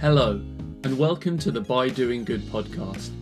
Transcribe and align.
Hello, 0.00 0.42
and 0.84 0.98
welcome 0.98 1.38
to 1.38 1.50
the 1.50 1.60
By 1.60 1.88
Doing 1.88 2.22
Good 2.24 2.42
podcast, 2.42 3.12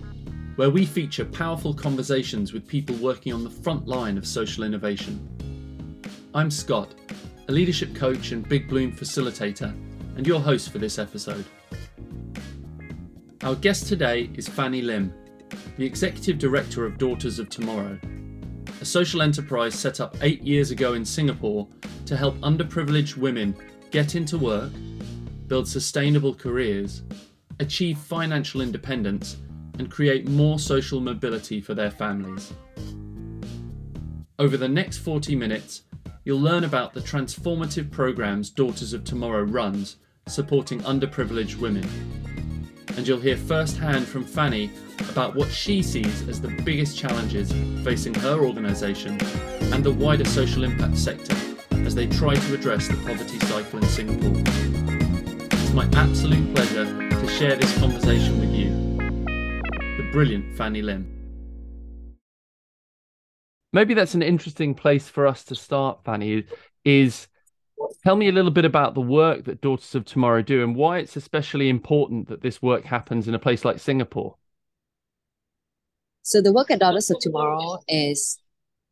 where 0.57 0.71
we 0.71 0.85
feature 0.85 1.25
powerful 1.25 1.73
conversations 1.73 2.53
with 2.53 2.67
people 2.67 2.97
working 2.97 3.33
on 3.33 3.45
the 3.45 3.51
front 3.51 3.87
line 3.87 4.19
of 4.19 4.27
social 4.27 4.65
innovation. 4.65 6.01
I'm 6.35 6.51
Scott, 6.51 6.95
a 7.49 7.53
leadership 7.53 7.95
coach 7.95 8.33
and 8.33 8.49
Big 8.49 8.69
Bloom 8.69 8.91
facilitator, 8.91 9.71
and 10.17 10.27
your 10.27 10.41
host 10.41 10.73
for 10.73 10.79
this 10.79 10.99
episode. 10.99 11.45
Our 13.43 13.55
guest 13.55 13.87
today 13.87 14.31
is 14.35 14.49
Fannie 14.49 14.83
Lim, 14.83 15.15
the 15.77 15.85
Executive 15.85 16.39
Director 16.39 16.87
of 16.87 16.97
Daughters 16.97 17.39
of 17.39 17.49
Tomorrow, 17.51 17.99
a 18.81 18.85
social 18.85 19.23
enterprise 19.23 19.75
set 19.75 20.01
up 20.01 20.17
eight 20.23 20.43
years 20.43 20.71
ago 20.71 20.95
in 20.95 21.05
Singapore 21.05 21.69
to 22.07 22.17
help 22.17 22.37
underprivileged 22.39 23.17
women 23.17 23.55
get 23.91 24.15
into 24.15 24.39
work 24.39 24.73
build 25.47 25.69
sustainable 25.69 26.35
careers, 26.35 27.03
achieve 27.61 27.99
financial 27.99 28.61
independence, 28.61 29.37
and 29.79 29.91
create 29.91 30.29
more 30.29 30.59
social 30.59 31.01
mobility 31.01 31.61
for 31.61 31.75
their 31.75 31.91
families. 31.91 32.53
Over 34.39 34.57
the 34.57 34.69
next 34.69 34.99
40 34.99 35.37
minutes, 35.37 35.83
you'll 36.25 36.41
learn 36.41 36.65
about 36.65 36.95
the 36.95 37.01
transformative 37.01 37.91
programs 37.91 38.51
Daughters 38.51 38.93
of 38.93 39.05
Tomorrow 39.05 39.45
runs 39.45 39.97
supporting 40.27 40.81
underprivileged 40.81 41.57
women. 41.57 41.89
And 42.97 43.07
you'll 43.07 43.21
hear 43.21 43.37
firsthand 43.37 44.07
from 44.07 44.25
Fannie 44.25 44.71
about 45.11 45.35
what 45.35 45.51
she 45.51 45.83
sees 45.83 46.27
as 46.29 46.41
the 46.41 46.49
biggest 46.65 46.97
challenges 46.97 47.53
facing 47.85 48.15
her 48.15 48.45
organisation 48.45 49.19
and 49.73 49.85
the 49.85 49.93
wider 49.93 50.25
social 50.25 50.65
impact 50.65 50.97
sector 50.97 51.37
as 51.85 51.95
they 51.95 52.07
try 52.07 52.35
to 52.35 52.55
address 52.55 52.89
the 52.89 52.97
poverty 53.07 53.39
cycle 53.41 53.79
in 53.81 53.85
Singapore 53.87 54.43
It's 55.53 55.73
my 55.73 55.89
absolute 55.93 56.55
pleasure 56.55 56.85
to 56.85 57.29
share 57.29 57.55
this 57.57 57.77
conversation 57.79 58.41
with 58.41 58.51
you, 58.51 58.71
the 59.97 60.09
brilliant 60.11 60.57
Fannie 60.57 60.83
Lim. 60.83 61.13
Maybe 63.73 63.93
that's 63.93 64.15
an 64.15 64.23
interesting 64.23 64.75
place 64.75 65.07
for 65.07 65.27
us 65.27 65.45
to 65.45 65.55
start, 65.55 66.03
Fannie, 66.03 66.45
is 66.85 67.29
tell 68.07 68.17
me 68.17 68.29
a 68.29 68.33
little 68.33 68.51
bit 68.51 68.65
about 68.65 68.95
the 68.95 69.01
work 69.01 69.45
that 69.45 69.61
Daughters 69.61 69.95
of 69.95 70.05
Tomorrow 70.05 70.43
do 70.43 70.63
and 70.63 70.77
why 70.77 70.99
it's 70.99 71.17
especially 71.17 71.69
important 71.69 72.29
that 72.29 72.41
this 72.41 72.63
work 72.63 72.85
happens 72.85 73.27
in 73.29 73.35
a 73.35 73.39
place 73.39 73.65
like 73.65 73.79
Singapore. 73.79 74.37
So 76.23 76.41
the 76.41 76.53
work 76.53 76.71
at 76.71 76.81
Daughters 76.81 77.11
of 77.11 77.19
Tomorrow 77.21 77.79
is 77.89 78.39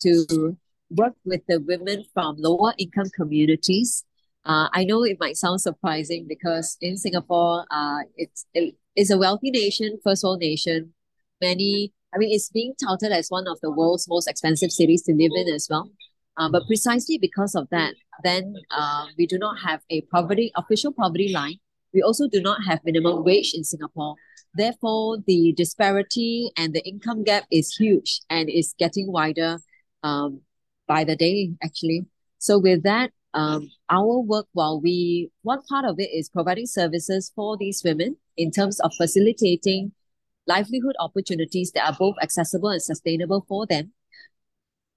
to 0.00 0.56
work 0.90 1.14
with 1.24 1.42
the 1.48 1.60
women 1.60 2.04
from 2.12 2.36
lower 2.38 2.74
income 2.78 3.10
communities 3.14 4.04
uh, 4.46 4.68
I 4.72 4.84
know 4.84 5.02
it 5.04 5.18
might 5.18 5.36
sound 5.36 5.60
surprising 5.60 6.26
because 6.28 6.76
in 6.80 6.96
Singapore, 6.96 7.64
uh, 7.70 8.00
it's 8.16 8.44
it 8.52 8.74
is 8.94 9.10
a 9.10 9.16
wealthy 9.16 9.50
nation, 9.50 9.98
first 10.04 10.22
world 10.22 10.40
nation. 10.40 10.92
Many, 11.40 11.92
I 12.14 12.18
mean, 12.18 12.30
it's 12.30 12.50
being 12.50 12.74
touted 12.82 13.10
as 13.10 13.28
one 13.28 13.48
of 13.48 13.58
the 13.62 13.70
world's 13.70 14.06
most 14.06 14.28
expensive 14.28 14.70
cities 14.70 15.02
to 15.04 15.12
live 15.14 15.32
in 15.34 15.52
as 15.52 15.66
well. 15.70 15.90
Uh, 16.36 16.48
but 16.50 16.66
precisely 16.66 17.18
because 17.18 17.54
of 17.54 17.68
that, 17.70 17.94
then 18.22 18.54
uh, 18.70 19.06
we 19.16 19.26
do 19.26 19.38
not 19.38 19.56
have 19.60 19.80
a 19.90 20.00
poverty 20.12 20.50
official 20.56 20.92
poverty 20.92 21.32
line. 21.32 21.58
We 21.92 22.02
also 22.02 22.26
do 22.28 22.40
not 22.40 22.64
have 22.66 22.80
minimum 22.84 23.24
wage 23.24 23.54
in 23.54 23.62
Singapore. 23.62 24.16
Therefore, 24.54 25.18
the 25.26 25.52
disparity 25.56 26.50
and 26.56 26.74
the 26.74 26.84
income 26.84 27.22
gap 27.22 27.44
is 27.50 27.74
huge 27.76 28.20
and 28.30 28.48
is 28.50 28.74
getting 28.78 29.12
wider 29.12 29.58
um, 30.02 30.40
by 30.88 31.04
the 31.04 31.16
day, 31.16 31.52
actually. 31.62 32.06
So 32.38 32.58
with 32.58 32.82
that, 32.82 33.10
um, 33.32 33.70
our 33.90 34.20
work, 34.20 34.46
while 34.52 34.80
we, 34.80 35.30
one 35.42 35.62
part 35.68 35.84
of 35.84 35.98
it 35.98 36.10
is 36.12 36.28
providing 36.28 36.66
services 36.66 37.32
for 37.34 37.56
these 37.56 37.82
women 37.84 38.16
in 38.36 38.50
terms 38.50 38.80
of 38.80 38.92
facilitating 38.96 39.92
livelihood 40.46 40.94
opportunities 41.00 41.72
that 41.72 41.86
are 41.86 41.96
both 41.98 42.16
accessible 42.22 42.68
and 42.68 42.82
sustainable 42.82 43.44
for 43.48 43.66
them, 43.66 43.92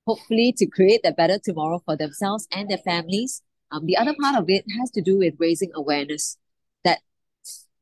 hopefully 0.08 0.54
to 0.58 0.66
create 0.66 1.02
a 1.04 1.12
better 1.12 1.38
tomorrow 1.38 1.82
for 1.86 1.96
themselves 1.98 2.48
and 2.52 2.70
their 2.70 2.78
families. 2.78 3.44
Um, 3.72 3.86
the 3.86 3.98
other 3.98 4.16
part 4.20 4.38
of 4.38 4.50
it 4.50 4.64
has 4.80 4.90
to 4.92 5.02
do 5.02 5.18
with 5.20 5.34
raising 5.38 5.72
awareness 5.76 6.38
that 6.86 7.00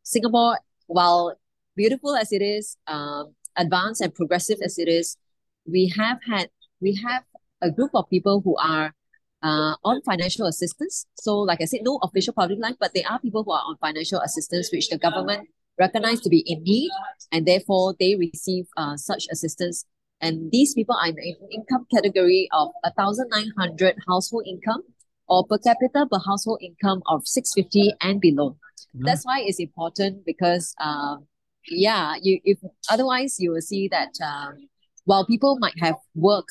Singapore, 0.02 0.60
while 0.88 1.38
beautiful 1.76 2.16
as 2.16 2.32
it 2.32 2.42
is, 2.42 2.78
um, 2.88 3.36
advanced 3.56 4.02
and 4.02 4.14
progressive 4.14 4.58
as 4.64 4.80
it 4.80 4.90
is, 4.90 5.18
we 5.66 5.94
have 5.96 6.18
had, 6.28 6.50
we 6.82 6.96
have 6.96 7.24
a 7.62 7.70
group 7.70 7.92
of 7.94 8.10
people 8.10 8.42
who 8.42 8.58
are 8.58 8.94
uh, 9.44 9.76
on 9.84 10.02
financial 10.02 10.48
assistance. 10.48 11.06
So, 11.16 11.38
like 11.38 11.62
I 11.62 11.66
said, 11.66 11.82
no 11.84 12.00
official 12.02 12.34
public 12.34 12.60
line, 12.60 12.76
but 12.80 12.92
there 12.96 13.04
are 13.08 13.20
people 13.20 13.44
who 13.44 13.52
are 13.52 13.64
on 13.68 13.78
financial 13.78 14.20
assistance, 14.22 14.70
which 14.74 14.90
the 14.90 14.98
government 14.98 15.48
recognize 15.78 16.20
to 16.22 16.30
be 16.30 16.40
in 16.40 16.64
need, 16.64 16.90
and 17.32 17.46
therefore 17.46 17.94
they 18.00 18.16
receive 18.16 18.66
uh, 18.78 18.98
such 18.98 19.28
assistance. 19.32 19.86
And 20.22 20.52
these 20.52 20.74
people 20.74 20.96
are 20.96 21.08
in 21.08 21.16
the 21.16 21.48
income 21.52 21.86
category 21.94 22.48
of 22.54 22.70
1,900 22.84 23.96
household 24.08 24.46
income 24.48 24.84
or 25.28 25.46
per 25.46 25.58
capita 25.58 26.06
per 26.10 26.20
household 26.26 26.60
income 26.62 27.02
of 27.08 27.28
650 27.28 27.94
and 28.02 28.22
below. 28.22 28.58
Mm. 28.96 29.06
That's 29.06 29.26
why 29.26 29.42
it's 29.42 29.60
important 29.60 30.26
because, 30.26 30.74
um, 30.80 31.26
yeah, 31.68 32.16
you 32.22 32.40
if 32.44 32.60
otherwise 32.90 33.38
you 33.40 33.52
will 33.52 33.62
see 33.62 33.88
that 33.90 34.14
um, 34.24 34.70
while 35.04 35.26
people 35.26 35.58
might 35.60 35.78
have 35.80 35.96
work, 36.16 36.48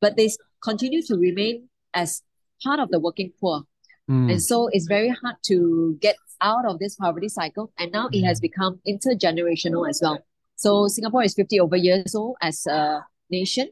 but 0.00 0.16
they 0.16 0.28
continue 0.62 1.02
to 1.02 1.16
remain 1.16 1.68
as 1.94 2.22
part 2.62 2.80
of 2.80 2.90
the 2.90 3.00
working 3.00 3.32
poor. 3.40 3.62
Mm. 4.10 4.32
And 4.32 4.42
so 4.42 4.68
it's 4.72 4.86
very 4.86 5.08
hard 5.08 5.36
to 5.46 5.96
get 6.00 6.16
out 6.40 6.64
of 6.66 6.78
this 6.78 6.96
poverty 6.96 7.28
cycle. 7.28 7.72
And 7.78 7.92
now 7.92 8.08
it 8.12 8.24
has 8.24 8.38
hmm. 8.38 8.42
become 8.42 8.80
intergenerational 8.86 9.88
as 9.88 10.00
well. 10.02 10.18
So 10.58 10.88
Singapore 10.88 11.22
is 11.22 11.34
50 11.34 11.60
over 11.60 11.76
years 11.76 12.16
old 12.16 12.36
as 12.42 12.66
a 12.66 13.04
nation. 13.30 13.70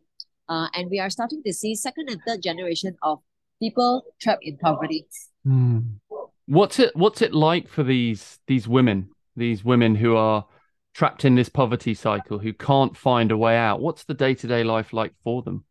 Uh, 0.48 0.68
and 0.72 0.88
we 0.88 1.00
are 1.00 1.10
starting 1.10 1.42
to 1.42 1.52
see 1.52 1.74
second 1.74 2.08
and 2.08 2.20
third 2.24 2.40
generation 2.44 2.96
of 3.02 3.18
people 3.60 4.04
trapped 4.20 4.44
in 4.44 4.56
poverty. 4.58 5.04
Mm. 5.44 5.96
What's 6.46 6.78
it 6.78 6.94
what's 6.94 7.22
it 7.22 7.34
like 7.34 7.68
for 7.68 7.82
these 7.82 8.38
these 8.46 8.68
women, 8.68 9.10
these 9.34 9.64
women 9.64 9.96
who 9.96 10.14
are 10.14 10.46
trapped 10.94 11.24
in 11.24 11.34
this 11.34 11.48
poverty 11.48 11.92
cycle, 11.92 12.38
who 12.38 12.52
can't 12.52 12.96
find 12.96 13.32
a 13.32 13.36
way 13.36 13.56
out? 13.56 13.80
What's 13.80 14.04
the 14.04 14.14
day-to-day 14.14 14.62
life 14.62 14.92
like 14.92 15.12
for 15.24 15.42
them? 15.42 15.64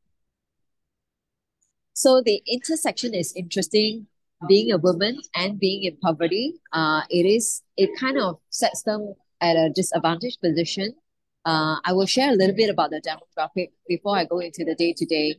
So 1.94 2.22
the 2.22 2.44
intersection 2.46 3.14
is 3.14 3.32
interesting. 3.38 4.08
Being 4.50 4.74
a 4.74 4.78
woman 4.78 5.22
and 5.34 5.58
being 5.58 5.86
in 5.86 5.96
poverty, 5.96 6.56
uh, 6.74 7.04
it 7.10 7.26
is 7.26 7.64
it 7.78 7.90
kind 7.98 8.18
of 8.18 8.40
sets 8.50 8.84
them 8.84 9.14
at 9.40 9.56
a 9.56 9.70
disadvantaged 9.74 10.42
position. 10.42 10.94
Uh, 11.46 11.78
I 11.86 11.94
will 11.94 12.06
share 12.06 12.32
a 12.32 12.36
little 12.36 12.56
bit 12.56 12.70
about 12.70 12.90
the 12.90 13.02
demographic 13.02 13.70
before 13.88 14.18
I 14.18 14.26
go 14.26 14.40
into 14.40 14.66
the 14.66 14.76
day 14.76 14.94
to 14.98 15.06
day. 15.06 15.36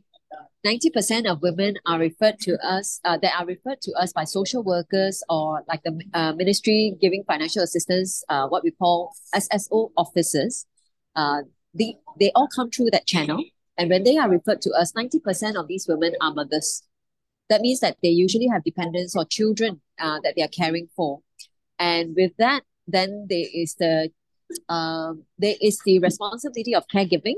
90% 0.65 1.29
of 1.29 1.41
women 1.41 1.75
are 1.85 1.99
referred 1.99 2.39
to 2.39 2.57
us 2.65 2.99
uh, 3.05 3.17
that 3.17 3.33
are 3.39 3.45
referred 3.45 3.79
to 3.81 3.91
us 3.93 4.11
by 4.11 4.25
social 4.25 4.63
workers 4.63 5.23
or 5.29 5.63
like 5.69 5.81
the 5.83 6.01
uh, 6.13 6.33
ministry 6.33 6.97
giving 6.99 7.23
financial 7.25 7.63
assistance 7.63 8.23
uh, 8.27 8.45
what 8.47 8.61
we 8.63 8.71
call 8.71 9.13
sso 9.33 9.91
officers 9.95 10.65
uh, 11.15 11.43
the, 11.73 11.95
they 12.19 12.31
all 12.35 12.49
come 12.53 12.69
through 12.69 12.89
that 12.91 13.07
channel 13.07 13.41
and 13.77 13.89
when 13.89 14.03
they 14.03 14.17
are 14.17 14.29
referred 14.29 14.61
to 14.63 14.71
us, 14.71 14.91
90% 14.93 15.55
of 15.55 15.67
these 15.67 15.87
women 15.87 16.15
are 16.19 16.33
mothers. 16.33 16.83
That 17.49 17.61
means 17.61 17.79
that 17.81 17.97
they 18.01 18.09
usually 18.09 18.47
have 18.47 18.63
dependents 18.63 19.15
or 19.15 19.23
children 19.25 19.81
uh, 19.99 20.19
that 20.23 20.33
they 20.35 20.41
are 20.41 20.49
caring 20.49 20.89
for. 20.95 21.21
And 21.79 22.15
with 22.15 22.31
that, 22.39 22.63
then 22.87 23.27
there 23.29 23.45
is 23.53 23.75
the 23.75 24.11
there 24.69 25.55
is 25.61 25.79
the 25.85 25.99
responsibility 25.99 26.75
of 26.75 26.85
caregiving. 26.93 27.35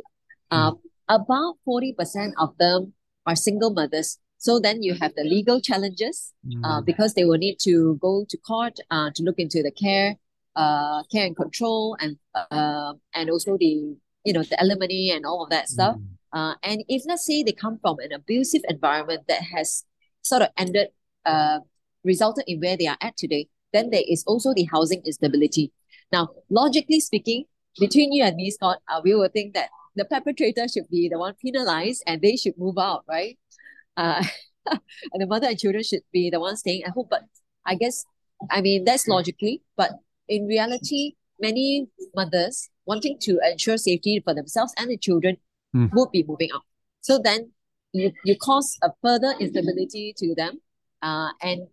Uh, 0.52 0.74
about 1.08 1.56
40% 1.68 2.34
of 2.38 2.58
them 2.58 2.94
are 3.26 3.36
single 3.36 3.72
mothers. 3.72 4.20
So 4.38 4.60
then 4.60 4.82
you 4.82 4.94
have 4.96 5.14
the 5.16 5.24
legal 5.24 5.60
challenges 5.60 6.34
uh, 6.64 6.80
mm. 6.80 6.86
because 6.86 7.14
they 7.14 7.26
will 7.26 7.38
need 7.38 7.58
to 7.64 7.98
go 8.02 8.26
to 8.30 8.38
court 8.38 8.80
uh, 8.90 9.10
to 9.14 9.24
look 9.24 9.38
into 9.38 9.62
the 9.62 9.72
care, 9.72 10.16
uh, 10.56 11.04
care 11.12 11.26
and 11.26 11.36
control, 11.36 11.98
and 12.00 12.18
uh, 12.34 12.94
and 13.14 13.30
also 13.30 13.58
the 13.58 13.98
you 14.24 14.34
know 14.34 14.44
the 14.44 14.60
alimony 14.60 15.12
and 15.12 15.26
all 15.26 15.44
of 15.44 15.50
that 15.50 15.68
stuff. 15.68 15.98
Mm. 15.98 16.06
Uh, 16.32 16.56
and 16.64 16.84
if 16.88 17.04
let's 17.06 17.26
say 17.26 17.44
they 17.44 17.52
come 17.52 17.80
from 17.82 18.00
an 18.00 18.14
abusive 18.14 18.62
environment 18.70 19.24
that 19.28 19.42
has 19.44 19.84
sort 20.22 20.42
of 20.42 20.50
ended, 20.58 20.88
uh, 21.26 21.60
resulted 22.06 22.46
in 22.48 22.62
where 22.62 22.78
they 22.78 22.88
are 22.88 22.98
at 23.02 23.18
today, 23.18 23.50
then 23.74 23.90
there 23.90 24.04
is 24.08 24.24
also 24.26 24.54
the 24.54 24.68
housing 24.72 25.02
instability. 25.06 25.74
Now, 26.12 26.30
logically 26.50 27.00
speaking, 27.00 27.46
between 27.80 28.12
you 28.12 28.24
and 28.24 28.36
me, 28.36 28.52
Scott, 28.52 28.80
uh, 28.88 29.02
we 29.04 29.16
will 29.16 29.30
think 29.30 29.54
that 29.54 29.70
the 29.96 30.06
perpetrator 30.06 30.68
should 30.68 30.90
be 30.90 31.10
the 31.10 31.20
one 31.20 31.36
penalized 31.42 32.04
and 32.08 32.22
they 32.22 32.36
should 32.36 32.58
move 32.58 32.78
out, 32.78 33.04
right? 33.08 33.38
Uh, 33.98 34.24
and 34.66 35.22
the 35.22 35.28
mother 35.28 35.48
and 35.48 35.60
children 35.60 35.84
should 35.84 36.02
be 36.12 36.30
the 36.30 36.40
ones 36.40 36.60
staying 36.60 36.84
at 36.84 36.92
home. 36.92 37.08
But 37.10 37.24
I 37.66 37.76
guess, 37.76 38.06
I 38.50 38.62
mean, 38.62 38.86
that's 38.86 39.08
logically, 39.08 39.62
but 39.76 39.92
in 40.28 40.46
reality, 40.48 41.14
many 41.40 41.88
mothers 42.16 42.70
wanting 42.86 43.18
to 43.22 43.40
ensure 43.50 43.78
safety 43.78 44.22
for 44.24 44.34
themselves 44.34 44.74
and 44.78 44.90
the 44.90 44.98
children 44.98 45.38
mm. 45.76 45.90
would 45.94 46.12
be 46.12 46.24
moving 46.28 46.50
out. 46.54 46.64
So 47.02 47.20
then 47.20 47.52
you, 47.94 48.12
you 48.26 48.36
cause 48.38 48.78
a 48.84 48.92
further 49.02 49.34
instability 49.40 50.14
to 50.18 50.36
them. 50.36 50.60
Uh, 51.02 51.30
and 51.42 51.68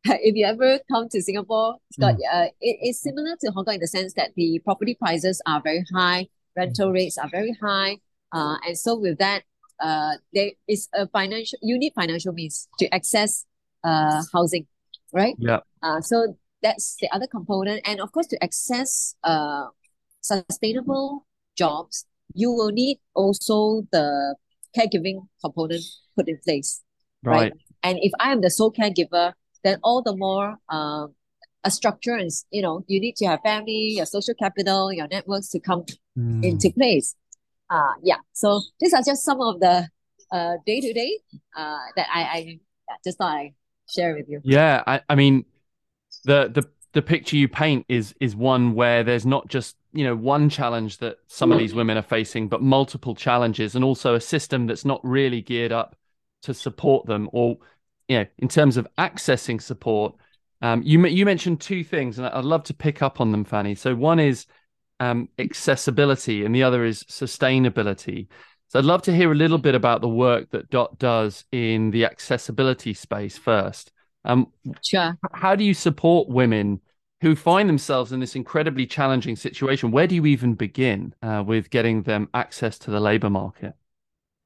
if 0.04 0.34
you 0.36 0.46
ever 0.46 0.78
come 0.90 1.08
to 1.08 1.20
Singapore, 1.20 1.76
Scott, 1.92 2.14
mm. 2.14 2.20
uh, 2.32 2.48
it 2.60 2.78
is 2.82 3.00
similar 3.00 3.36
to 3.40 3.50
Hong 3.50 3.64
Kong 3.64 3.74
in 3.74 3.80
the 3.80 3.86
sense 3.86 4.14
that 4.14 4.30
the 4.36 4.60
property 4.64 4.94
prices 4.94 5.42
are 5.46 5.60
very 5.60 5.84
high, 5.94 6.28
rental 6.56 6.92
rates 6.92 7.18
are 7.18 7.28
very 7.28 7.56
high. 7.60 7.98
Uh, 8.32 8.56
and 8.66 8.78
so 8.78 8.98
with 8.98 9.18
that, 9.18 9.42
uh, 9.80 10.14
there 10.32 10.50
is 10.66 10.88
a 10.94 11.06
financial, 11.08 11.58
you 11.62 11.78
need 11.78 11.92
financial 11.94 12.32
means 12.32 12.68
to 12.78 12.92
access 12.94 13.44
uh, 13.84 14.22
housing, 14.32 14.66
right? 15.12 15.34
Yeah. 15.38 15.60
Uh, 15.82 16.00
so 16.00 16.36
that's 16.62 16.96
the 17.00 17.08
other 17.12 17.26
component. 17.26 17.82
And 17.86 18.00
of 18.00 18.12
course, 18.12 18.26
to 18.28 18.42
access 18.42 19.14
uh, 19.24 19.66
sustainable 20.20 21.26
jobs, 21.56 22.06
you 22.34 22.50
will 22.50 22.70
need 22.70 22.98
also 23.14 23.86
the 23.92 24.36
caregiving 24.76 25.26
component 25.42 25.82
put 26.16 26.28
in 26.28 26.38
place. 26.44 26.82
Right. 27.22 27.52
right? 27.52 27.52
And 27.82 27.98
if 28.02 28.12
I 28.20 28.32
am 28.32 28.40
the 28.40 28.50
sole 28.50 28.72
caregiver, 28.72 29.32
then 29.64 29.78
all 29.82 30.02
the 30.02 30.16
more 30.16 30.58
um, 30.68 31.14
a 31.64 31.70
structure 31.70 32.16
is, 32.16 32.44
you 32.50 32.62
know, 32.62 32.84
you 32.86 33.00
need 33.00 33.16
to 33.16 33.26
have 33.26 33.40
family, 33.42 33.94
your 33.96 34.06
social 34.06 34.34
capital, 34.34 34.92
your 34.92 35.08
networks 35.08 35.48
to 35.50 35.60
come 35.60 35.84
mm. 36.16 36.44
into 36.44 36.70
place. 36.70 37.14
Uh, 37.70 37.92
yeah. 38.02 38.18
So 38.32 38.62
these 38.80 38.94
are 38.94 39.02
just 39.02 39.24
some 39.24 39.40
of 39.40 39.60
the 39.60 39.88
uh, 40.32 40.54
day 40.66 40.80
to 40.80 40.92
day 40.92 41.18
uh, 41.56 41.78
that 41.96 42.06
I, 42.12 42.20
I 42.20 42.60
just 43.04 43.18
thought 43.18 43.32
I 43.32 43.54
share 43.88 44.14
with 44.14 44.28
you. 44.28 44.40
Yeah. 44.44 44.82
I, 44.86 45.00
I 45.08 45.14
mean, 45.14 45.44
the, 46.24 46.48
the, 46.48 46.68
the 46.92 47.02
picture 47.02 47.36
you 47.36 47.48
paint 47.48 47.84
is 47.88 48.14
is 48.18 48.34
one 48.34 48.74
where 48.74 49.04
there's 49.04 49.26
not 49.26 49.46
just 49.48 49.76
you 49.92 50.04
know 50.04 50.16
one 50.16 50.48
challenge 50.48 50.98
that 50.98 51.18
some 51.26 51.52
of 51.52 51.58
these 51.58 51.74
women 51.74 51.96
are 51.96 52.02
facing 52.02 52.48
but 52.48 52.62
multiple 52.62 53.14
challenges 53.14 53.74
and 53.74 53.84
also 53.84 54.14
a 54.14 54.20
system 54.20 54.66
that's 54.66 54.84
not 54.84 55.00
really 55.04 55.40
geared 55.42 55.70
up 55.70 55.96
to 56.42 56.54
support 56.54 57.06
them 57.06 57.28
or 57.32 57.58
you 58.08 58.18
know, 58.18 58.26
in 58.38 58.48
terms 58.48 58.76
of 58.76 58.88
accessing 58.98 59.60
support, 59.60 60.14
um, 60.60 60.82
you 60.82 61.04
you 61.06 61.24
mentioned 61.24 61.60
two 61.60 61.84
things, 61.84 62.18
and 62.18 62.26
I'd 62.26 62.44
love 62.44 62.64
to 62.64 62.74
pick 62.74 63.02
up 63.02 63.20
on 63.20 63.30
them, 63.30 63.44
Fannie. 63.44 63.74
So 63.74 63.94
one 63.94 64.18
is 64.18 64.46
um, 64.98 65.28
accessibility, 65.38 66.44
and 66.44 66.54
the 66.54 66.62
other 66.64 66.84
is 66.84 67.04
sustainability. 67.04 68.28
So 68.68 68.78
I'd 68.78 68.84
love 68.84 69.02
to 69.02 69.14
hear 69.14 69.32
a 69.32 69.36
little 69.36 69.58
bit 69.58 69.74
about 69.74 70.00
the 70.00 70.08
work 70.08 70.50
that 70.50 70.68
Dot 70.68 70.98
does 70.98 71.44
in 71.52 71.90
the 71.90 72.04
accessibility 72.04 72.92
space 72.92 73.38
first. 73.38 73.92
Um, 74.24 74.52
sure. 74.82 75.16
How 75.32 75.54
do 75.54 75.64
you 75.64 75.72
support 75.74 76.28
women 76.28 76.80
who 77.20 77.34
find 77.34 77.68
themselves 77.68 78.12
in 78.12 78.20
this 78.20 78.36
incredibly 78.36 78.86
challenging 78.86 79.36
situation? 79.36 79.90
Where 79.90 80.06
do 80.06 80.14
you 80.14 80.26
even 80.26 80.54
begin 80.54 81.14
uh, 81.22 81.42
with 81.46 81.70
getting 81.70 82.02
them 82.02 82.28
access 82.34 82.78
to 82.80 82.90
the 82.90 83.00
labor 83.00 83.30
market? 83.30 83.74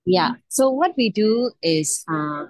Yeah. 0.05 0.33
So 0.49 0.71
what 0.71 0.93
we 0.97 1.11
do 1.11 1.51
is 1.63 2.05
uh, 2.09 2.47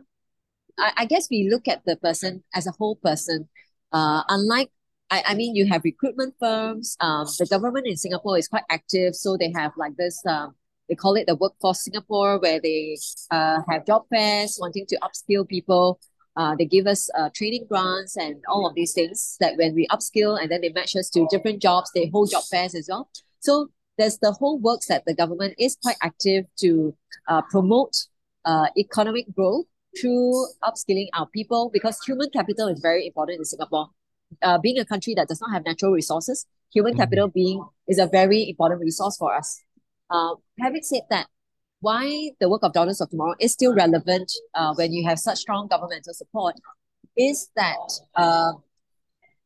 I, 0.82 0.92
I 0.98 1.04
guess 1.06 1.28
we 1.30 1.48
look 1.48 1.68
at 1.68 1.84
the 1.86 1.96
person 1.96 2.42
as 2.54 2.66
a 2.66 2.72
whole 2.72 2.96
person. 2.96 3.48
Uh, 3.92 4.22
unlike 4.28 4.70
I, 5.10 5.22
I 5.26 5.34
mean, 5.34 5.54
you 5.54 5.66
have 5.66 5.82
recruitment 5.84 6.34
firms. 6.40 6.96
Um, 7.00 7.26
the 7.38 7.46
government 7.46 7.86
in 7.86 7.96
Singapore 7.98 8.38
is 8.38 8.48
quite 8.48 8.64
active, 8.70 9.14
so 9.14 9.36
they 9.36 9.52
have 9.54 9.72
like 9.76 9.94
this. 9.96 10.18
Um, 10.26 10.54
they 10.88 10.94
call 10.94 11.16
it 11.16 11.26
the 11.26 11.36
Workforce 11.36 11.84
Singapore, 11.84 12.38
where 12.38 12.58
they 12.60 12.96
uh, 13.30 13.60
have 13.68 13.86
job 13.86 14.04
fairs, 14.08 14.56
wanting 14.58 14.86
to 14.86 14.98
upskill 15.02 15.46
people. 15.46 16.00
Uh, 16.34 16.56
they 16.56 16.64
give 16.64 16.86
us 16.86 17.10
uh, 17.14 17.28
training 17.34 17.66
grants 17.68 18.16
and 18.16 18.36
all 18.48 18.66
of 18.66 18.74
these 18.74 18.94
things 18.94 19.36
that 19.38 19.58
when 19.58 19.74
we 19.74 19.86
upskill 19.88 20.40
and 20.40 20.50
then 20.50 20.62
they 20.62 20.70
match 20.70 20.96
us 20.96 21.10
to 21.10 21.26
different 21.30 21.60
jobs, 21.60 21.90
they 21.94 22.08
hold 22.08 22.30
job 22.30 22.42
fairs 22.50 22.74
as 22.74 22.88
well. 22.90 23.10
So 23.40 23.68
there's 23.98 24.16
the 24.16 24.32
whole 24.32 24.58
works 24.58 24.86
that 24.86 25.04
the 25.04 25.14
government 25.14 25.54
is 25.58 25.76
quite 25.82 25.96
active 26.00 26.46
to 26.60 26.96
uh, 27.28 27.42
promote 27.50 27.94
uh, 28.46 28.68
economic 28.78 29.26
growth 29.34 29.66
through 30.00 30.46
upskilling 30.62 31.08
our 31.14 31.26
people 31.26 31.70
because 31.72 31.98
human 32.04 32.30
capital 32.30 32.68
is 32.68 32.80
very 32.80 33.06
important 33.06 33.38
in 33.38 33.44
Singapore. 33.44 33.88
Uh, 34.40 34.58
being 34.58 34.78
a 34.78 34.84
country 34.84 35.14
that 35.14 35.28
does 35.28 35.40
not 35.40 35.52
have 35.52 35.64
natural 35.64 35.92
resources, 35.92 36.46
human 36.72 36.92
mm-hmm. 36.92 37.00
capital 37.00 37.28
being 37.28 37.62
is 37.86 37.98
a 37.98 38.06
very 38.06 38.48
important 38.48 38.80
resource 38.80 39.16
for 39.16 39.34
us. 39.34 39.60
Uh, 40.10 40.34
having 40.58 40.82
said 40.82 41.02
that, 41.10 41.26
why 41.80 42.30
the 42.40 42.48
work 42.48 42.62
of 42.62 42.72
Daughters 42.72 43.00
of 43.00 43.10
Tomorrow 43.10 43.34
is 43.40 43.52
still 43.52 43.74
relevant 43.74 44.32
uh, 44.54 44.72
when 44.74 44.92
you 44.92 45.06
have 45.06 45.18
such 45.18 45.38
strong 45.38 45.66
governmental 45.66 46.14
support 46.14 46.54
is 47.16 47.50
that 47.56 47.76
uh, 48.14 48.52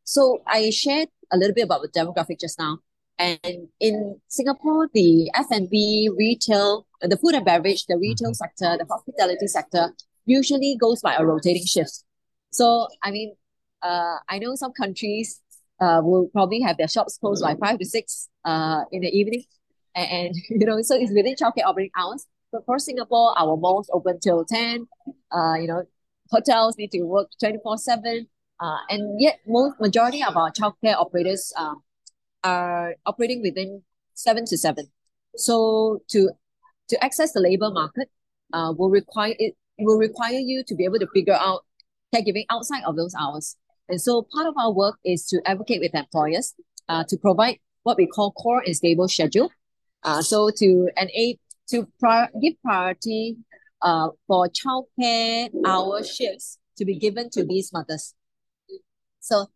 so 0.06 0.40
I 0.46 0.70
shared 0.70 1.08
a 1.32 1.36
little 1.36 1.54
bit 1.54 1.64
about 1.64 1.82
the 1.82 1.88
demographic 1.88 2.38
just 2.40 2.58
now. 2.58 2.78
And 3.18 3.68
in 3.80 4.20
Singapore, 4.28 4.88
the 4.94 5.30
F&B, 5.34 6.10
retail, 6.16 6.86
the 7.00 7.16
food 7.16 7.34
and 7.34 7.44
beverage, 7.44 7.86
the 7.86 7.96
retail 7.96 8.28
mm-hmm. 8.28 8.34
sector, 8.34 8.76
the 8.78 8.86
hospitality 8.88 9.48
sector 9.48 9.92
usually 10.26 10.76
goes 10.78 11.00
by 11.00 11.14
a 11.14 11.24
rotating 11.24 11.64
shift. 11.64 12.04
So, 12.50 12.88
I 13.02 13.10
mean, 13.10 13.34
uh, 13.82 14.16
I 14.28 14.38
know 14.38 14.54
some 14.54 14.72
countries 14.72 15.40
uh, 15.80 16.00
will 16.02 16.28
probably 16.32 16.60
have 16.60 16.76
their 16.76 16.88
shops 16.88 17.18
closed 17.18 17.42
by 17.42 17.54
five 17.54 17.78
to 17.78 17.84
six 17.84 18.28
uh, 18.44 18.82
in 18.92 19.00
the 19.02 19.08
evening. 19.08 19.44
And, 19.94 20.10
and 20.10 20.36
you 20.60 20.66
know, 20.66 20.80
so 20.82 20.96
it's 20.96 21.12
within 21.12 21.36
childcare 21.36 21.64
operating 21.64 21.92
hours. 21.96 22.26
But 22.52 22.64
for 22.64 22.78
Singapore, 22.78 23.38
our 23.38 23.56
malls 23.56 23.90
open 23.92 24.20
till 24.20 24.44
10. 24.44 24.86
Uh, 25.30 25.54
you 25.54 25.66
know, 25.66 25.84
hotels 26.30 26.76
need 26.78 26.92
to 26.92 27.02
work 27.02 27.28
24 27.40 27.78
7. 27.78 28.26
Uh, 28.58 28.78
and 28.88 29.20
yet, 29.20 29.40
most 29.46 29.78
majority 29.80 30.22
of 30.22 30.36
our 30.36 30.50
childcare 30.50 30.94
operators 30.96 31.52
um, 31.56 31.82
are 32.42 32.94
operating 33.04 33.42
within 33.42 33.82
seven 34.14 34.46
to 34.46 34.56
seven. 34.56 34.86
So 35.36 36.02
to 36.08 36.30
to 36.88 37.04
access 37.04 37.32
the 37.32 37.40
labor 37.40 37.70
market, 37.70 38.08
uh, 38.52 38.72
will 38.76 38.90
require 38.90 39.34
it 39.38 39.56
will 39.78 39.98
require 39.98 40.38
you 40.38 40.64
to 40.66 40.74
be 40.74 40.84
able 40.84 40.98
to 40.98 41.06
figure 41.12 41.34
out 41.34 41.64
caregiving 42.14 42.44
outside 42.50 42.82
of 42.86 42.96
those 42.96 43.14
hours. 43.18 43.56
And 43.88 44.00
so 44.00 44.26
part 44.32 44.46
of 44.46 44.54
our 44.58 44.72
work 44.72 44.96
is 45.04 45.26
to 45.26 45.40
advocate 45.44 45.80
with 45.80 45.94
employers 45.94 46.54
uh, 46.88 47.04
to 47.08 47.16
provide 47.16 47.58
what 47.82 47.96
we 47.96 48.06
call 48.06 48.32
core 48.32 48.62
and 48.64 48.74
stable 48.74 49.08
schedule. 49.08 49.50
Uh, 50.02 50.22
so 50.22 50.50
to 50.56 50.88
enable 50.96 51.40
to 51.68 51.88
prior, 51.98 52.28
give 52.40 52.54
priority 52.62 53.36
uh, 53.82 54.08
for 54.26 54.48
childcare 54.48 55.50
hour 55.66 56.02
shifts 56.02 56.58
to 56.78 56.84
be 56.84 56.98
given 56.98 57.30
to 57.30 57.44
these 57.44 57.72
mothers. 57.72 58.14
So 59.20 59.46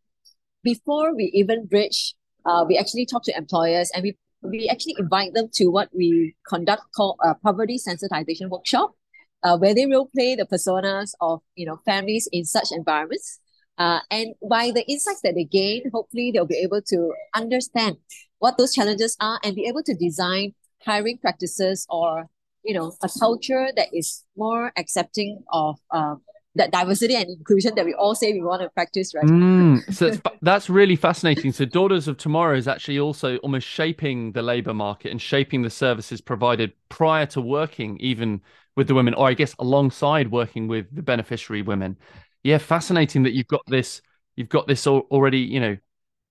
before 0.63 1.15
we 1.15 1.31
even 1.35 1.67
bridge, 1.67 2.15
uh, 2.45 2.65
we 2.67 2.79
actually 2.79 3.07
talk 3.07 3.23
to 3.25 3.37
employers 3.37 3.91
and 3.95 4.03
we, 4.03 4.17
we 4.43 4.69
actually 4.69 4.97
invite 4.99 5.35
them 5.35 5.49
to 5.55 5.67
what 5.69 5.89
we 5.95 6.35
conduct 6.47 6.83
called 6.95 7.19
a 7.23 7.35
poverty 7.35 7.79
sensitization 7.79 8.49
workshop 8.49 8.95
uh, 9.43 9.57
where 9.59 9.75
they 9.75 9.87
will 9.87 10.07
play 10.07 10.35
the 10.35 10.47
personas 10.47 11.13
of 11.21 11.41
you 11.55 11.67
know 11.67 11.79
families 11.85 12.29
in 12.33 12.45
such 12.45 12.69
environments. 12.73 13.39
Uh, 13.79 14.01
and 14.11 14.35
by 14.49 14.71
the 14.71 14.85
insights 14.91 15.23
that 15.23 15.35
they 15.35 15.45
gain, 15.45 15.83
hopefully 15.91 16.31
they'll 16.31 16.45
be 16.45 16.59
able 16.59 16.83
to 16.83 17.15
understand 17.35 17.97
what 18.39 18.59
those 18.59 18.75
challenges 18.75 19.17
are 19.21 19.41
and 19.43 19.55
be 19.55 19.67
able 19.67 19.83
to 19.83 19.95
design 19.95 20.53
hiring 20.85 21.17
practices 21.19 21.87
or 21.89 22.27
you 22.63 22.75
know 22.75 22.93
a 23.03 23.09
culture 23.19 23.69
that 23.77 23.89
is 23.93 24.25
more 24.37 24.73
accepting 24.77 25.43
of 25.53 25.79
um, 25.91 26.21
that 26.57 26.73
diversity 26.73 27.15
and 27.15 27.29
inclusion 27.29 27.75
that 27.77 27.85
we 27.85 27.95
all 27.95 28.15
say 28.15 28.33
we 28.33 28.43
want 28.43 28.63
to 28.63 28.69
practice, 28.71 29.15
right? 29.15 29.25
Mm, 29.25 29.95
so 29.95 30.11
that's, 30.11 30.37
that's 30.43 30.71
really 30.71 30.97
fascinating. 30.97 31.53
So, 31.53 31.65
Daughters 31.65 32.09
of 32.09 32.17
Tomorrow 32.17 32.57
is 32.57 32.67
actually 32.67 32.99
also 32.99 33.37
almost 33.39 33.67
shaping 33.67 34.33
the 34.33 34.43
labor 34.43 34.75
market 34.75 35.11
and 35.11 35.21
shaping 35.21 35.63
the 35.63 35.71
services 35.71 36.21
provided 36.21 36.73
prior 36.89 37.27
to 37.27 37.41
working 37.41 37.99
even 38.01 38.41
with 38.77 38.89
the 38.89 38.95
women, 38.95 39.15
or 39.15 39.29
I 39.29 39.35
guess 39.35 39.55
alongside 39.59 40.31
working 40.31 40.67
with 40.67 40.87
the 40.95 41.03
beneficiary 41.03 41.63
women. 41.63 41.97
Yeah, 42.43 42.59
fascinating 42.59 43.23
that 43.25 43.33
you've 43.33 43.47
got 43.47 43.63
this. 43.67 44.03
You've 44.37 44.49
got 44.49 44.67
this 44.67 44.87
already, 44.87 45.41
you 45.41 45.61
know, 45.61 45.77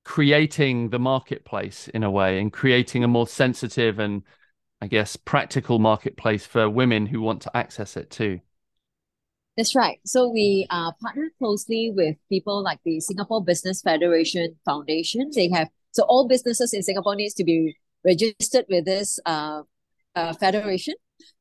creating 0.03 0.89
the 0.89 0.99
marketplace 0.99 1.87
in 1.89 2.03
a 2.03 2.09
way 2.09 2.39
and 2.39 2.51
creating 2.51 3.03
a 3.03 3.07
more 3.07 3.27
sensitive 3.27 3.99
and, 3.99 4.23
I 4.81 4.87
guess, 4.87 5.15
practical 5.15 5.79
marketplace 5.79 6.45
for 6.45 6.69
women 6.69 7.05
who 7.05 7.21
want 7.21 7.41
to 7.43 7.55
access 7.55 7.95
it 7.95 8.09
too. 8.09 8.39
That's 9.59 9.75
right. 9.75 9.99
So 10.05 10.29
we 10.29 10.67
uh, 10.69 10.93
partner 11.01 11.31
closely 11.37 11.91
with 11.93 12.15
people 12.29 12.63
like 12.63 12.79
the 12.85 13.01
Singapore 13.01 13.43
Business 13.43 13.81
Federation 13.81 14.55
Foundation. 14.63 15.31
They 15.35 15.49
have 15.49 15.67
so 15.91 16.03
all 16.03 16.29
businesses 16.29 16.73
in 16.73 16.81
Singapore 16.81 17.13
needs 17.17 17.33
to 17.33 17.43
be 17.43 17.75
registered 18.05 18.63
with 18.69 18.85
this 18.85 19.19
uh, 19.25 19.63
uh, 20.15 20.31
federation. 20.31 20.93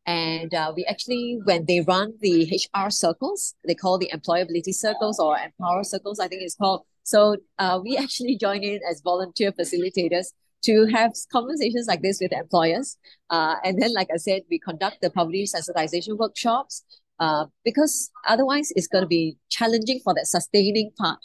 And 0.05 0.53
uh, 0.53 0.73
we 0.75 0.85
actually, 0.87 1.39
when 1.45 1.67
they 1.67 1.81
run 1.81 2.15
the 2.21 2.61
HR 2.75 2.91
circles, 2.91 3.55
they 3.65 3.77
call 3.77 3.99
the 3.99 4.11
employability 4.13 4.75
circles 4.75 5.21
or 5.21 5.39
empower 5.39 5.85
circles, 5.85 6.19
I 6.19 6.27
think 6.27 6.43
it's 6.43 6.57
called. 6.57 6.87
So 7.05 7.37
uh, 7.61 7.79
we 7.81 7.97
actually 7.97 8.37
join 8.41 8.65
in 8.65 8.81
as 8.91 9.01
volunteer 9.01 9.53
facilitators 9.53 10.33
to 10.65 10.87
have 10.87 11.13
conversations 11.31 11.87
like 11.87 12.03
this 12.03 12.19
with 12.21 12.33
employers. 12.33 12.97
Uh, 13.31 13.55
and 13.63 13.81
then, 13.81 13.95
like 13.95 14.09
I 14.13 14.17
said, 14.17 14.43
we 14.51 14.59
conduct 14.59 15.03
the 15.03 15.11
poverty 15.11 15.45
sensitization 15.45 16.19
workshops 16.19 16.83
uh, 17.21 17.47
because 17.65 18.11
otherwise 18.27 18.73
it's 18.77 18.87
going 18.87 19.03
to 19.03 19.09
be 19.09 19.39
challenging 19.49 20.01
for 20.03 20.15
that 20.15 20.27
sustaining 20.27 20.91
part. 20.99 21.19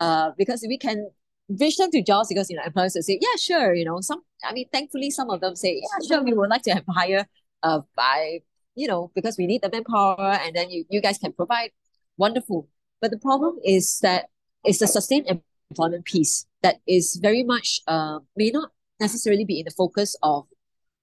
Uh, 0.00 0.32
because 0.36 0.64
we 0.68 0.76
can 0.76 1.08
reach 1.48 1.76
them 1.76 1.90
to 1.90 2.02
jobs 2.02 2.28
because 2.28 2.50
you 2.50 2.56
know 2.56 2.62
employers 2.64 2.94
will 2.94 3.02
say, 3.02 3.18
yeah, 3.20 3.36
sure, 3.38 3.74
you 3.74 3.84
know, 3.84 4.00
some 4.00 4.22
I 4.44 4.52
mean, 4.52 4.68
thankfully 4.72 5.10
some 5.10 5.30
of 5.30 5.40
them 5.40 5.56
say, 5.56 5.80
yeah, 5.80 6.06
sure, 6.06 6.22
we 6.24 6.32
would 6.32 6.50
like 6.50 6.62
to 6.62 6.72
have 6.72 6.84
higher 6.88 7.26
uh, 7.62 7.80
by, 7.96 8.40
you 8.74 8.86
know, 8.86 9.10
because 9.14 9.36
we 9.38 9.46
need 9.46 9.62
the 9.62 9.70
manpower 9.70 10.38
and 10.42 10.54
then 10.54 10.70
you, 10.70 10.84
you 10.88 11.00
guys 11.00 11.18
can 11.18 11.32
provide. 11.32 11.70
Wonderful. 12.16 12.68
But 13.00 13.10
the 13.10 13.18
problem 13.18 13.56
is 13.64 13.98
that 14.00 14.26
it's 14.64 14.78
the 14.78 14.86
sustained 14.86 15.26
employment 15.70 16.04
piece 16.04 16.46
that 16.62 16.76
is 16.86 17.18
very 17.20 17.42
much, 17.42 17.80
uh, 17.86 18.20
may 18.36 18.50
not 18.50 18.70
necessarily 19.00 19.44
be 19.44 19.58
in 19.58 19.64
the 19.64 19.70
focus 19.70 20.16
of, 20.22 20.46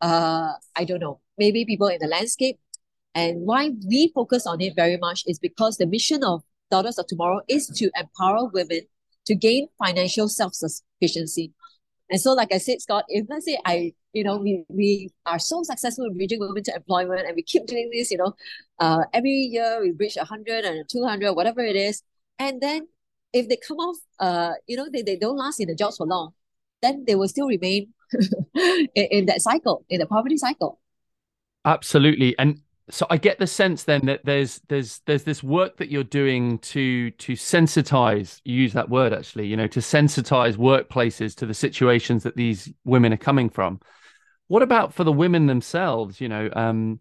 uh, 0.02 0.54
I 0.76 0.84
don't 0.86 1.00
know, 1.00 1.20
maybe 1.38 1.66
people 1.66 1.88
in 1.88 2.00
the 2.00 2.08
landscape. 2.08 2.60
And 3.14 3.46
why 3.46 3.72
we 3.88 4.12
focus 4.14 4.48
on 4.48 4.62
it 4.62 4.74
very 4.76 4.98
much 4.98 5.24
is 5.28 5.40
because 5.40 5.78
the 5.78 5.86
mission 5.86 6.24
of 6.24 6.44
Daughters 6.70 6.98
of 6.98 7.08
Tomorrow 7.08 7.42
is 7.50 7.68
to 7.68 7.92
empower 7.96 8.48
women 8.48 8.82
to 9.26 9.36
gain 9.36 9.68
financial 9.78 10.30
self-sufficiency. 10.30 11.54
And 12.10 12.20
so, 12.20 12.34
like 12.34 12.54
I 12.54 12.58
said, 12.58 12.82
Scott, 12.82 13.06
if 13.08 13.26
let's 13.30 13.46
say 13.46 13.58
I, 13.66 13.94
you 14.14 14.24
know, 14.24 14.38
we, 14.38 14.66
we 14.68 15.10
are 15.26 15.40
so 15.40 15.64
successful 15.64 16.06
in 16.06 16.18
bridging 16.18 16.40
women 16.40 16.64
to 16.64 16.76
employment 16.76 17.26
and 17.26 17.36
we 17.36 17.44
keep 17.44 17.66
doing 17.68 17.90
this, 17.94 18.12
you 18.12 18.18
know, 18.18 18.34
uh, 18.80 19.04
every 19.14 19.32
year 19.32 19.80
we 19.82 19.92
reach 19.92 20.16
100 20.18 20.66
and 20.66 20.88
200, 20.90 21.34
whatever 21.34 21.62
it 21.62 21.76
is. 21.76 22.04
And 22.40 22.60
then 22.60 22.88
if 23.34 23.48
they 23.48 23.58
come 23.58 23.78
off, 23.78 23.98
uh, 24.20 24.54
you 24.68 24.76
know, 24.76 24.88
they, 24.92 25.02
they 25.02 25.16
don't 25.16 25.38
last 25.38 25.60
in 25.60 25.68
the 25.68 25.76
jobs 25.76 25.98
for 25.98 26.06
long, 26.06 26.34
then 26.82 27.06
they 27.08 27.16
will 27.16 27.28
still 27.28 27.48
remain 27.48 27.94
in, 28.56 28.88
in 28.96 29.26
that 29.28 29.42
cycle, 29.42 29.86
in 29.90 30.00
the 30.00 30.06
poverty 30.06 30.38
cycle. 30.38 30.80
Absolutely. 31.64 32.38
And 32.38 32.62
so 32.92 33.08
I 33.10 33.18
get 33.18 33.40
the 33.40 33.48
sense 33.48 33.84
then 33.84 34.06
that 34.06 34.26
there's 34.26 34.60
there's 34.68 35.00
there's 35.06 35.24
this 35.24 35.42
work 35.42 35.78
that 35.78 35.90
you're 35.90 36.04
doing 36.04 36.60
to 36.60 37.12
to 37.12 37.34
sensitize 37.34 38.42
you 38.44 38.56
use 38.56 38.74
that 38.74 38.90
word 38.90 39.14
actually 39.14 39.48
you 39.48 39.58
know 39.58 39.68
to 39.68 39.80
sensitize 39.80 40.58
workplaces 40.58 41.36
to 41.38 41.46
the 41.46 41.54
situations 41.54 42.24
that 42.24 42.36
these 42.36 42.72
women 42.84 43.14
are 43.14 43.18
coming 43.18 43.50
from. 43.50 43.80
What 44.48 44.62
about 44.62 44.94
for 44.94 45.06
the 45.06 45.12
women 45.12 45.48
themselves 45.48 46.20
you 46.20 46.28
know 46.28 46.50
um, 46.54 47.00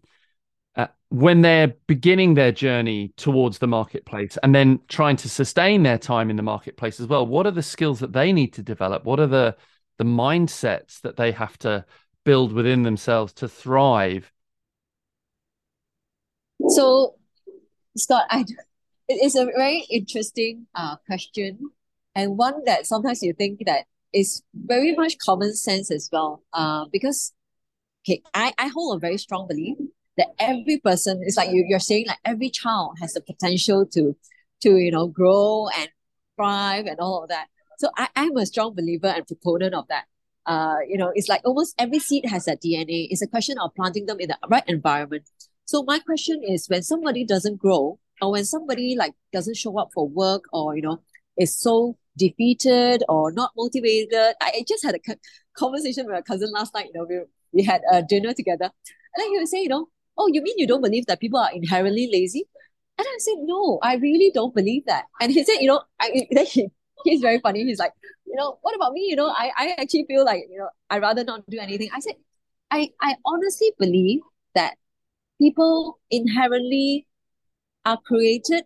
uh, 0.75 0.87
when 1.09 1.41
they're 1.41 1.75
beginning 1.87 2.33
their 2.33 2.53
journey 2.53 3.13
towards 3.17 3.57
the 3.57 3.67
marketplace 3.67 4.37
and 4.41 4.55
then 4.55 4.79
trying 4.87 5.17
to 5.17 5.29
sustain 5.29 5.83
their 5.83 5.97
time 5.97 6.29
in 6.29 6.37
the 6.37 6.43
marketplace 6.43 7.01
as 7.01 7.07
well 7.07 7.27
what 7.27 7.45
are 7.45 7.51
the 7.51 7.61
skills 7.61 7.99
that 7.99 8.13
they 8.13 8.31
need 8.31 8.53
to 8.53 8.63
develop? 8.63 9.03
What 9.03 9.19
are 9.19 9.27
the 9.27 9.57
the 9.97 10.05
mindsets 10.05 11.01
that 11.01 11.17
they 11.17 11.31
have 11.33 11.57
to 11.59 11.85
build 12.23 12.53
within 12.53 12.83
themselves 12.83 13.33
to 13.33 13.47
thrive 13.49 14.31
so, 16.71 17.15
Scott, 17.97 18.25
I, 18.29 18.45
it 19.07 19.23
is 19.23 19.35
a 19.35 19.45
very 19.45 19.85
interesting 19.89 20.67
uh, 20.75 20.95
question 21.05 21.59
and 22.15 22.37
one 22.37 22.63
that 22.65 22.85
sometimes 22.85 23.21
you 23.23 23.33
think 23.33 23.61
that 23.65 23.85
is 24.13 24.43
very 24.53 24.93
much 24.95 25.17
common 25.17 25.53
sense 25.55 25.91
as 25.91 26.09
well. 26.11 26.43
Uh, 26.53 26.85
because 26.91 27.33
okay, 28.05 28.21
I, 28.33 28.53
I 28.57 28.67
hold 28.67 28.97
a 28.97 28.99
very 28.99 29.17
strong 29.17 29.47
belief 29.47 29.77
that 30.17 30.27
every 30.39 30.77
person 30.79 31.21
is 31.25 31.37
like 31.37 31.51
you, 31.51 31.65
you're 31.67 31.79
saying 31.79 32.05
like 32.07 32.19
every 32.25 32.49
child 32.49 32.97
has 32.99 33.13
the 33.13 33.21
potential 33.21 33.85
to 33.93 34.15
to 34.61 34.77
you 34.77 34.91
know 34.91 35.07
grow 35.07 35.67
and 35.77 35.89
thrive 36.35 36.85
and 36.85 36.99
all 36.99 37.23
of 37.23 37.29
that. 37.29 37.47
So 37.79 37.89
I, 37.97 38.09
I'm 38.15 38.35
a 38.37 38.45
strong 38.45 38.75
believer 38.75 39.07
and 39.07 39.25
proponent 39.25 39.73
of 39.73 39.87
that. 39.87 40.05
Uh, 40.45 40.77
you 40.87 40.97
know, 40.97 41.11
it's 41.15 41.29
like 41.29 41.41
almost 41.45 41.75
every 41.77 41.99
seed 41.99 42.25
has 42.25 42.47
a 42.47 42.55
DNA. 42.55 43.07
It's 43.09 43.21
a 43.21 43.27
question 43.27 43.57
of 43.59 43.73
planting 43.75 44.05
them 44.05 44.19
in 44.19 44.29
the 44.29 44.37
right 44.49 44.63
environment. 44.67 45.23
So 45.65 45.83
my 45.83 45.99
question 45.99 46.41
is 46.43 46.67
when 46.67 46.83
somebody 46.83 47.25
doesn't 47.25 47.57
grow 47.57 47.99
or 48.21 48.31
when 48.31 48.45
somebody 48.45 48.95
like 48.97 49.13
doesn't 49.31 49.57
show 49.57 49.77
up 49.79 49.89
for 49.93 50.07
work 50.07 50.43
or, 50.51 50.75
you 50.75 50.81
know, 50.81 51.01
is 51.37 51.55
so 51.55 51.97
defeated 52.17 53.03
or 53.09 53.31
not 53.31 53.51
motivated. 53.55 54.35
I 54.41 54.63
just 54.67 54.85
had 54.85 54.95
a 54.95 54.99
conversation 55.57 56.05
with 56.07 56.17
a 56.17 56.23
cousin 56.23 56.51
last 56.51 56.73
night, 56.73 56.87
you 56.93 56.99
know, 56.99 57.05
we, 57.07 57.21
we 57.53 57.63
had 57.63 57.81
a 57.91 58.01
dinner 58.01 58.33
together. 58.33 58.65
And 58.65 59.23
then 59.23 59.31
he 59.31 59.37
would 59.37 59.47
say, 59.47 59.61
you 59.61 59.69
know, 59.69 59.87
oh, 60.17 60.27
you 60.31 60.41
mean 60.41 60.57
you 60.57 60.67
don't 60.67 60.81
believe 60.81 61.05
that 61.07 61.19
people 61.19 61.39
are 61.39 61.51
inherently 61.53 62.09
lazy? 62.11 62.45
And 62.97 63.07
I 63.07 63.15
said, 63.19 63.35
no, 63.39 63.79
I 63.81 63.95
really 63.95 64.31
don't 64.33 64.53
believe 64.53 64.85
that. 64.85 65.05
And 65.19 65.31
he 65.31 65.43
said, 65.43 65.57
you 65.59 65.67
know, 65.67 65.81
I, 65.99 66.27
then 66.31 66.45
he, 66.45 66.67
he's 67.03 67.21
very 67.21 67.39
funny. 67.39 67.63
He's 67.63 67.79
like, 67.79 67.93
you 68.25 68.35
know, 68.35 68.57
what 68.61 68.75
about 68.75 68.93
me? 68.93 69.07
You 69.09 69.15
know, 69.15 69.27
I, 69.27 69.51
I 69.57 69.75
actually 69.79 70.05
feel 70.07 70.23
like, 70.23 70.43
you 70.49 70.59
know, 70.59 70.69
I'd 70.89 71.01
rather 71.01 71.23
not 71.23 71.49
do 71.49 71.59
anything. 71.59 71.89
I 71.93 71.99
said, 71.99 72.15
I, 72.69 72.89
I 73.01 73.15
honestly 73.25 73.71
believe 73.79 74.21
people 75.41 75.99
inherently 76.09 77.07
are 77.85 77.97
created, 78.05 78.63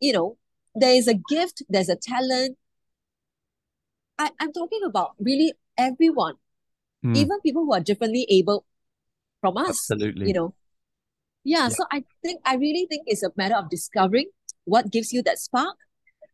you 0.00 0.12
know, 0.12 0.36
there 0.74 0.94
is 0.94 1.08
a 1.08 1.14
gift, 1.14 1.62
there's 1.68 1.88
a 1.88 1.96
talent. 1.96 2.56
I, 4.18 4.30
I'm 4.40 4.52
talking 4.52 4.80
about 4.86 5.12
really 5.18 5.54
everyone, 5.76 6.34
mm. 7.04 7.16
even 7.16 7.40
people 7.40 7.64
who 7.64 7.74
are 7.74 7.80
differently 7.80 8.26
able 8.30 8.64
from 9.40 9.56
us. 9.56 9.90
Absolutely. 9.90 10.28
You 10.28 10.34
know. 10.34 10.54
Yeah, 11.44 11.64
yeah, 11.64 11.68
so 11.68 11.84
I 11.92 12.04
think 12.24 12.40
I 12.44 12.56
really 12.56 12.86
think 12.88 13.04
it's 13.06 13.22
a 13.22 13.30
matter 13.36 13.54
of 13.54 13.70
discovering 13.70 14.26
what 14.64 14.90
gives 14.90 15.12
you 15.12 15.22
that 15.22 15.38
spark. 15.38 15.76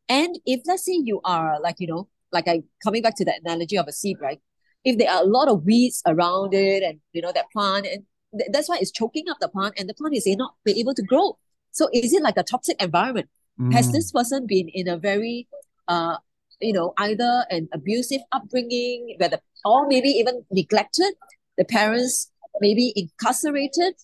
And 0.08 0.38
if 0.46 0.62
let's 0.66 0.84
say 0.84 1.00
you 1.02 1.20
are 1.24 1.60
like, 1.60 1.76
you 1.78 1.86
know, 1.86 2.08
like 2.32 2.48
I 2.48 2.62
coming 2.82 3.02
back 3.02 3.16
to 3.16 3.24
the 3.24 3.34
analogy 3.44 3.76
of 3.76 3.86
a 3.88 3.92
seed, 3.92 4.16
right? 4.20 4.40
If 4.84 4.98
there 4.98 5.10
are 5.10 5.22
a 5.22 5.26
lot 5.26 5.48
of 5.48 5.64
weeds 5.64 6.02
around 6.06 6.54
it 6.54 6.82
and 6.82 7.00
you 7.12 7.20
know 7.22 7.32
that 7.32 7.46
plant 7.52 7.86
and 7.86 8.04
th- 8.36 8.50
that's 8.52 8.68
why 8.68 8.78
it's 8.80 8.90
choking 8.90 9.28
up 9.30 9.38
the 9.40 9.48
plant 9.48 9.74
and 9.78 9.88
the 9.88 9.94
plant 9.94 10.14
is 10.14 10.26
not 10.26 10.54
be 10.64 10.78
able 10.80 10.94
to 10.94 11.02
grow. 11.02 11.38
So 11.70 11.88
is 11.92 12.12
it 12.12 12.22
like 12.22 12.36
a 12.36 12.42
toxic 12.42 12.80
environment? 12.82 13.28
Mm. 13.60 13.72
Has 13.72 13.92
this 13.92 14.12
person 14.12 14.46
been 14.46 14.68
in 14.68 14.88
a 14.88 14.96
very 14.96 15.48
uh 15.88 16.16
you 16.60 16.72
know 16.72 16.94
either 16.98 17.44
an 17.50 17.68
abusive 17.72 18.20
upbringing 18.32 19.16
where 19.18 19.28
the 19.28 19.40
or 19.64 19.86
maybe 19.86 20.08
even 20.08 20.44
neglected, 20.50 21.14
the 21.58 21.64
parents 21.64 22.30
maybe 22.60 22.92
incarcerated, 22.96 23.94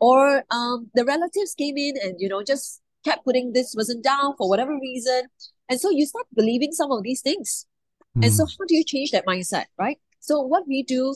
or 0.00 0.44
um 0.50 0.90
the 0.94 1.04
relatives 1.04 1.54
came 1.54 1.76
in 1.76 1.94
and 2.02 2.16
you 2.18 2.28
know 2.28 2.42
just 2.42 2.80
kept 3.04 3.24
putting 3.24 3.52
this 3.52 3.74
person 3.74 4.02
down 4.02 4.34
for 4.36 4.48
whatever 4.48 4.72
reason. 4.78 5.22
And 5.68 5.80
so 5.80 5.90
you 5.90 6.04
start 6.04 6.26
believing 6.34 6.72
some 6.72 6.90
of 6.90 7.02
these 7.02 7.22
things. 7.22 7.66
Mm. 8.16 8.24
And 8.24 8.34
so 8.34 8.44
how 8.44 8.64
do 8.66 8.74
you 8.74 8.84
change 8.84 9.12
that 9.12 9.26
mindset, 9.26 9.66
right? 9.78 9.98
So 10.20 10.40
what 10.40 10.66
we 10.66 10.82
do 10.82 11.14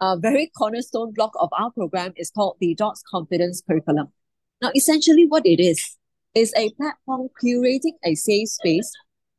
a 0.00 0.16
very 0.18 0.50
cornerstone 0.56 1.12
block 1.12 1.32
of 1.40 1.48
our 1.58 1.70
program 1.70 2.12
is 2.16 2.30
called 2.30 2.56
the 2.60 2.74
DOTS 2.74 3.02
Confidence 3.10 3.62
Curriculum. 3.66 4.12
Now, 4.60 4.70
essentially, 4.74 5.26
what 5.26 5.46
it 5.46 5.62
is 5.62 5.96
is 6.34 6.52
a 6.56 6.70
platform 6.70 7.28
curating 7.42 7.94
a 8.04 8.14
safe 8.14 8.48
space, 8.48 8.90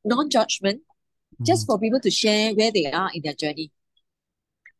non-judgment, 0.03 0.81
mm. 1.39 1.45
just 1.45 1.65
for 1.67 1.79
people 1.79 1.99
to 1.99 2.09
share 2.09 2.53
where 2.53 2.71
they 2.71 2.91
are 2.91 3.09
in 3.13 3.21
their 3.23 3.33
journey. 3.33 3.71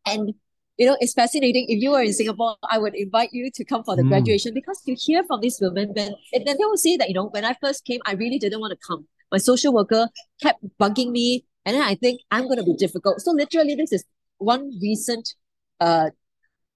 And 0.05 0.34
you 0.77 0.86
know, 0.86 0.98
it's 1.00 1.13
fascinating. 1.13 1.65
If 1.69 1.81
you 1.81 1.91
were 1.91 2.03
in 2.03 2.13
Singapore, 2.13 2.55
I 2.69 2.77
would 2.77 2.93
invite 2.93 3.29
you 3.34 3.50
to 3.51 3.65
come 3.65 3.84
for 3.84 3.96
the 3.96 4.03
mm. 4.03 4.10
graduation 4.10 4.53
because 4.53 4.81
you 4.86 4.96
hear 4.98 5.24
from 5.24 5.41
these 5.41 5.57
women 5.60 5.89
when 5.93 6.13
and 6.34 6.46
then 6.46 6.55
they 6.57 6.65
will 6.65 6.77
say 6.77 6.98
that, 6.98 7.07
you 7.07 7.15
know, 7.15 7.29
when 7.29 7.46
I 7.46 7.55
first 7.62 7.84
came, 7.84 8.00
I 8.05 8.13
really 8.13 8.38
didn't 8.38 8.60
want 8.60 8.72
to 8.72 8.88
come. 8.88 9.07
My 9.31 9.39
social 9.39 9.74
worker 9.74 10.07
kept 10.41 10.63
bugging 10.79 11.12
me, 11.12 11.46
and 11.65 11.75
then 11.75 11.84
I 11.84 11.96
think 11.96 12.22
I'm 12.31 12.48
gonna 12.48 12.63
be 12.63 12.75
difficult. 12.75 13.22
So 13.22 13.31
literally, 13.31 13.75
this 13.75 13.91
is 13.91 14.05
one 14.38 14.72
recent 14.79 15.34
uh, 15.79 16.10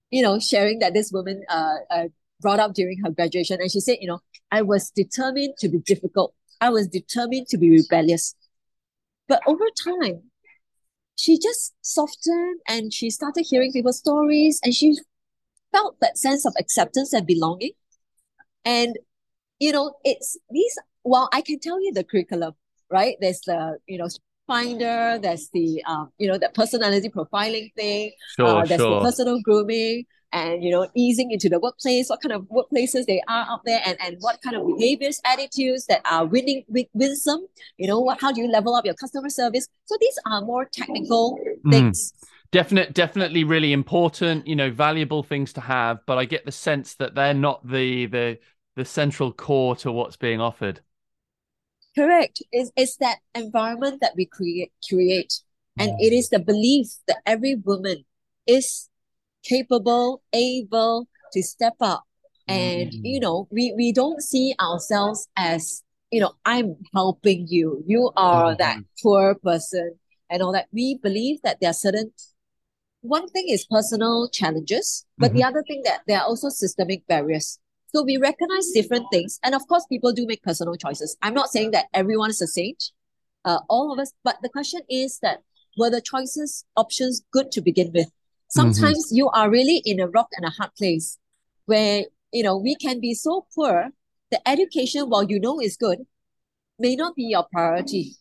you 0.10 0.22
know, 0.22 0.40
sharing 0.40 0.80
that 0.80 0.94
this 0.94 1.12
woman 1.12 1.44
uh, 1.50 1.76
uh, 1.90 2.08
brought 2.42 2.60
up 2.60 2.74
during 2.74 3.00
her 3.04 3.12
graduation. 3.12 3.60
And 3.62 3.72
she 3.72 3.80
said, 3.80 3.98
you 4.02 4.08
know, 4.08 4.20
I 4.52 4.62
was 4.62 4.92
determined 4.92 5.56
to 5.60 5.70
be 5.70 5.80
difficult. 5.80 6.34
I 6.60 6.70
was 6.70 6.88
determined 6.88 7.48
to 7.50 7.58
be 7.58 7.72
rebellious. 7.72 8.36
But 9.28 9.42
over 9.48 9.66
time, 9.84 10.24
she 11.16 11.38
just 11.40 11.74
softened 11.82 12.60
and 12.68 12.94
she 12.94 13.10
started 13.10 13.46
hearing 13.48 13.72
people's 13.72 14.00
stories 14.00 14.60
and 14.64 14.74
she 14.74 14.98
felt 15.72 15.96
that 16.02 16.18
sense 16.18 16.46
of 16.46 16.54
acceptance 16.60 17.14
and 17.14 17.26
belonging. 17.26 17.72
And, 18.66 18.98
you 19.60 19.72
know, 19.72 19.94
it's 20.04 20.38
these, 20.50 20.78
well, 21.04 21.30
I 21.32 21.42
can 21.42 21.60
tell 21.60 21.82
you 21.82 21.94
the 21.94 22.04
curriculum, 22.04 22.54
right? 22.92 23.16
There's 23.22 23.42
the, 23.42 23.78
you 23.88 23.98
know, 23.98 24.08
finder 24.52 25.18
there's 25.22 25.50
the 25.54 25.82
um 25.88 26.10
you 26.18 26.28
know 26.28 26.38
that 26.38 26.54
personality 26.54 27.10
profiling 27.10 27.74
thing 27.76 28.12
sure, 28.36 28.48
uh, 28.48 28.66
there's 28.66 28.82
sure. 28.82 28.96
the 28.96 29.06
personal 29.06 29.40
grooming 29.42 30.04
and 30.34 30.64
you 30.64 30.72
know 30.72 30.88
easing 30.96 31.32
into 31.32 31.48
the 31.48 31.60
workplace 31.60 32.10
what 32.10 32.22
kind 32.22 32.34
of 32.34 32.42
workplaces 32.58 33.06
they 33.06 33.22
are 33.28 33.46
out 33.50 33.62
there 33.66 33.82
and 33.86 33.98
and 34.06 34.18
what 34.20 34.42
kind 34.42 34.56
of 34.56 34.68
behaviors 34.68 35.22
attitudes 35.26 35.86
that 35.86 36.02
are 36.10 36.26
winning 36.26 36.64
winsome 36.94 37.46
you 37.78 37.88
know 37.88 38.00
what 38.00 38.20
how 38.20 38.32
do 38.32 38.42
you 38.42 38.50
level 38.50 38.76
up 38.76 38.86
your 38.86 38.94
customer 38.96 39.30
service 39.30 39.68
so 39.86 39.96
these 40.02 40.20
are 40.26 40.42
more 40.42 40.66
technical 40.66 41.38
mm. 41.66 41.72
things 41.72 42.14
definite 42.52 42.94
definitely 42.94 43.44
really 43.44 43.72
important 43.72 44.46
you 44.48 44.56
know 44.56 44.70
valuable 44.70 45.24
things 45.24 45.54
to 45.54 45.62
have 45.62 46.00
but 46.06 46.18
i 46.18 46.26
get 46.26 46.46
the 46.46 46.52
sense 46.52 46.96
that 46.96 47.16
they're 47.16 47.34
not 47.34 47.66
the 47.66 48.06
the 48.08 48.38
the 48.76 48.86
central 48.86 49.32
core 49.32 49.76
to 49.76 49.92
what's 49.92 50.18
being 50.18 50.42
offered 50.42 50.82
Correct. 51.98 52.42
It's, 52.52 52.72
it's 52.76 52.98
that 52.98 53.18
environment 53.36 54.00
that 54.02 54.14
we 54.16 54.26
create 54.26 54.72
create. 54.88 55.34
And 55.80 56.00
it 56.00 56.14
is 56.14 56.30
the 56.30 56.40
belief 56.40 56.88
that 57.08 57.18
every 57.26 57.56
woman 57.56 58.06
is 58.46 58.90
capable, 59.44 60.22
able 60.34 61.08
to 61.34 61.42
step 61.42 61.76
up. 61.82 62.04
And 62.48 62.92
mm. 62.92 63.02
you 63.04 63.20
know, 63.20 63.48
we, 63.52 63.74
we 63.76 63.92
don't 63.92 64.22
see 64.22 64.54
ourselves 64.60 65.28
as, 65.36 65.84
you 66.12 66.20
know, 66.20 66.34
I'm 66.46 66.76
helping 66.94 67.48
you. 67.50 67.84
You 67.88 68.12
are 68.16 68.54
mm. 68.54 68.58
that 68.58 68.78
poor 69.02 69.36
person 69.36 69.96
and 70.30 70.42
all 70.42 70.52
that. 70.54 70.68
We 70.72 71.00
believe 71.02 71.42
that 71.44 71.60
there 71.62 71.72
are 71.72 71.74
certain 71.74 72.12
one 73.02 73.28
thing 73.30 73.46
is 73.50 73.66
personal 73.66 74.30
challenges, 74.30 75.06
but 75.18 75.30
mm-hmm. 75.30 75.38
the 75.38 75.44
other 75.44 75.64
thing 75.68 75.82
that 75.86 76.02
there 76.08 76.20
are 76.20 76.26
also 76.26 76.50
systemic 76.50 77.06
barriers. 77.08 77.60
So 77.94 78.04
we 78.04 78.18
recognize 78.18 78.72
different 78.74 79.06
things. 79.12 79.40
And 79.44 79.54
of 79.54 79.68
course, 79.68 79.86
people 79.88 80.14
do 80.14 80.26
make 80.26 80.44
personal 80.44 80.76
choices. 80.76 81.18
I'm 81.22 81.34
not 81.34 81.50
saying 81.50 81.72
that 81.72 81.86
everyone 81.94 82.30
is 82.30 82.42
a 82.42 82.48
saint, 82.48 82.92
uh, 83.44 83.60
all 83.70 83.92
of 83.92 84.00
us, 84.00 84.14
but 84.24 84.38
the 84.42 84.50
question 84.50 84.82
is 84.90 85.20
that 85.22 85.40
were 85.78 85.90
the 85.90 86.02
choices, 86.02 86.66
options 86.76 87.24
good 87.32 87.52
to 87.52 87.62
begin 87.62 87.92
with? 87.94 88.10
Sometimes 88.50 89.08
mm-hmm. 89.08 89.16
you 89.16 89.30
are 89.30 89.50
really 89.50 89.82
in 89.86 90.00
a 90.00 90.08
rock 90.08 90.28
and 90.38 90.46
a 90.46 90.50
hard 90.50 90.72
place 90.78 91.18
where, 91.66 92.04
you 92.32 92.44
know, 92.44 92.58
we 92.58 92.76
can 92.76 93.00
be 93.00 93.14
so 93.14 93.46
poor 93.56 93.92
the 94.32 94.48
education, 94.48 95.10
while 95.10 95.24
you 95.24 95.40
know 95.40 95.60
is 95.60 95.78
good, 95.78 96.00
may 96.80 96.96
not 96.96 97.16
be 97.16 97.24
your 97.24 97.46
priority. 97.52 98.16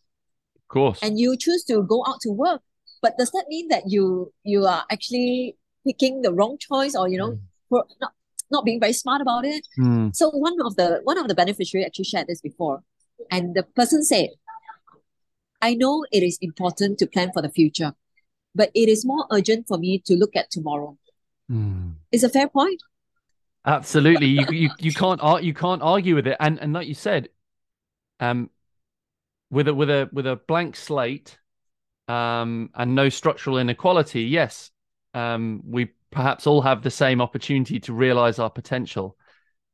Of 0.56 0.68
course. 0.68 0.98
And 1.02 1.18
you 1.18 1.36
choose 1.36 1.64
to 1.64 1.82
go 1.82 2.04
out 2.06 2.20
to 2.22 2.30
work. 2.30 2.62
But 3.00 3.16
does 3.16 3.30
that 3.30 3.46
mean 3.48 3.68
that 3.68 3.84
you 3.86 4.32
you 4.42 4.66
are 4.66 4.84
actually 4.92 5.56
picking 5.86 6.20
the 6.20 6.34
wrong 6.34 6.58
choice 6.58 6.94
or 6.94 7.08
you 7.08 7.16
know 7.16 7.30
mm. 7.30 7.40
for 7.70 7.86
not 8.00 8.12
not 8.50 8.64
being 8.64 8.80
very 8.80 8.92
smart 8.92 9.20
about 9.20 9.44
it? 9.44 9.66
Mm. 9.78 10.14
So 10.14 10.30
one 10.30 10.56
of 10.64 10.76
the 10.76 11.00
one 11.04 11.18
of 11.18 11.28
the 11.28 11.34
beneficiary 11.34 11.84
actually 11.84 12.04
shared 12.04 12.26
this 12.26 12.40
before. 12.40 12.82
And 13.30 13.54
the 13.54 13.62
person 13.62 14.02
said, 14.02 14.30
I 15.60 15.74
know 15.74 16.06
it 16.10 16.22
is 16.22 16.38
important 16.40 16.98
to 16.98 17.06
plan 17.06 17.32
for 17.32 17.42
the 17.42 17.50
future, 17.50 17.94
but 18.54 18.70
it 18.74 18.88
is 18.88 19.04
more 19.04 19.26
urgent 19.30 19.68
for 19.68 19.78
me 19.78 20.00
to 20.06 20.14
look 20.14 20.34
at 20.36 20.50
tomorrow. 20.50 20.96
Mm. 21.50 21.94
It's 22.12 22.22
a 22.22 22.28
fair 22.28 22.48
point. 22.48 22.80
Absolutely, 23.66 24.26
you 24.26 24.46
you 24.50 24.70
you 24.78 24.92
can't 24.92 25.20
you 25.42 25.52
can't 25.52 25.82
argue 25.82 26.14
with 26.14 26.26
it, 26.26 26.36
and 26.40 26.58
and 26.60 26.72
like 26.72 26.88
you 26.88 26.94
said, 26.94 27.28
um, 28.18 28.48
with 29.50 29.68
a 29.68 29.74
with 29.74 29.90
a 29.90 30.08
with 30.12 30.26
a 30.26 30.36
blank 30.36 30.76
slate, 30.76 31.38
um, 32.08 32.70
and 32.74 32.94
no 32.94 33.10
structural 33.10 33.58
inequality, 33.58 34.22
yes, 34.22 34.70
um, 35.12 35.62
we 35.66 35.90
perhaps 36.10 36.46
all 36.46 36.62
have 36.62 36.82
the 36.82 36.90
same 36.90 37.20
opportunity 37.20 37.80
to 37.80 37.92
realize 37.92 38.38
our 38.38 38.50
potential, 38.50 39.16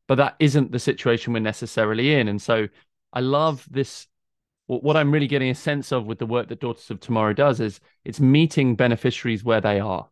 but 0.08 0.16
that 0.16 0.36
isn't 0.38 0.72
the 0.72 0.78
situation 0.78 1.32
we're 1.32 1.40
necessarily 1.40 2.14
in, 2.14 2.28
and 2.28 2.40
so 2.40 2.68
I 3.12 3.20
love 3.20 3.66
this. 3.70 4.06
What 4.68 4.96
I'm 4.96 5.12
really 5.12 5.28
getting 5.28 5.50
a 5.50 5.54
sense 5.54 5.92
of 5.92 6.06
with 6.06 6.18
the 6.18 6.26
work 6.26 6.48
that 6.48 6.60
Daughters 6.60 6.90
of 6.90 6.98
Tomorrow 6.98 7.34
does 7.34 7.60
is 7.60 7.78
it's 8.04 8.18
meeting 8.18 8.74
beneficiaries 8.74 9.44
where 9.44 9.60
they 9.60 9.78
are 9.78 10.08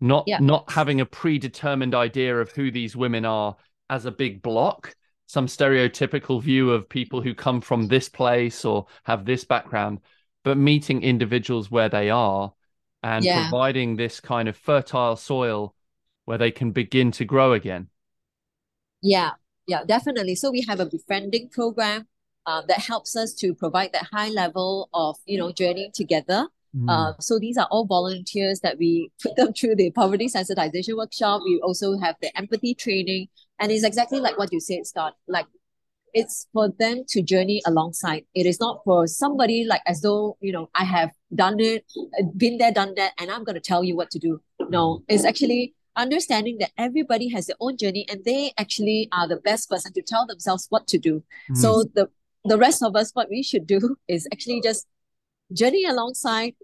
not 0.00 0.24
yeah. 0.26 0.38
not 0.40 0.70
having 0.70 1.00
a 1.00 1.06
predetermined 1.06 1.94
idea 1.94 2.38
of 2.38 2.50
who 2.52 2.70
these 2.70 2.96
women 2.96 3.24
are 3.24 3.56
as 3.90 4.06
a 4.06 4.10
big 4.10 4.42
block 4.42 4.94
some 5.26 5.46
stereotypical 5.46 6.42
view 6.42 6.70
of 6.70 6.88
people 6.88 7.20
who 7.20 7.34
come 7.34 7.60
from 7.60 7.86
this 7.86 8.08
place 8.08 8.64
or 8.64 8.86
have 9.04 9.24
this 9.24 9.44
background 9.44 10.00
but 10.44 10.56
meeting 10.56 11.02
individuals 11.02 11.70
where 11.70 11.88
they 11.88 12.10
are 12.10 12.52
and 13.02 13.24
yeah. 13.24 13.48
providing 13.48 13.96
this 13.96 14.20
kind 14.20 14.48
of 14.48 14.56
fertile 14.56 15.16
soil 15.16 15.74
where 16.24 16.38
they 16.38 16.50
can 16.50 16.72
begin 16.72 17.10
to 17.10 17.24
grow 17.24 17.52
again 17.52 17.88
yeah 19.02 19.30
yeah 19.66 19.82
definitely 19.84 20.34
so 20.34 20.50
we 20.50 20.62
have 20.62 20.80
a 20.80 20.86
befriending 20.86 21.48
program 21.48 22.06
uh, 22.46 22.62
that 22.66 22.78
helps 22.78 23.14
us 23.16 23.34
to 23.34 23.54
provide 23.54 23.92
that 23.92 24.06
high 24.12 24.28
level 24.28 24.88
of 24.92 25.16
you 25.26 25.38
know 25.38 25.52
journeying 25.52 25.92
together 25.94 26.48
Mm. 26.76 26.88
Uh, 26.88 27.14
so 27.18 27.38
these 27.38 27.56
are 27.56 27.66
all 27.70 27.86
volunteers 27.86 28.60
that 28.60 28.78
we 28.78 29.10
put 29.22 29.36
them 29.36 29.52
through 29.52 29.76
the 29.76 29.90
poverty 29.90 30.28
sensitization 30.28 30.96
workshop. 30.96 31.42
We 31.44 31.60
also 31.62 31.98
have 31.98 32.16
the 32.20 32.36
empathy 32.36 32.74
training, 32.74 33.28
and 33.58 33.72
it's 33.72 33.84
exactly 33.84 34.20
like 34.20 34.38
what 34.38 34.52
you 34.52 34.60
said, 34.60 34.86
Scott. 34.86 35.16
Like 35.26 35.46
it's 36.14 36.46
for 36.52 36.68
them 36.78 37.04
to 37.08 37.22
journey 37.22 37.62
alongside. 37.66 38.24
It 38.34 38.46
is 38.46 38.60
not 38.60 38.82
for 38.84 39.06
somebody 39.06 39.64
like 39.64 39.82
as 39.86 40.00
though 40.00 40.36
you 40.40 40.52
know 40.52 40.70
I 40.74 40.84
have 40.84 41.10
done 41.34 41.60
it, 41.60 41.84
been 42.36 42.58
there, 42.58 42.72
done 42.72 42.94
that, 42.96 43.12
and 43.18 43.30
I'm 43.30 43.44
going 43.44 43.54
to 43.54 43.60
tell 43.60 43.84
you 43.84 43.96
what 43.96 44.10
to 44.10 44.18
do. 44.18 44.40
No, 44.68 45.02
it's 45.08 45.24
actually 45.24 45.74
understanding 45.96 46.58
that 46.58 46.70
everybody 46.78 47.28
has 47.28 47.46
their 47.46 47.56
own 47.60 47.76
journey 47.76 48.06
and 48.08 48.24
they 48.24 48.52
actually 48.56 49.08
are 49.12 49.26
the 49.26 49.36
best 49.36 49.68
person 49.68 49.92
to 49.92 50.02
tell 50.02 50.26
themselves 50.26 50.66
what 50.70 50.86
to 50.86 50.98
do. 50.98 51.22
Mm. 51.50 51.56
So 51.56 51.84
the 51.94 52.08
the 52.44 52.58
rest 52.58 52.82
of 52.82 52.96
us, 52.96 53.10
what 53.12 53.28
we 53.30 53.42
should 53.42 53.66
do 53.66 53.96
is 54.08 54.26
actually 54.32 54.60
just 54.60 54.86
journey 55.52 55.84
alongside 55.84 56.54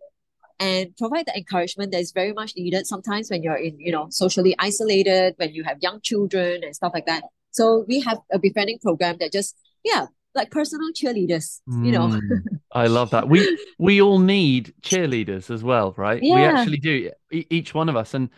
and 0.60 0.96
provide 0.96 1.26
the 1.26 1.36
encouragement 1.36 1.90
that 1.92 2.00
is 2.00 2.12
very 2.12 2.32
much 2.32 2.54
needed 2.56 2.86
sometimes 2.86 3.28
when 3.28 3.42
you're 3.42 3.56
in 3.56 3.78
you 3.80 3.90
know 3.90 4.06
socially 4.10 4.54
isolated 4.58 5.34
when 5.36 5.52
you 5.52 5.64
have 5.64 5.78
young 5.80 6.00
children 6.00 6.62
and 6.62 6.76
stuff 6.76 6.92
like 6.94 7.06
that 7.06 7.24
so 7.54 7.84
we 7.88 8.00
have 8.00 8.18
a 8.32 8.38
befriending 8.38 8.78
program 8.78 9.16
that 9.18 9.32
just 9.32 9.56
yeah 9.84 10.06
like 10.34 10.50
personal 10.50 10.90
cheerleaders 10.92 11.60
you 11.66 11.92
know 11.92 12.08
mm, 12.08 12.20
i 12.72 12.86
love 12.98 13.10
that 13.10 13.28
we 13.28 13.58
we 13.78 14.00
all 14.00 14.18
need 14.18 14.74
cheerleaders 14.82 15.50
as 15.50 15.62
well 15.62 15.94
right 15.96 16.22
yeah. 16.22 16.34
we 16.34 16.42
actually 16.42 16.78
do 16.78 17.10
each 17.30 17.72
one 17.72 17.88
of 17.88 17.96
us 17.96 18.14
and 18.14 18.30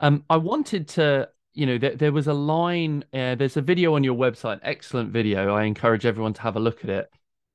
um 0.00 0.24
i 0.28 0.36
wanted 0.36 0.86
to 0.86 1.28
you 1.54 1.66
know 1.66 1.78
there, 1.78 1.96
there 1.96 2.12
was 2.12 2.26
a 2.26 2.34
line 2.34 3.02
uh, 3.14 3.34
there's 3.34 3.56
a 3.56 3.62
video 3.62 3.94
on 3.94 4.04
your 4.04 4.14
website 4.14 4.60
excellent 4.62 5.10
video 5.10 5.54
i 5.54 5.64
encourage 5.64 6.04
everyone 6.04 6.34
to 6.34 6.42
have 6.42 6.56
a 6.56 6.60
look 6.60 6.84
at 6.84 6.90
it 6.90 7.10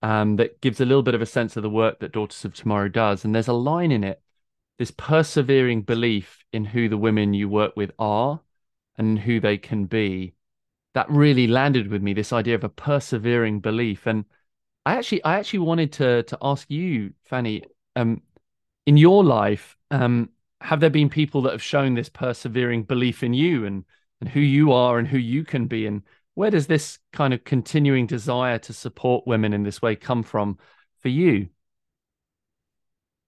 um, 0.05 0.35
that 0.35 0.61
gives 0.61 0.79
a 0.79 0.85
little 0.85 1.01
bit 1.01 1.15
of 1.15 1.21
a 1.23 1.25
sense 1.25 1.57
of 1.57 1.63
the 1.63 1.69
work 1.69 1.99
that 1.99 2.11
Daughters 2.11 2.45
of 2.45 2.53
Tomorrow 2.53 2.89
does. 2.89 3.25
And 3.25 3.33
there's 3.33 3.47
a 3.47 3.53
line 3.53 3.91
in 3.91 4.03
it, 4.03 4.21
this 4.77 4.91
persevering 4.91 5.81
belief 5.81 6.43
in 6.53 6.63
who 6.63 6.87
the 6.89 6.97
women 6.97 7.33
you 7.33 7.49
work 7.49 7.73
with 7.75 7.91
are 7.97 8.39
and 8.99 9.17
who 9.17 9.39
they 9.39 9.57
can 9.57 9.85
be. 9.85 10.35
That 10.95 11.09
really 11.09 11.45
landed 11.45 11.89
with 11.89 12.01
me, 12.01 12.13
this 12.13 12.33
idea 12.33 12.55
of 12.55 12.63
a 12.63 12.69
persevering 12.69 13.59
belief. 13.59 14.07
And 14.07 14.25
I 14.85 14.95
actually 14.95 15.23
I 15.23 15.37
actually 15.37 15.59
wanted 15.59 15.91
to 15.93 16.23
to 16.23 16.37
ask 16.41 16.69
you, 16.71 17.13
Fannie, 17.25 17.63
um, 17.95 18.23
in 18.87 18.97
your 18.97 19.23
life, 19.23 19.77
um, 19.91 20.29
have 20.61 20.79
there 20.79 20.89
been 20.89 21.09
people 21.09 21.43
that 21.43 21.51
have 21.51 21.61
shown 21.61 21.93
this 21.93 22.09
persevering 22.09 22.83
belief 22.83 23.21
in 23.21 23.33
you 23.33 23.65
and 23.65 23.85
and 24.19 24.29
who 24.29 24.39
you 24.39 24.71
are 24.71 24.97
and 24.97 25.07
who 25.07 25.17
you 25.19 25.43
can 25.43 25.67
be 25.67 25.85
and 25.85 26.01
where 26.35 26.51
does 26.51 26.67
this 26.67 26.99
kind 27.13 27.33
of 27.33 27.43
continuing 27.43 28.07
desire 28.07 28.59
to 28.59 28.73
support 28.73 29.25
women 29.25 29.53
in 29.53 29.63
this 29.63 29.81
way 29.81 29.95
come 29.95 30.21
from 30.21 30.57
for 31.01 31.09
you? 31.09 31.49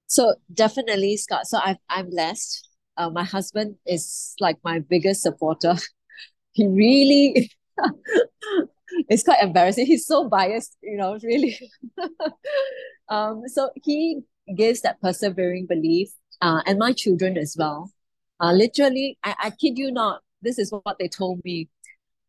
So 0.08 0.36
definitely, 0.54 1.18
Scott. 1.18 1.48
So 1.48 1.58
I 1.58 1.78
I'm 1.90 2.10
blessed. 2.10 2.70
Uh, 2.96 3.10
my 3.10 3.24
husband 3.24 3.76
is 3.86 4.36
like 4.40 4.58
my 4.64 4.80
biggest 4.80 5.22
supporter. 5.22 5.76
he 6.52 6.68
really 6.68 7.52
it's 9.10 9.24
quite 9.24 9.42
embarrassing. 9.42 9.86
He's 9.86 10.06
so 10.06 10.28
biased, 10.28 10.78
you 10.82 10.98
know, 10.98 11.18
really. 11.24 11.60
um, 13.10 13.44
so 13.48 13.70
he 13.84 14.22
gives 14.56 14.82
that 14.82 15.02
persevering 15.02 15.66
belief, 15.68 16.10
uh, 16.42 16.62
and 16.66 16.80
my 16.80 16.94
children 16.94 17.38
as 17.38 17.56
well. 17.58 17.92
Uh, 18.40 18.52
literally, 18.52 19.18
I, 19.24 19.36
I 19.40 19.50
kid 19.50 19.78
you 19.78 19.92
not, 19.92 20.22
this 20.42 20.60
is 20.60 20.72
what 20.72 20.98
they 21.00 21.08
told 21.08 21.42
me 21.44 21.70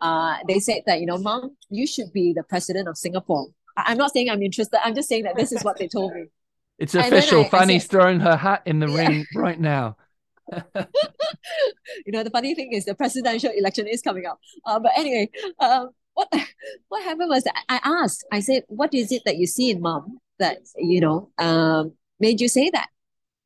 uh, 0.00 0.36
they 0.46 0.60
said 0.60 0.82
that, 0.86 1.00
you 1.00 1.06
know, 1.06 1.18
mom, 1.18 1.56
you 1.70 1.86
should 1.86 2.12
be 2.12 2.32
the 2.32 2.42
president 2.42 2.88
of 2.88 2.96
Singapore. 2.96 3.48
I- 3.76 3.92
am 3.92 3.98
not 3.98 4.12
saying 4.12 4.30
I'm 4.30 4.42
interested. 4.42 4.80
I'm 4.84 4.94
just 4.94 5.08
saying 5.08 5.24
that 5.24 5.36
this 5.36 5.52
is 5.52 5.62
what 5.62 5.78
they 5.78 5.88
told 5.88 6.14
me. 6.14 6.26
It's 6.78 6.94
official. 6.94 7.44
I, 7.44 7.48
Fannie's 7.48 7.82
I 7.82 7.86
said, 7.86 7.90
throwing 7.90 8.20
her 8.20 8.36
hat 8.36 8.62
in 8.66 8.78
the 8.78 8.88
yeah. 8.90 8.96
ring 8.96 9.26
right 9.34 9.58
now. 9.58 9.96
you 12.06 12.12
know, 12.12 12.22
the 12.22 12.30
funny 12.30 12.54
thing 12.54 12.72
is 12.72 12.84
the 12.84 12.94
presidential 12.94 13.50
election 13.56 13.86
is 13.86 14.02
coming 14.02 14.26
up. 14.26 14.38
Uh, 14.64 14.78
but 14.78 14.92
anyway, 14.96 15.30
um, 15.60 15.90
what 16.14 16.28
what 16.88 17.02
happened 17.04 17.28
was 17.28 17.44
I 17.68 17.80
asked, 17.84 18.24
I 18.32 18.40
said, 18.40 18.64
what 18.68 18.94
is 18.94 19.12
it 19.12 19.22
that 19.24 19.36
you 19.36 19.46
see 19.46 19.70
in 19.70 19.80
mom 19.80 20.18
that, 20.38 20.58
you 20.76 21.00
know, 21.00 21.30
um, 21.38 21.92
made 22.20 22.40
you 22.40 22.48
say 22.48 22.70
that? 22.70 22.88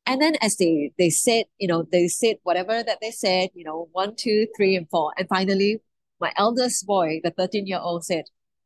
And 0.05 0.21
then 0.21 0.35
as 0.41 0.57
they 0.57 0.91
they 0.97 1.09
said, 1.09 1.45
you 1.59 1.67
know, 1.67 1.83
they 1.91 2.07
said 2.07 2.37
whatever 2.43 2.83
that 2.83 2.99
they 3.01 3.11
said, 3.11 3.49
you 3.53 3.63
know, 3.63 3.89
one, 3.93 4.15
two, 4.15 4.47
three, 4.55 4.75
and 4.75 4.89
four. 4.89 5.13
And 5.17 5.27
finally, 5.29 5.81
my 6.19 6.33
eldest 6.37 6.85
boy, 6.85 7.21
the 7.23 7.31
13 7.31 7.67
year 7.67 7.79
old, 7.81 8.05
said, 8.05 8.25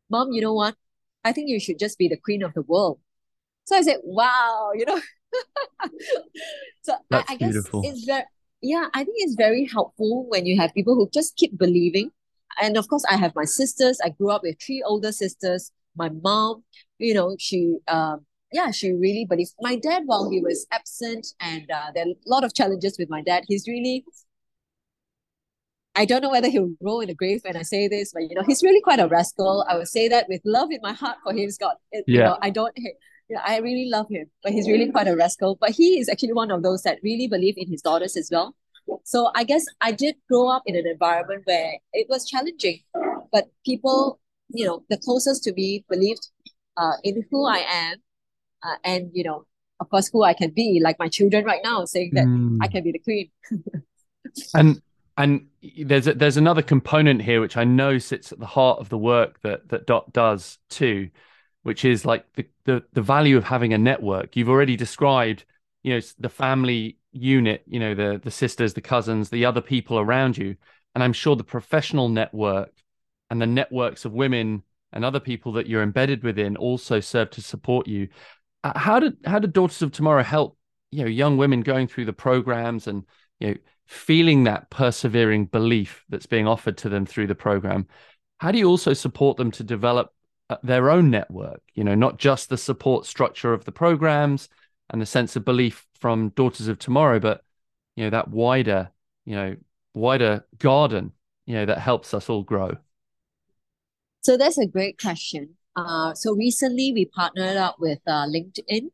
Mom, 0.10 0.32
you 0.32 0.41
know 0.41 0.54
what? 0.54 0.76
I 1.23 1.34
think 1.34 1.50
you 1.50 1.60
should 1.60 1.80
just 1.80 1.97
be 1.97 2.08
the 2.08 2.17
queen 2.17 2.43
of 2.43 2.54
the 2.54 2.62
world. 2.63 3.00
So 3.65 3.78
I 3.78 3.82
said, 3.82 3.97
Wow, 4.04 4.71
you 4.76 4.86
know. 4.86 5.02
so 6.82 6.93
I, 7.12 7.23
I, 7.30 7.36
guess 7.36 7.56
it's 7.56 8.06
very, 8.06 8.23
yeah, 8.62 8.88
I 8.93 9.04
think 9.04 9.15
it's 9.19 9.36
very 9.36 9.65
helpful 9.65 10.26
when 10.30 10.45
you 10.45 10.60
have 10.60 10.73
people 10.73 10.95
who 10.95 11.10
just 11.13 11.36
keep 11.36 11.58
believing. 11.58 12.12
And 12.62 12.78
of 12.78 12.88
course, 12.88 13.04
I 13.10 13.17
have 13.17 13.34
my 13.36 13.45
sisters. 13.45 14.00
I 14.04 14.10
grew 14.10 14.32
up 14.32 14.41
with 14.43 14.58
three 14.60 14.84
older 14.84 15.12
sisters. 15.12 15.71
My 15.95 16.10
mom, 16.10 16.63
you 16.97 17.13
know, 17.13 17.36
she, 17.39 17.78
um, 17.88 18.26
yeah, 18.52 18.71
she 18.71 18.93
really 18.93 19.26
believes. 19.26 19.54
My 19.62 19.76
dad, 19.76 20.04
while 20.06 20.30
he 20.30 20.41
was 20.41 20.65
absent, 20.71 21.28
and 21.39 21.69
uh, 21.69 21.91
there 21.93 22.06
are 22.06 22.10
a 22.10 22.15
lot 22.26 22.43
of 22.43 22.54
challenges 22.54 22.97
with 22.97 23.10
my 23.10 23.21
dad, 23.21 23.43
he's 23.47 23.67
really 23.67 24.06
I 25.97 26.06
don't 26.06 26.21
know 26.21 26.30
whether 26.30 26.47
he'll 26.47 26.76
roll 26.80 27.00
in 27.00 27.08
the 27.08 27.15
grave 27.15 27.41
when 27.43 27.58
I 27.58 27.63
say 27.63 27.88
this, 27.88 28.13
but 28.13 28.21
you 28.21 28.36
know, 28.36 28.43
he's 28.45 28.62
really 28.62 28.82
quite 28.82 29.00
a 29.00 29.08
rascal. 29.08 29.65
I 29.67 29.76
would 29.78 29.88
say 29.88 30.08
that 30.10 30.28
with 30.30 30.41
love 30.45 30.69
in 30.71 30.80
my 30.84 30.93
heart 30.93 31.17
for 31.23 31.34
him, 31.34 31.50
Scott. 31.50 31.78
It, 31.91 32.06
yeah. 32.08 32.13
You 32.13 32.23
know, 32.26 32.38
I 32.39 32.52
don't 32.52 32.78
know, 33.36 33.42
I 33.46 33.58
really 33.58 33.90
love 33.90 34.08
him, 34.10 34.30
but 34.44 34.52
he's 34.52 34.68
really 34.68 34.92
quite 34.92 35.08
a 35.08 35.16
rascal. 35.16 35.58
But 35.60 35.72
he 35.72 36.00
is 36.00 36.10
actually 36.10 36.34
one 36.34 36.52
of 36.52 36.63
those 36.63 36.84
that 36.84 37.00
really 37.04 37.28
believe 37.28 37.56
in 37.58 37.70
his 37.70 37.82
daughters 37.82 38.16
as 38.16 38.30
well. 38.32 38.56
So 39.04 39.32
I 39.36 39.44
guess 39.44 39.66
I 39.82 39.92
did 39.92 40.16
grow 40.30 40.50
up 40.50 40.63
in 40.66 40.76
an 40.76 40.88
environment 40.88 41.44
where 41.46 41.74
it 41.94 42.08
was 42.10 42.28
challenging, 42.28 42.82
but 43.32 43.46
people, 43.66 44.20
you 44.50 44.66
know, 44.66 44.84
the 44.90 44.98
closest 44.98 45.44
to 45.44 45.54
me 45.54 45.84
believed 45.90 46.30
uh, 46.78 46.94
in 47.04 47.26
who 47.30 47.46
I 47.46 47.66
am, 47.70 47.98
uh, 48.63 48.76
and 48.84 49.10
you 49.13 49.24
know, 49.24 49.46
of 49.80 49.90
course, 49.90 50.10
who 50.12 50.24
I 50.24 50.34
can 50.34 50.52
be, 50.52 50.80
like 50.82 50.98
my 51.00 51.10
children 51.10 51.44
right 51.44 51.62
now, 51.63 51.86
saying 51.86 52.12
that 52.13 52.26
mm. 52.26 52.58
I 52.62 52.68
can 52.68 52.84
be 52.84 52.92
the 52.92 53.00
queen. 53.00 53.30
and 54.54 54.82
and 55.18 55.48
there's 55.84 56.08
a, 56.08 56.13
there's 56.13 56.38
another 56.38 56.62
component 56.62 57.22
here 57.22 57.42
which 57.42 57.58
I 57.58 57.63
know 57.63 57.98
sits 57.98 58.32
at 58.32 58.40
the 58.40 58.46
heart 58.46 58.80
of 58.80 58.90
the 58.90 58.98
work 58.98 59.42
that 59.42 59.70
that 59.70 59.86
Dot 59.86 60.13
does 60.13 60.60
too, 60.70 61.10
which 61.67 61.84
is 61.84 62.06
like 62.06 62.23
the 62.36 62.47
the, 62.63 62.82
the 62.93 63.01
value 63.01 63.36
of 63.36 63.43
having 63.43 63.73
a 63.73 63.77
network. 63.77 64.38
You've 64.38 64.47
already 64.47 64.77
described, 64.77 65.43
you 65.84 65.93
know, 65.93 65.99
the 66.17 66.30
family 66.30 66.97
unit, 67.12 67.63
you 67.67 67.77
know, 67.77 67.93
the 67.93 68.21
the 68.23 68.32
sisters, 68.32 68.73
the 68.73 68.80
cousins, 68.80 69.30
the 69.30 69.43
other 69.43 69.60
people 69.60 69.99
around 69.99 70.38
you, 70.38 70.56
and 70.95 71.03
I'm 71.03 71.12
sure 71.12 71.36
the 71.36 71.43
professional 71.43 72.08
network 72.08 72.71
and 73.30 73.41
the 73.41 73.47
networks 73.47 74.06
of 74.06 74.13
women 74.13 74.63
and 74.93 75.03
other 75.03 75.19
people 75.19 75.51
that 75.53 75.67
you're 75.67 75.84
embedded 75.84 76.23
within 76.23 76.56
also 76.56 77.01
serve 77.01 77.32
to 77.32 77.41
support 77.41 77.86
you. 77.86 78.08
Uh, 78.63 78.80
how 78.80 79.01
did 79.01 79.17
how 79.25 79.38
did 79.38 79.51
Daughters 79.51 79.82
of 79.82 79.91
Tomorrow 79.91 80.23
help 80.23 80.58
you 80.91 81.03
know 81.03 81.10
young 81.10 81.36
women 81.36 81.63
going 81.63 81.88
through 81.89 82.06
the 82.06 82.13
programs 82.13 82.88
and 82.88 83.03
you 83.41 83.47
know 83.49 83.56
feeling 83.88 84.45
that 84.45 84.69
persevering 84.69 85.47
belief 85.47 86.06
that's 86.08 86.27
being 86.27 86.47
offered 86.47 86.77
to 86.77 86.88
them 86.88 87.06
through 87.06 87.27
the 87.27 87.36
program? 87.36 87.88
How 88.38 88.53
do 88.53 88.58
you 88.58 88.69
also 88.69 88.93
support 88.93 89.36
them 89.36 89.51
to 89.51 89.65
develop 89.65 90.13
their 90.63 90.89
own 90.89 91.10
network? 91.10 91.62
You 91.73 91.83
know, 91.83 91.95
not 91.95 92.17
just 92.17 92.49
the 92.49 92.57
support 92.57 93.05
structure 93.05 93.53
of 93.53 93.65
the 93.65 93.71
programs 93.71 94.49
and 94.89 95.01
the 95.01 95.05
sense 95.05 95.36
of 95.36 95.45
belief 95.45 95.86
from 95.99 96.29
Daughters 96.29 96.67
of 96.67 96.79
Tomorrow, 96.79 97.19
but 97.19 97.43
you 97.95 98.03
know 98.03 98.10
that 98.12 98.29
wider 98.29 98.91
you 99.25 99.36
know 99.36 99.55
wider 99.93 100.45
garden 100.60 101.12
you 101.45 101.55
know 101.55 101.65
that 101.65 101.79
helps 101.79 102.13
us 102.13 102.29
all 102.29 102.43
grow. 102.43 102.77
So 104.21 104.38
that's 104.38 104.57
a 104.57 104.67
great 104.67 104.99
question. 104.99 105.55
Uh, 105.75 106.13
so 106.13 106.36
recently 106.36 106.91
we 106.91 107.05
partnered 107.05 107.55
up 107.55 107.77
with 107.79 107.99
uh, 108.07 108.25
LinkedIn, 108.27 108.89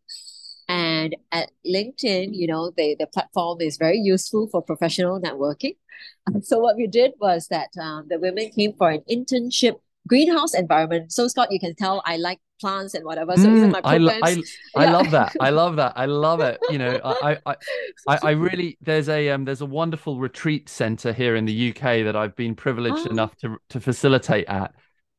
and 0.68 1.16
at 1.32 1.52
LinkedIn, 1.66 2.30
you 2.34 2.48
know, 2.48 2.72
they, 2.76 2.96
the 2.98 3.08
platform 3.08 3.62
is 3.62 3.78
very 3.78 3.98
useful 3.98 4.48
for 4.48 4.62
professional 4.62 5.20
networking. 5.20 5.76
so 6.42 6.60
what 6.60 6.76
we 6.76 6.88
did 6.88 7.14
was 7.20 7.48
that 7.48 7.70
um, 7.82 8.06
the 8.10 8.20
women 8.20 8.50
came 8.50 8.74
for 8.74 8.90
an 8.92 9.02
internship 9.10 9.80
greenhouse 10.08 10.54
environment. 10.54 11.12
So 11.12 11.28
Scott, 11.28 11.52
you 11.52 11.60
can 11.60 11.76
tell 11.76 12.02
I 12.06 12.18
like 12.18 12.40
plants 12.60 12.94
and 12.94 13.06
whatever. 13.06 13.36
So 13.36 13.48
mm, 13.48 13.72
my 13.72 13.82
programs, 13.82 14.22
I, 14.24 14.30
I, 14.30 14.32
yeah. 14.32 14.42
I 14.76 14.92
love 14.92 15.12
that. 15.12 15.36
I 15.40 15.50
love 15.50 15.76
that. 15.78 15.94
I 15.96 16.06
love 16.06 16.40
it. 16.42 16.60
You 16.70 16.78
know, 16.78 17.00
I, 17.04 17.38
I, 17.46 17.56
I, 18.08 18.20
I 18.24 18.32
really 18.32 18.78
there's 18.82 19.10
a 19.10 19.30
um 19.30 19.46
there's 19.46 19.62
a 19.62 19.66
wonderful 19.66 20.20
retreat 20.20 20.70
center 20.70 21.14
here 21.14 21.36
in 21.36 21.46
the 21.46 21.70
UK 21.70 22.06
that 22.06 22.16
I've 22.16 22.36
been 22.36 22.56
privileged 22.56 23.08
oh. 23.08 23.12
enough 23.12 23.36
to 23.38 23.58
to 23.70 23.80
facilitate 23.80 24.48
at. 24.48 24.74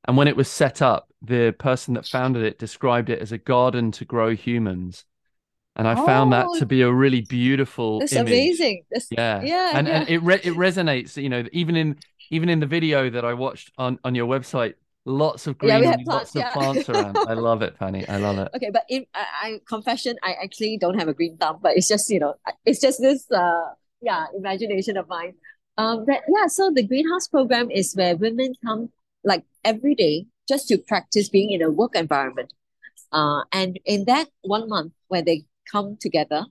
And 0.06 0.16
when 0.16 0.28
it 0.28 0.36
was 0.36 0.50
set 0.50 0.82
up, 0.82 1.08
the 1.22 1.54
person 1.58 1.94
that 1.94 2.06
founded 2.06 2.42
it 2.42 2.58
described 2.58 3.08
it 3.08 3.20
as 3.20 3.32
a 3.32 3.38
garden 3.38 3.90
to 3.92 4.04
grow 4.04 4.34
humans. 4.34 5.04
And 5.76 5.88
I 5.88 6.00
oh, 6.00 6.06
found 6.06 6.32
that 6.32 6.46
to 6.58 6.64
oh. 6.64 6.66
be 6.66 6.82
a 6.82 6.92
really 6.92 7.22
beautiful. 7.22 7.98
That's 7.98 8.12
image. 8.12 8.28
amazing. 8.28 8.82
That's, 8.92 9.08
yeah, 9.10 9.42
yeah, 9.42 9.70
and 9.74 9.88
yeah. 9.88 10.00
and 10.00 10.08
it 10.08 10.18
re- 10.18 10.40
it 10.44 10.54
resonates. 10.54 11.20
You 11.20 11.28
know, 11.28 11.44
even 11.52 11.74
in 11.74 11.96
even 12.30 12.48
in 12.48 12.60
the 12.60 12.66
video 12.66 13.10
that 13.10 13.24
I 13.24 13.34
watched 13.34 13.72
on 13.78 13.98
on 14.04 14.14
your 14.14 14.26
website, 14.26 14.74
lots 15.04 15.46
of 15.46 15.58
green, 15.58 15.82
yeah, 15.82 15.96
plants, 15.96 16.08
lots 16.08 16.34
yeah. 16.34 16.48
of 16.48 16.52
plants 16.54 16.88
around. 16.88 17.18
I 17.28 17.34
love 17.34 17.62
it, 17.62 17.76
Fannie. 17.78 18.06
I 18.08 18.16
love 18.16 18.38
it. 18.38 18.48
Okay, 18.56 18.70
but 18.70 18.84
in 18.88 19.06
I, 19.14 19.26
I 19.42 19.60
confession, 19.68 20.16
I 20.22 20.34
actually 20.42 20.78
don't 20.78 20.98
have 20.98 21.08
a 21.08 21.14
green 21.14 21.37
thumb, 21.37 21.58
but 21.62 21.76
it's 21.76 21.88
just 21.88 22.08
you 22.10 22.20
know, 22.20 22.34
it's 22.64 22.80
just 22.80 23.00
this 23.00 23.30
uh 23.30 23.70
yeah 24.00 24.26
imagination 24.37 24.96
of 24.96 25.08
mine. 25.08 25.34
Um, 25.76 26.04
that 26.06 26.22
yeah. 26.28 26.46
So 26.46 26.70
the 26.70 26.87
greenhouse 26.87 27.28
program 27.28 27.70
is 27.70 27.94
where 27.94 28.16
women 28.16 28.54
come 28.64 28.90
like 29.24 29.44
every 29.64 29.94
day 29.94 30.26
just 30.48 30.68
to 30.68 30.78
practice 30.78 31.28
being 31.28 31.50
in 31.50 31.62
a 31.62 31.70
work 31.70 31.96
environment. 31.96 32.52
Uh, 33.12 33.42
and 33.52 33.78
in 33.84 34.04
that 34.06 34.28
one 34.42 34.68
month 34.68 34.92
where 35.08 35.22
they 35.22 35.44
come 35.70 35.96
together, 36.00 36.44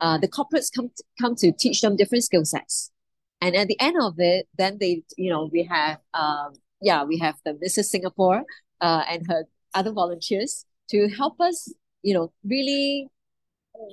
uh, 0.00 0.18
the 0.18 0.28
corporates 0.28 0.70
come 0.74 0.90
to, 0.96 1.04
come 1.20 1.34
to 1.36 1.52
teach 1.52 1.80
them 1.80 1.96
different 1.96 2.24
skill 2.24 2.44
sets. 2.44 2.90
And 3.40 3.54
at 3.54 3.68
the 3.68 3.78
end 3.80 3.96
of 4.00 4.14
it, 4.18 4.48
then 4.56 4.78
they, 4.80 5.02
you 5.16 5.30
know, 5.30 5.48
we 5.52 5.64
have, 5.64 5.98
um, 6.14 6.54
yeah, 6.80 7.04
we 7.04 7.18
have 7.18 7.36
the 7.44 7.52
Mrs. 7.52 7.86
Singapore 7.86 8.44
uh, 8.80 9.02
and 9.08 9.26
her 9.28 9.44
other 9.74 9.92
volunteers 9.92 10.64
to 10.90 11.08
help 11.08 11.40
us, 11.40 11.72
you 12.02 12.14
know, 12.14 12.32
really 12.44 13.08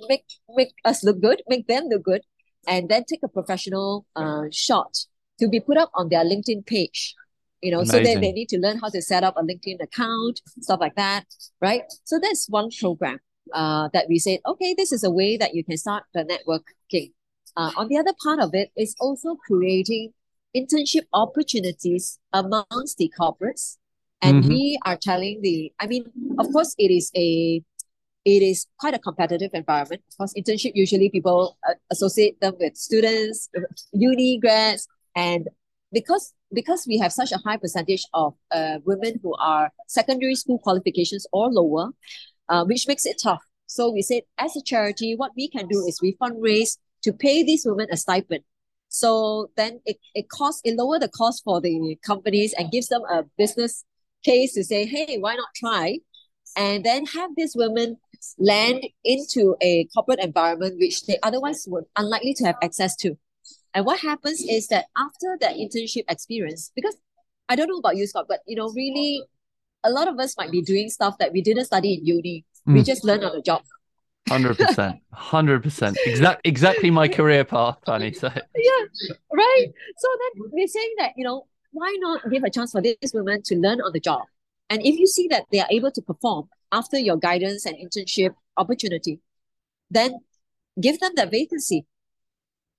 make 0.07 0.23
make 0.49 0.73
us 0.85 1.03
look 1.03 1.21
good, 1.21 1.41
make 1.49 1.67
them 1.67 1.85
look 1.89 2.03
good, 2.03 2.21
and 2.67 2.89
then 2.89 3.03
take 3.03 3.19
a 3.23 3.27
professional 3.27 4.05
uh, 4.15 4.43
shot 4.51 4.95
to 5.39 5.49
be 5.49 5.59
put 5.59 5.77
up 5.77 5.91
on 5.93 6.09
their 6.09 6.23
LinkedIn 6.23 6.65
page 6.65 7.15
you 7.63 7.71
know, 7.71 7.79
Amazing. 7.79 8.05
so 8.05 8.11
then 8.11 8.21
they 8.21 8.31
need 8.33 8.49
to 8.49 8.59
learn 8.59 8.77
how 8.77 8.89
to 8.89 9.01
set 9.01 9.23
up 9.23 9.35
a 9.37 9.41
LinkedIn 9.41 9.81
account, 9.81 10.41
stuff 10.59 10.81
like 10.81 10.95
that, 10.95 11.25
right? 11.61 11.83
So 12.03 12.19
that's 12.19 12.49
one 12.49 12.69
program 12.77 13.19
uh, 13.53 13.87
that 13.93 14.07
we 14.09 14.19
said, 14.19 14.39
okay, 14.45 14.75
this 14.77 14.91
is 14.91 15.03
a 15.03 15.09
way 15.09 15.37
that 15.37 15.55
you 15.55 15.63
can 15.63 15.77
start 15.77 16.03
the 16.13 16.25
networking. 16.25 17.13
Uh, 17.55 17.71
on 17.77 17.87
the 17.87 17.97
other 17.97 18.13
part 18.23 18.39
of 18.39 18.53
it 18.53 18.71
is 18.75 18.95
also 18.99 19.35
creating 19.35 20.11
internship 20.55 21.03
opportunities 21.13 22.19
amongst 22.31 22.97
the 22.97 23.11
corporates. 23.19 23.77
And 24.21 24.41
mm-hmm. 24.41 24.49
we 24.49 24.79
are 24.85 24.97
telling 24.97 25.41
the, 25.41 25.73
I 25.79 25.87
mean, 25.87 26.05
of 26.39 26.51
course, 26.51 26.75
it 26.77 26.91
is 26.91 27.11
a 27.15 27.61
it 28.25 28.41
is 28.41 28.67
quite 28.79 28.93
a 28.93 28.99
competitive 28.99 29.51
environment. 29.53 30.01
Of 30.11 30.17
course, 30.17 30.33
internship 30.37 30.71
usually 30.75 31.09
people 31.09 31.57
uh, 31.67 31.73
associate 31.91 32.39
them 32.39 32.53
with 32.57 32.77
students, 32.77 33.49
uni 33.91 34.39
grads, 34.39 34.87
and 35.15 35.49
because 35.91 36.33
because 36.53 36.85
we 36.87 36.97
have 36.99 37.11
such 37.11 37.31
a 37.31 37.37
high 37.37 37.57
percentage 37.57 38.03
of 38.13 38.33
uh, 38.51 38.79
women 38.85 39.19
who 39.21 39.35
are 39.35 39.71
secondary 39.87 40.35
school 40.35 40.59
qualifications 40.59 41.27
or 41.33 41.51
lower, 41.51 41.89
uh, 42.47 42.63
which 42.63 42.87
makes 42.87 43.05
it 43.05 43.19
tough. 43.21 43.41
So 43.65 43.89
we 43.89 44.03
said, 44.03 44.21
as 44.37 44.55
a 44.55 44.61
charity, 44.61 45.15
what 45.15 45.31
we 45.35 45.49
can 45.49 45.67
do 45.67 45.85
is 45.85 45.99
we 46.01 46.15
fundraise 46.21 46.77
to 47.03 47.13
pay 47.13 47.43
these 47.43 47.65
women 47.65 47.87
a 47.91 47.97
stipend. 47.97 48.43
So 48.89 49.49
then 49.57 49.79
it, 49.85 49.97
it 50.13 50.29
costs, 50.29 50.61
it 50.63 50.75
lower 50.77 50.99
the 50.99 51.07
cost 51.09 51.43
for 51.43 51.59
the 51.59 51.97
companies 52.05 52.53
and 52.57 52.71
gives 52.71 52.87
them 52.87 53.01
a 53.09 53.23
business 53.37 53.83
case 54.23 54.53
to 54.53 54.63
say, 54.63 54.85
hey, 54.85 55.17
why 55.19 55.35
not 55.35 55.49
try? 55.55 55.99
And 56.55 56.83
then 56.83 57.05
have 57.07 57.31
these 57.35 57.55
women 57.55 57.97
land 58.37 58.85
into 59.03 59.55
a 59.61 59.85
corporate 59.93 60.19
environment 60.19 60.77
which 60.79 61.05
they 61.05 61.17
otherwise 61.23 61.65
would 61.67 61.85
unlikely 61.95 62.33
to 62.35 62.45
have 62.45 62.55
access 62.61 62.95
to. 62.97 63.17
And 63.73 63.85
what 63.85 63.99
happens 63.99 64.41
is 64.41 64.67
that 64.67 64.85
after 64.95 65.37
that 65.41 65.55
internship 65.55 66.03
experience, 66.07 66.71
because 66.75 66.95
I 67.49 67.55
don't 67.55 67.67
know 67.67 67.77
about 67.77 67.97
you, 67.97 68.05
Scott, 68.07 68.25
but 68.29 68.39
you 68.45 68.55
know, 68.55 68.69
really, 68.69 69.23
a 69.83 69.89
lot 69.89 70.07
of 70.07 70.19
us 70.19 70.37
might 70.37 70.51
be 70.51 70.61
doing 70.61 70.89
stuff 70.89 71.17
that 71.17 71.33
we 71.33 71.41
didn't 71.41 71.65
study 71.65 71.95
in 71.95 72.05
uni. 72.05 72.45
Mm. 72.67 72.73
We 72.75 72.83
just 72.83 73.03
learned 73.03 73.23
on 73.23 73.35
the 73.35 73.41
job. 73.41 73.63
Hundred 74.29 74.57
percent, 74.57 74.99
hundred 75.11 75.63
percent. 75.63 75.97
Exact, 76.05 76.41
exactly 76.45 76.89
my 76.89 77.07
career 77.07 77.43
path, 77.43 77.77
Fannie. 77.85 78.13
So 78.13 78.29
yeah, 78.55 78.85
right. 79.31 79.67
So 79.97 80.07
then 80.21 80.49
we're 80.51 80.67
saying 80.67 80.93
that 80.99 81.11
you 81.17 81.23
know 81.23 81.47
why 81.71 81.95
not 81.99 82.29
give 82.31 82.43
a 82.43 82.49
chance 82.49 82.71
for 82.71 82.81
these 82.81 82.95
women 83.13 83.41
to 83.43 83.55
learn 83.55 83.81
on 83.81 83.91
the 83.91 83.99
job, 83.99 84.21
and 84.69 84.81
if 84.81 84.97
you 84.97 85.07
see 85.07 85.27
that 85.27 85.45
they 85.51 85.59
are 85.59 85.67
able 85.69 85.91
to 85.91 86.01
perform 86.01 86.49
after 86.71 86.97
your 86.97 87.17
guidance 87.17 87.65
and 87.65 87.75
internship 87.75 88.33
opportunity, 88.57 89.19
then 89.91 90.19
give 90.79 90.99
them 90.99 91.11
that 91.15 91.29
vacancy 91.29 91.85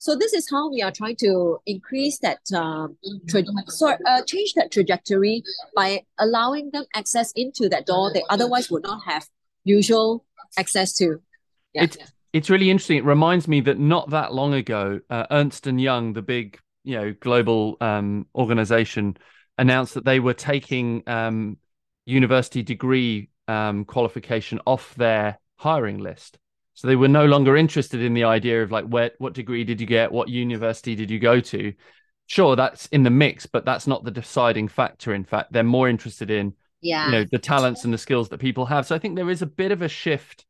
so 0.05 0.15
this 0.15 0.35
is 0.35 0.51
how 0.51 0.71
we 0.71 0.83
are 0.83 0.93
trying 0.93 1.17
to 1.21 1.59
increase 1.65 2.19
that, 2.19 2.41
um, 2.55 2.99
tra- 3.27 3.43
so, 3.69 3.97
uh, 4.07 4.23
change 4.27 4.53
that 4.53 4.71
trajectory 4.71 5.43
by 5.75 6.03
allowing 6.19 6.71
them 6.73 6.85
access 6.95 7.33
into 7.33 7.71
that 7.71 7.87
door 7.87 8.13
they 8.13 8.23
otherwise 8.29 8.71
would 8.71 8.83
not 8.83 9.03
have 9.07 9.27
usual 9.65 10.27
access 10.59 10.93
to. 10.97 11.23
Yeah. 11.75 11.85
It's, 11.85 11.97
it's 12.33 12.51
really 12.51 12.71
interesting. 12.71 12.99
It 12.99 13.05
reminds 13.05 13.47
me 13.47 13.61
that 13.63 13.79
not 13.79 14.11
that 14.11 14.33
long 14.33 14.55
ago, 14.55 15.01
uh, 15.11 15.27
Ernst 15.31 15.67
and 15.67 15.81
Young, 15.81 16.13
the 16.13 16.23
big 16.23 16.59
you 16.85 16.97
know 16.97 17.15
global 17.21 17.77
um, 17.81 18.27
organization, 18.35 19.17
announced 19.59 19.95
that 19.95 20.05
they 20.05 20.21
were 20.21 20.35
taking 20.35 21.03
um, 21.07 21.59
university 22.07 22.63
degree 22.63 23.31
um, 23.49 23.85
qualification 23.85 24.61
off 24.67 24.95
their 24.97 25.39
hiring 25.57 25.99
list. 25.99 26.39
So 26.75 26.89
they 26.89 26.97
were 26.97 27.09
no 27.09 27.25
longer 27.25 27.57
interested 27.57 28.03
in 28.03 28.15
the 28.15 28.25
idea 28.25 28.63
of 28.63 28.73
like 28.73 28.87
where 28.87 29.13
what 29.19 29.33
degree 29.33 29.65
did 29.65 29.81
you 29.81 29.87
get, 29.87 30.11
what 30.11 30.29
university 30.29 30.97
did 30.97 31.11
you 31.11 31.21
go 31.21 31.41
to. 31.41 31.73
Sure, 32.27 32.57
that's 32.57 32.87
in 32.87 33.03
the 33.03 33.11
mix, 33.11 33.47
but 33.47 33.65
that's 33.65 33.87
not 33.87 34.03
the 34.03 34.11
deciding 34.11 34.67
factor. 34.69 35.15
In 35.15 35.25
fact, 35.25 35.53
they're 35.53 35.63
more 35.63 35.89
interested 35.89 36.31
in 36.31 36.55
yeah. 36.81 37.07
you 37.07 37.13
know 37.13 37.25
the 37.31 37.39
talents 37.39 37.85
and 37.85 37.95
the 37.95 37.99
skills 37.99 38.29
that 38.31 38.39
people 38.39 38.67
have. 38.67 38.87
So 38.87 38.95
I 38.97 38.99
think 38.99 39.15
there 39.15 39.31
is 39.31 39.43
a 39.43 39.47
bit 39.47 39.71
of 39.73 39.83
a 39.83 39.89
shift, 39.89 40.45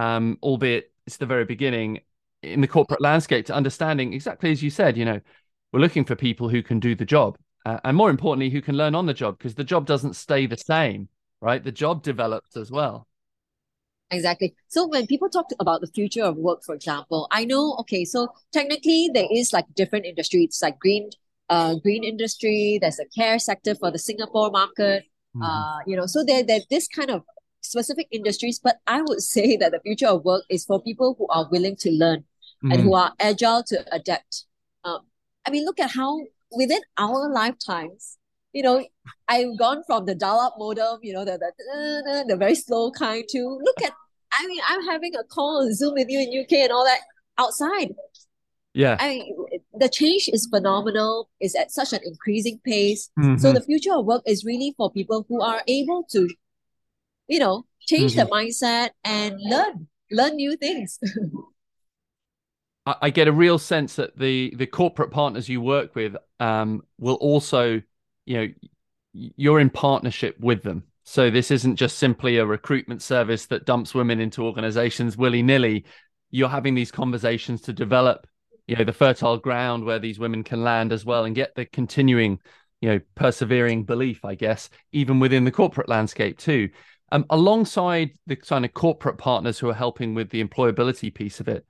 um, 0.00 0.38
albeit 0.42 0.92
it's 1.06 1.18
the 1.18 1.26
very 1.26 1.44
beginning 1.44 2.00
in 2.42 2.62
the 2.62 2.68
corporate 2.68 3.02
landscape 3.02 3.44
to 3.46 3.54
understanding 3.54 4.14
exactly 4.14 4.50
as 4.50 4.62
you 4.62 4.70
said. 4.70 4.96
You 4.96 5.04
know, 5.04 5.20
we're 5.72 5.80
looking 5.80 6.04
for 6.04 6.16
people 6.16 6.48
who 6.48 6.62
can 6.62 6.80
do 6.80 6.94
the 6.94 7.04
job, 7.04 7.36
uh, 7.66 7.78
and 7.84 7.96
more 7.96 8.10
importantly, 8.10 8.48
who 8.50 8.62
can 8.62 8.76
learn 8.76 8.94
on 8.94 9.06
the 9.06 9.14
job 9.14 9.36
because 9.38 9.54
the 9.54 9.64
job 9.64 9.86
doesn't 9.86 10.16
stay 10.16 10.46
the 10.46 10.56
same, 10.56 11.08
right? 11.40 11.62
The 11.62 11.72
job 11.72 12.02
develops 12.02 12.56
as 12.56 12.70
well. 12.70 13.06
Exactly. 14.10 14.54
So 14.68 14.88
when 14.88 15.06
people 15.06 15.28
talk 15.28 15.46
about 15.60 15.82
the 15.82 15.86
future 15.86 16.24
of 16.24 16.36
work, 16.36 16.64
for 16.64 16.74
example, 16.74 17.28
I 17.30 17.44
know, 17.44 17.76
okay, 17.80 18.04
so 18.04 18.28
technically 18.52 19.10
there 19.14 19.28
is 19.30 19.52
like 19.52 19.66
different 19.76 20.04
industries, 20.04 20.46
it's 20.46 20.62
like 20.62 20.78
green, 20.80 21.10
uh, 21.48 21.76
green 21.76 22.02
industry, 22.02 22.78
there's 22.80 22.98
a 22.98 23.04
care 23.16 23.38
sector 23.38 23.76
for 23.76 23.92
the 23.92 24.00
Singapore 24.00 24.50
market, 24.50 25.04
mm-hmm. 25.36 25.42
uh, 25.42 25.78
you 25.86 25.96
know, 25.96 26.06
so 26.06 26.24
there, 26.24 26.42
there's 26.42 26.66
this 26.70 26.88
kind 26.88 27.10
of 27.10 27.22
specific 27.70 28.08
industries, 28.10 28.58
but 28.58 28.78
I 28.86 29.02
would 29.02 29.22
say 29.22 29.56
that 29.60 29.72
the 29.72 29.80
future 29.80 30.08
of 30.08 30.24
work 30.24 30.44
is 30.50 30.64
for 30.64 30.82
people 30.82 31.14
who 31.18 31.26
are 31.28 31.48
willing 31.50 31.76
to 31.76 31.90
learn 31.90 32.24
mm. 32.64 32.72
and 32.72 32.82
who 32.82 32.94
are 32.94 33.12
agile 33.20 33.62
to 33.64 33.84
adapt. 33.94 34.44
Um, 34.84 35.00
I 35.46 35.50
mean, 35.50 35.64
look 35.64 35.80
at 35.80 35.90
how 35.90 36.20
within 36.52 36.80
our 36.98 37.32
lifetimes, 37.32 38.18
you 38.52 38.62
know, 38.62 38.84
I've 39.28 39.56
gone 39.58 39.82
from 39.86 40.06
the 40.06 40.14
dial-up 40.14 40.56
modem, 40.58 40.98
you 41.02 41.12
know, 41.12 41.24
the 41.24 41.38
the, 41.38 42.24
the 42.28 42.36
very 42.36 42.56
slow 42.56 42.90
kind 42.90 43.24
to 43.28 43.60
look 43.62 43.82
at. 43.82 43.92
I 44.32 44.46
mean, 44.46 44.60
I'm 44.68 44.84
having 44.86 45.14
a 45.16 45.24
call 45.24 45.62
on 45.62 45.74
Zoom 45.74 45.94
with 45.94 46.08
you 46.08 46.20
in 46.20 46.40
UK 46.40 46.52
and 46.64 46.72
all 46.72 46.84
that 46.84 47.00
outside. 47.38 47.94
Yeah. 48.74 48.96
I 49.00 49.08
mean, 49.08 49.36
the 49.74 49.88
change 49.88 50.28
is 50.32 50.46
phenomenal. 50.46 51.28
It's 51.40 51.58
at 51.58 51.72
such 51.72 51.92
an 51.92 52.00
increasing 52.04 52.60
pace. 52.64 53.10
Mm-hmm. 53.18 53.38
So 53.38 53.52
the 53.52 53.60
future 53.60 53.92
of 53.94 54.04
work 54.04 54.22
is 54.26 54.44
really 54.44 54.74
for 54.76 54.92
people 54.92 55.26
who 55.28 55.40
are 55.40 55.62
able 55.66 56.04
to, 56.12 56.28
you 57.30 57.38
know, 57.38 57.64
change 57.80 58.14
mm-hmm. 58.14 58.28
the 58.28 58.34
mindset 58.34 58.90
and 59.04 59.36
learn, 59.40 59.86
learn 60.10 60.36
new 60.36 60.56
things. 60.56 60.98
I 62.86 63.10
get 63.10 63.28
a 63.28 63.32
real 63.32 63.58
sense 63.58 63.96
that 63.96 64.18
the 64.18 64.52
the 64.56 64.66
corporate 64.66 65.10
partners 65.10 65.48
you 65.48 65.60
work 65.60 65.94
with 65.94 66.16
um, 66.40 66.82
will 66.98 67.16
also, 67.16 67.82
you 68.24 68.36
know, 68.36 68.48
you're 69.12 69.60
in 69.60 69.70
partnership 69.70 70.36
with 70.40 70.62
them. 70.62 70.84
So 71.04 71.30
this 71.30 71.50
isn't 71.50 71.76
just 71.76 71.98
simply 71.98 72.38
a 72.38 72.46
recruitment 72.46 73.02
service 73.02 73.46
that 73.46 73.66
dumps 73.66 73.94
women 73.94 74.18
into 74.18 74.44
organizations 74.44 75.16
willy 75.16 75.42
nilly. 75.42 75.84
You're 76.30 76.48
having 76.48 76.74
these 76.74 76.90
conversations 76.90 77.60
to 77.62 77.72
develop, 77.72 78.26
you 78.66 78.76
know, 78.76 78.84
the 78.84 78.92
fertile 78.92 79.36
ground 79.36 79.84
where 79.84 79.98
these 79.98 80.18
women 80.18 80.42
can 80.42 80.64
land 80.64 80.92
as 80.92 81.04
well 81.04 81.24
and 81.24 81.34
get 81.34 81.54
the 81.54 81.66
continuing, 81.66 82.40
you 82.80 82.88
know, 82.88 83.00
persevering 83.14 83.84
belief, 83.84 84.24
I 84.24 84.34
guess, 84.34 84.70
even 84.92 85.20
within 85.20 85.44
the 85.44 85.52
corporate 85.52 85.88
landscape 85.88 86.38
too. 86.38 86.70
Um, 87.12 87.26
alongside 87.30 88.12
the 88.26 88.36
kind 88.36 88.64
of 88.64 88.72
corporate 88.72 89.18
partners 89.18 89.58
who 89.58 89.68
are 89.68 89.74
helping 89.74 90.14
with 90.14 90.30
the 90.30 90.42
employability 90.42 91.12
piece 91.12 91.40
of 91.40 91.48
it, 91.48 91.66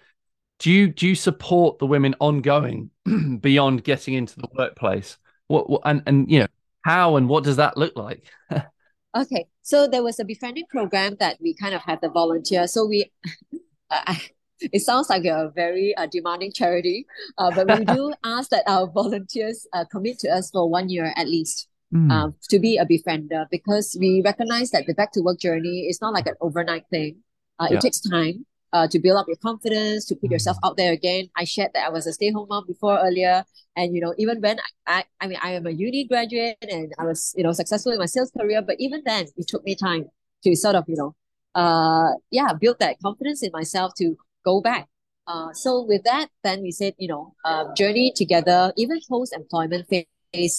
do 0.59 0.71
you 0.71 0.89
do 0.89 1.09
you 1.09 1.15
support 1.15 1.79
the 1.79 1.87
women 1.87 2.15
ongoing 2.21 2.91
beyond 3.41 3.83
getting 3.83 4.15
into 4.15 4.37
the 4.37 4.49
workplace? 4.57 5.17
What, 5.49 5.69
what 5.69 5.83
and 5.85 6.03
and 6.07 6.31
you 6.31 6.41
know 6.41 6.47
how 6.83 7.17
and 7.17 7.29
what 7.29 7.45
does 7.45 7.57
that 7.57 7.77
look 7.77 7.97
like? 7.97 8.25
okay, 9.17 9.47
so 9.63 9.89
there 9.89 10.03
was 10.03 10.21
a 10.21 10.25
befriending 10.25 10.67
program 10.71 11.17
that 11.19 11.39
we 11.41 11.55
kind 11.55 11.75
of 11.75 11.81
had 11.83 12.01
the 12.03 12.11
volunteer. 12.11 12.67
So 12.67 12.87
we, 12.87 13.11
uh, 13.91 14.15
it 14.61 14.83
sounds 14.83 15.09
like 15.09 15.25
a 15.25 15.51
very 15.55 15.95
uh, 15.97 16.07
demanding 16.11 16.53
charity, 16.53 17.07
uh, 17.39 17.51
but 17.55 17.79
we 17.79 17.85
do 17.95 18.13
ask 18.25 18.51
that 18.51 18.65
our 18.67 18.87
volunteers 18.87 19.67
uh, 19.73 19.85
commit 19.91 20.19
to 20.21 20.29
us 20.29 20.51
for 20.51 20.69
one 20.69 20.91
year 20.91 21.13
at 21.17 21.27
least. 21.27 21.69
Mm. 21.93 22.35
to 22.51 22.61
be 22.61 22.79
a 22.79 22.87
befriender 22.87 23.47
because 23.51 23.97
we 23.99 24.23
recognize 24.25 24.71
that 24.71 24.87
the 24.87 24.95
back 24.95 25.11
to 25.11 25.23
work 25.23 25.41
journey 25.41 25.89
is 25.91 26.01
not 26.01 26.15
like 26.15 26.29
an 26.29 26.35
overnight 26.41 26.85
thing. 26.89 27.17
Uh, 27.59 27.67
yeah. 27.69 27.79
It 27.79 27.81
takes 27.81 27.99
time 27.99 28.47
uh, 28.73 28.87
to 28.89 28.99
build 28.99 29.19
up 29.19 29.27
your 29.27 29.37
confidence, 29.37 30.05
to 30.07 30.15
put 30.15 30.31
yourself 30.31 30.57
mm. 30.59 30.69
out 30.69 30.77
there 30.77 30.93
again. 30.93 31.29
I 31.37 31.45
shared 31.45 31.73
that 31.75 31.85
I 31.85 31.91
was 31.91 32.07
a 32.07 32.13
stay-home 32.13 32.47
mom 32.49 32.67
before 32.67 32.99
earlier, 32.99 33.45
and 33.77 33.95
you 33.95 34.01
know, 34.01 34.15
even 34.19 34.41
when 34.41 34.59
I, 34.87 35.05
I, 35.21 35.27
mean, 35.27 35.39
I 35.43 35.53
am 35.53 35.67
a 35.67 35.71
uni 35.71 36.05
graduate 36.05 36.57
and 36.63 36.93
I 36.99 37.05
was, 37.05 37.35
you 37.37 37.43
know, 37.43 37.53
successful 37.53 37.93
in 37.93 37.99
my 37.99 38.07
sales 38.07 38.31
career, 38.31 38.63
but 38.63 38.77
even 38.79 39.03
then, 39.05 39.27
it 39.37 39.49
took 39.49 39.65
me 39.65 39.75
time 39.75 40.07
to 40.45 40.57
sort 40.57 40.75
of, 40.75 40.85
you 40.89 40.97
know, 40.97 41.15
uh, 41.55 42.13
yeah, 42.31 42.53
build 42.53 42.79
that 42.81 42.97
confidence 43.03 43.43
in 43.43 43.51
myself 43.53 43.93
to 43.99 44.17
go 44.45 44.61
back. 44.61 44.89
Uh, 45.27 45.53
so 45.53 45.83
with 45.83 46.03
that, 46.05 46.29
then 46.43 46.63
we 46.63 46.71
said, 46.73 46.95
you 46.99 47.09
know, 47.09 47.35
uh, 47.45 47.73
journey 47.75 48.13
together, 48.15 48.73
even 48.77 49.01
post-employment 49.09 49.87
phase, 49.89 50.07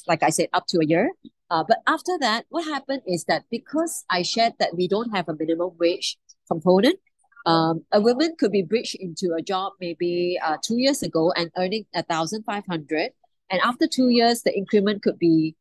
like 0.07 0.23
I 0.23 0.29
said, 0.29 0.49
up 0.53 0.65
to 0.67 0.79
a 0.79 0.85
year. 0.85 1.11
Uh, 1.49 1.63
but 1.67 1.79
after 1.87 2.17
that, 2.19 2.45
what 2.49 2.65
happened 2.65 3.01
is 3.05 3.25
that 3.25 3.43
because 3.51 4.05
I 4.09 4.21
shared 4.21 4.53
that 4.59 4.75
we 4.75 4.87
don't 4.87 5.11
have 5.11 5.27
a 5.27 5.35
minimum 5.35 5.71
wage 5.79 6.17
component, 6.49 6.97
um, 7.45 7.83
a 7.91 7.99
woman 7.99 8.35
could 8.39 8.51
be 8.51 8.61
bridged 8.61 8.95
into 8.95 9.33
a 9.37 9.41
job 9.41 9.73
maybe 9.79 10.39
uh, 10.41 10.57
two 10.63 10.77
years 10.77 11.01
ago 11.03 11.33
and 11.35 11.51
earning 11.57 11.85
a 11.93 12.03
thousand 12.03 12.43
five 12.43 12.63
hundred, 12.69 13.11
and 13.49 13.59
after 13.63 13.87
two 13.87 14.09
years, 14.09 14.43
the 14.43 14.55
increment 14.55 15.01
could 15.01 15.19
be 15.19 15.55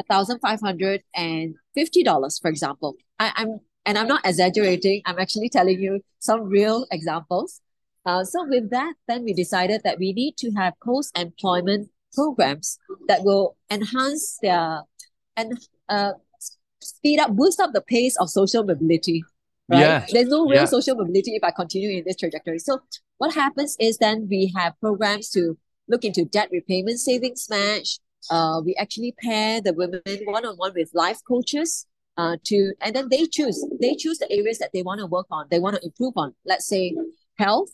a 0.00 0.04
thousand 0.04 0.40
five 0.40 0.60
hundred 0.60 1.02
and 1.14 1.54
fifty 1.74 2.02
dollars, 2.02 2.38
for 2.38 2.48
example. 2.48 2.96
I, 3.18 3.32
I'm 3.36 3.60
and 3.86 3.98
I'm 3.98 4.08
not 4.08 4.24
exaggerating. 4.24 5.02
I'm 5.04 5.18
actually 5.18 5.50
telling 5.50 5.78
you 5.78 6.00
some 6.18 6.44
real 6.44 6.86
examples. 6.90 7.60
Uh, 8.06 8.24
so 8.24 8.46
with 8.48 8.70
that, 8.70 8.94
then 9.06 9.24
we 9.24 9.32
decided 9.32 9.82
that 9.84 9.98
we 9.98 10.12
need 10.12 10.36
to 10.38 10.50
have 10.52 10.74
post-employment 10.82 11.90
programs 12.14 12.78
that 13.08 13.22
will 13.24 13.56
enhance 13.70 14.38
their 14.42 14.82
and 15.36 15.58
uh, 15.88 16.12
speed 16.80 17.18
up, 17.18 17.30
boost 17.32 17.60
up 17.60 17.72
the 17.72 17.80
pace 17.82 18.16
of 18.18 18.30
social 18.30 18.64
mobility 18.64 19.24
right? 19.68 19.80
Yeah. 19.80 20.06
There's 20.10 20.28
no 20.28 20.46
real 20.46 20.66
social 20.66 20.96
mobility 20.96 21.34
if 21.34 21.44
I 21.44 21.50
continue 21.50 21.90
in 21.98 22.04
this 22.06 22.16
trajectory. 22.16 22.58
So 22.58 22.80
what 23.18 23.34
happens 23.34 23.76
is 23.80 23.98
then 23.98 24.26
we 24.30 24.52
have 24.56 24.78
programs 24.80 25.30
to 25.30 25.56
look 25.88 26.04
into 26.04 26.24
debt 26.24 26.48
repayment 26.50 26.98
savings 26.98 27.48
match. 27.48 27.98
Uh, 28.30 28.60
we 28.64 28.74
actually 28.78 29.14
pair 29.22 29.60
the 29.60 29.72
women 29.74 30.00
one 30.24 30.46
on 30.46 30.56
one 30.56 30.72
with 30.74 30.90
life 30.94 31.20
coaches. 31.26 31.86
Uh, 32.16 32.36
to 32.44 32.72
and 32.80 32.94
then 32.94 33.08
they 33.10 33.26
choose 33.26 33.66
they 33.80 33.92
choose 33.96 34.18
the 34.18 34.30
areas 34.30 34.58
that 34.58 34.70
they 34.72 34.84
want 34.84 35.00
to 35.00 35.06
work 35.08 35.26
on 35.32 35.46
they 35.50 35.58
want 35.58 35.74
to 35.74 35.84
improve 35.84 36.12
on 36.14 36.32
let's 36.46 36.64
say 36.64 36.94
health 37.38 37.70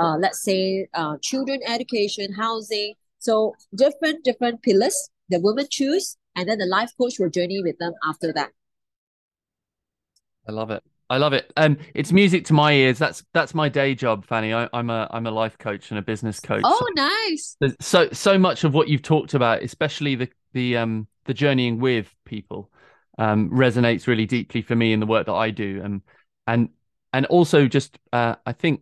uh, 0.00 0.16
let's 0.16 0.42
say 0.42 0.88
uh, 0.94 1.16
children 1.22 1.60
education 1.64 2.32
housing 2.32 2.94
so 3.24 3.54
different 3.74 4.24
different 4.24 4.62
pillars 4.62 4.96
the 5.28 5.40
women 5.40 5.66
choose 5.70 6.16
and 6.36 6.48
then 6.48 6.58
the 6.58 6.66
life 6.66 6.90
coach 7.00 7.14
will 7.18 7.30
journey 7.30 7.60
with 7.62 7.78
them 7.78 7.92
after 8.06 8.32
that 8.32 8.50
i 10.48 10.52
love 10.52 10.70
it 10.70 10.82
I 11.10 11.18
love 11.18 11.34
it. 11.34 11.52
Um, 11.56 11.76
it's 11.94 12.12
music 12.12 12.46
to 12.46 12.54
my 12.54 12.72
ears. 12.72 12.98
That's 12.98 13.22
that's 13.34 13.54
my 13.54 13.68
day 13.68 13.94
job, 13.94 14.24
Fannie. 14.24 14.54
I, 14.54 14.68
am 14.72 14.88
a 14.88 15.06
I'm 15.10 15.26
a 15.26 15.30
life 15.30 15.58
coach 15.58 15.90
and 15.90 15.98
a 15.98 16.02
business 16.02 16.40
coach. 16.40 16.62
Oh, 16.64 16.88
nice. 16.94 17.56
So 17.80 18.08
so 18.10 18.38
much 18.38 18.64
of 18.64 18.72
what 18.72 18.88
you've 18.88 19.02
talked 19.02 19.34
about, 19.34 19.62
especially 19.62 20.14
the 20.14 20.28
the 20.54 20.78
um 20.78 21.06
the 21.26 21.34
journeying 21.34 21.78
with 21.78 22.12
people, 22.24 22.70
um, 23.18 23.50
resonates 23.50 24.06
really 24.06 24.26
deeply 24.26 24.62
for 24.62 24.74
me 24.74 24.92
in 24.92 25.00
the 25.00 25.06
work 25.06 25.26
that 25.26 25.34
I 25.34 25.50
do, 25.50 25.82
and 25.84 26.00
and 26.46 26.70
and 27.12 27.26
also 27.26 27.68
just 27.68 27.98
uh, 28.12 28.36
I 28.46 28.52
think 28.52 28.80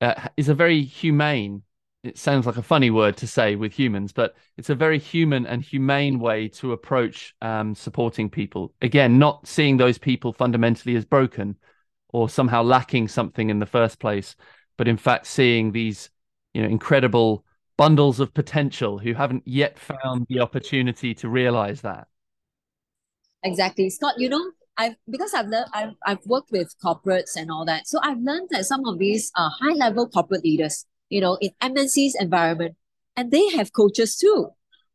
uh, 0.00 0.28
is 0.36 0.48
a 0.48 0.54
very 0.54 0.82
humane 0.82 1.62
it 2.04 2.16
sounds 2.16 2.46
like 2.46 2.56
a 2.56 2.62
funny 2.62 2.90
word 2.90 3.16
to 3.16 3.26
say 3.26 3.56
with 3.56 3.72
humans, 3.72 4.12
but 4.12 4.36
it's 4.56 4.70
a 4.70 4.74
very 4.74 4.98
human 4.98 5.46
and 5.46 5.62
humane 5.62 6.20
way 6.20 6.48
to 6.48 6.72
approach 6.72 7.34
um, 7.42 7.74
supporting 7.74 8.30
people. 8.30 8.72
Again, 8.80 9.18
not 9.18 9.46
seeing 9.46 9.76
those 9.76 9.98
people 9.98 10.32
fundamentally 10.32 10.94
as 10.94 11.04
broken 11.04 11.56
or 12.10 12.28
somehow 12.28 12.62
lacking 12.62 13.08
something 13.08 13.50
in 13.50 13.58
the 13.58 13.66
first 13.66 13.98
place, 13.98 14.36
but 14.76 14.86
in 14.86 14.96
fact 14.96 15.26
seeing 15.26 15.72
these, 15.72 16.08
you 16.54 16.62
know, 16.62 16.68
incredible 16.68 17.44
bundles 17.76 18.20
of 18.20 18.32
potential 18.32 18.98
who 18.98 19.14
haven't 19.14 19.42
yet 19.46 19.78
found 19.78 20.26
the 20.28 20.40
opportunity 20.40 21.14
to 21.14 21.28
realize 21.28 21.80
that. 21.80 22.06
Exactly, 23.42 23.90
Scott. 23.90 24.14
You 24.18 24.28
know, 24.28 24.50
I've 24.76 24.96
because 25.10 25.34
I've 25.34 25.46
learned 25.46 25.70
I've, 25.72 25.94
I've 26.04 26.26
worked 26.26 26.50
with 26.50 26.74
corporates 26.84 27.36
and 27.36 27.50
all 27.50 27.64
that, 27.66 27.86
so 27.86 27.98
I've 28.02 28.20
learned 28.20 28.48
that 28.50 28.64
some 28.64 28.84
of 28.86 28.98
these 28.98 29.30
uh, 29.36 29.48
high 29.60 29.74
level 29.74 30.08
corporate 30.08 30.44
leaders 30.44 30.86
you 31.10 31.20
know, 31.20 31.38
in 31.40 31.50
MNC's 31.62 32.16
environment, 32.18 32.76
and 33.16 33.30
they 33.30 33.48
have 33.50 33.72
coaches 33.72 34.16
too. 34.16 34.50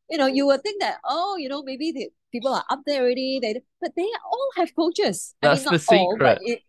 You 0.09 0.17
know, 0.17 0.27
you 0.27 0.45
would 0.45 0.61
think 0.61 0.81
that, 0.81 0.97
oh, 1.05 1.37
you 1.37 1.49
know, 1.49 1.63
maybe 1.63 1.91
the 1.91 2.09
people 2.31 2.53
are 2.53 2.65
up 2.69 2.81
there 2.85 3.01
already, 3.01 3.39
they, 3.41 3.61
but 3.81 3.91
they 3.95 4.07
all 4.25 4.49
have 4.57 4.75
coaches. 4.75 5.33
That's 5.41 5.61
I 5.61 5.63
mean, 5.65 5.73
the 5.73 5.79
secret. 5.79 5.99
All, 5.99 6.17
but 6.17 6.39
it, 6.41 6.61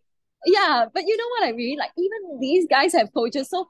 yeah, 0.45 0.85
but 0.93 1.03
you 1.05 1.17
know 1.17 1.27
what 1.39 1.49
I 1.49 1.51
mean? 1.51 1.77
Like 1.77 1.91
even 1.97 2.39
these 2.39 2.65
guys 2.69 2.93
have 2.93 3.13
coaches. 3.13 3.49
So 3.49 3.67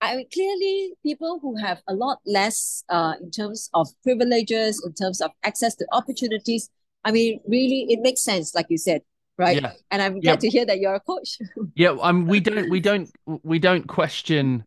I 0.00 0.16
mean, 0.16 0.26
clearly 0.32 0.92
people 1.02 1.38
who 1.42 1.56
have 1.56 1.82
a 1.86 1.94
lot 1.94 2.20
less 2.24 2.84
uh, 2.88 3.14
in 3.20 3.30
terms 3.30 3.68
of 3.74 3.88
privileges, 4.02 4.82
in 4.84 4.94
terms 4.94 5.20
of 5.20 5.30
access 5.44 5.74
to 5.76 5.86
opportunities. 5.92 6.70
I 7.04 7.12
mean, 7.12 7.40
really, 7.46 7.86
it 7.88 8.00
makes 8.00 8.22
sense, 8.22 8.54
like 8.54 8.66
you 8.68 8.78
said, 8.78 9.02
right? 9.36 9.60
Yeah. 9.60 9.72
And 9.90 10.02
I'm 10.02 10.20
glad 10.20 10.32
yeah. 10.32 10.36
to 10.36 10.48
hear 10.48 10.66
that 10.66 10.80
you're 10.80 10.94
a 10.94 11.00
coach. 11.00 11.38
yeah, 11.74 11.96
um, 12.00 12.26
we 12.26 12.40
don't, 12.40 12.70
we 12.70 12.80
don't, 12.88 13.10
we 13.42 13.58
don't 13.58 13.86
question 13.86 14.64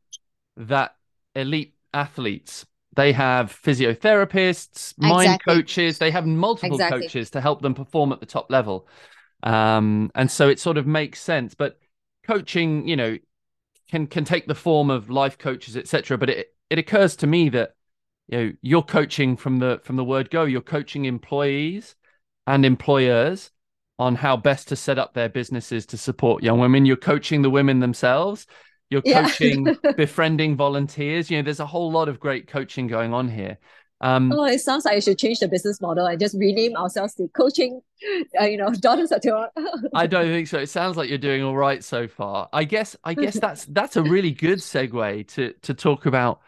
that 0.57 0.95
elite 1.35 1.75
athletes 1.93 2.65
they 2.95 3.11
have 3.11 3.51
physiotherapists, 3.51 4.93
mind 4.97 5.25
exactly. 5.25 5.55
coaches, 5.55 5.97
they 5.97 6.11
have 6.11 6.27
multiple 6.27 6.75
exactly. 6.75 7.01
coaches 7.01 7.29
to 7.31 7.41
help 7.41 7.61
them 7.61 7.73
perform 7.73 8.11
at 8.11 8.19
the 8.19 8.25
top 8.25 8.51
level. 8.51 8.87
Um, 9.41 10.11
and 10.15 10.29
so 10.29 10.47
it 10.47 10.59
sort 10.59 10.77
of 10.77 10.85
makes 10.85 11.19
sense. 11.19 11.55
But 11.55 11.79
coaching, 12.25 12.87
you 12.87 12.95
know, 12.95 13.17
can 13.89 14.07
can 14.07 14.25
take 14.25 14.47
the 14.47 14.55
form 14.55 14.89
of 14.89 15.09
life 15.09 15.37
coaches, 15.37 15.75
etc. 15.75 16.17
But 16.17 16.29
it 16.29 16.47
it 16.69 16.77
occurs 16.77 17.15
to 17.17 17.27
me 17.27 17.49
that 17.49 17.75
you 18.27 18.37
know 18.37 18.51
you're 18.61 18.83
coaching 18.83 19.37
from 19.37 19.57
the 19.57 19.81
from 19.83 19.95
the 19.95 20.03
word 20.03 20.29
go. 20.29 20.43
You're 20.43 20.61
coaching 20.61 21.05
employees 21.05 21.95
and 22.45 22.63
employers 22.63 23.49
on 23.97 24.15
how 24.15 24.37
best 24.37 24.67
to 24.67 24.75
set 24.75 24.99
up 24.99 25.13
their 25.13 25.29
businesses 25.29 25.85
to 25.87 25.97
support 25.97 26.43
young 26.43 26.59
women. 26.59 26.85
You're 26.85 26.95
coaching 26.95 27.41
the 27.41 27.49
women 27.49 27.79
themselves 27.79 28.45
you're 28.93 29.01
coaching, 29.01 29.67
yeah. 29.67 29.91
befriending 29.97 30.55
volunteers. 30.55 31.29
You 31.29 31.37
know, 31.37 31.43
there's 31.43 31.59
a 31.59 31.65
whole 31.65 31.91
lot 31.91 32.07
of 32.07 32.19
great 32.19 32.47
coaching 32.47 32.87
going 32.87 33.13
on 33.13 33.27
here. 33.27 33.57
Um, 34.03 34.33
oh, 34.33 34.43
it 34.43 34.59
sounds 34.59 34.83
like 34.83 34.97
I 34.97 34.99
should 34.99 35.17
change 35.17 35.39
the 35.39 35.47
business 35.47 35.79
model 35.79 36.05
and 36.05 36.19
just 36.19 36.35
rename 36.37 36.75
ourselves 36.75 37.13
to 37.15 37.29
coaching, 37.29 37.79
uh, 38.39 38.43
you 38.43 38.57
know, 38.57 38.69
daughters 38.71 39.13
of. 39.13 39.21
I 39.93 40.07
don't 40.07 40.25
think 40.25 40.49
so. 40.49 40.59
It 40.59 40.67
sounds 40.67 40.97
like 40.97 41.07
you're 41.07 41.17
doing 41.17 41.41
all 41.41 41.55
right 41.55 41.81
so 41.81 42.09
far. 42.09 42.49
I 42.51 42.65
guess. 42.65 42.97
I 43.05 43.13
guess 43.13 43.39
that's 43.39 43.63
that's 43.69 43.95
a 43.95 44.03
really 44.03 44.31
good 44.31 44.59
segue 44.59 45.27
to 45.35 45.53
to 45.53 45.73
talk 45.73 46.05
about 46.05 46.41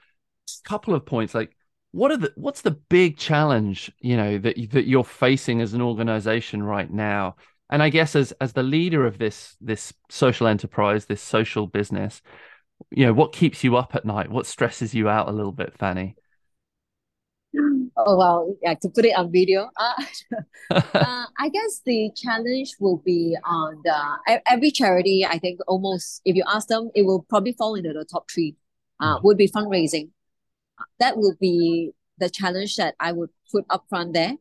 a 0.49 0.67
couple 0.67 0.93
of 0.93 1.05
points. 1.05 1.33
Like, 1.33 1.55
what 1.91 2.11
are 2.11 2.17
the 2.17 2.33
what's 2.35 2.61
the 2.61 2.71
big 2.71 3.17
challenge 3.17 3.89
you 3.99 4.17
know 4.17 4.37
that 4.37 4.57
that 4.71 4.87
you're 4.87 5.05
facing 5.05 5.61
as 5.61 5.73
an 5.73 5.81
organization 5.81 6.61
right 6.61 6.91
now? 6.91 7.37
And 7.69 7.81
I 7.81 7.89
guess 7.89 8.15
as 8.15 8.31
as 8.33 8.53
the 8.53 8.63
leader 8.63 9.05
of 9.05 9.17
this 9.17 9.57
this 9.59 9.93
social 10.09 10.47
enterprise, 10.47 11.05
this 11.05 11.21
social 11.21 11.67
business, 11.67 12.21
you 12.91 13.05
know, 13.05 13.13
what 13.13 13.33
keeps 13.33 13.63
you 13.63 13.75
up 13.75 13.95
at 13.95 14.05
night? 14.05 14.29
What 14.29 14.45
stresses 14.45 14.93
you 14.93 15.09
out 15.09 15.29
a 15.29 15.31
little 15.31 15.51
bit, 15.51 15.73
Fannie? 15.77 16.15
Oh 17.97 18.17
well, 18.17 18.55
yeah. 18.61 18.73
To 18.75 18.89
put 18.89 19.05
it 19.05 19.17
on 19.17 19.31
video, 19.31 19.69
uh, 19.77 20.03
uh, 20.93 21.25
I 21.39 21.49
guess 21.49 21.81
the 21.85 22.11
challenge 22.15 22.75
will 22.79 22.97
be 22.97 23.37
on 23.43 23.81
the 23.83 24.41
every 24.45 24.71
charity. 24.71 25.25
I 25.25 25.39
think 25.39 25.59
almost, 25.67 26.21
if 26.25 26.35
you 26.35 26.43
ask 26.47 26.67
them, 26.67 26.91
it 26.93 27.03
will 27.03 27.23
probably 27.23 27.53
fall 27.53 27.75
into 27.75 27.93
the 27.93 28.05
top 28.05 28.29
three. 28.29 28.55
Uh, 28.99 29.15
mm-hmm. 29.15 29.27
would 29.27 29.37
be 29.37 29.49
fundraising. 29.49 30.09
That 30.99 31.17
will 31.17 31.35
be 31.39 31.91
the 32.17 32.29
challenge 32.29 32.77
that 32.77 32.95
I 32.99 33.11
would 33.11 33.29
put 33.51 33.65
up 33.69 33.85
front 33.89 34.13
there. 34.13 34.35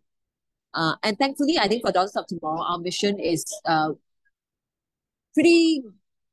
Uh, 0.75 0.97
and 1.03 1.19
thankfully, 1.19 1.59
I 1.59 1.69
think 1.69 1.83
for 1.85 1.93
Daughters 1.93 2.17
of 2.17 2.27
Tomorrow, 2.27 2.63
our 2.63 2.79
mission 2.79 3.19
is 3.19 3.45
uh, 3.65 3.91
pretty 5.33 5.83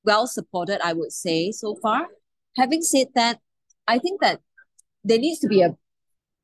well 0.03 0.27
supported, 0.27 0.79
I 0.83 0.93
would 0.93 1.11
say, 1.11 1.51
so 1.51 1.75
far. 1.75 2.07
Having 2.57 2.81
said 2.81 3.07
that, 3.15 3.39
I 3.87 3.99
think 3.99 4.21
that 4.21 4.41
there 5.03 5.19
needs 5.19 5.39
to 5.39 5.47
be 5.47 5.61
a 5.61 5.75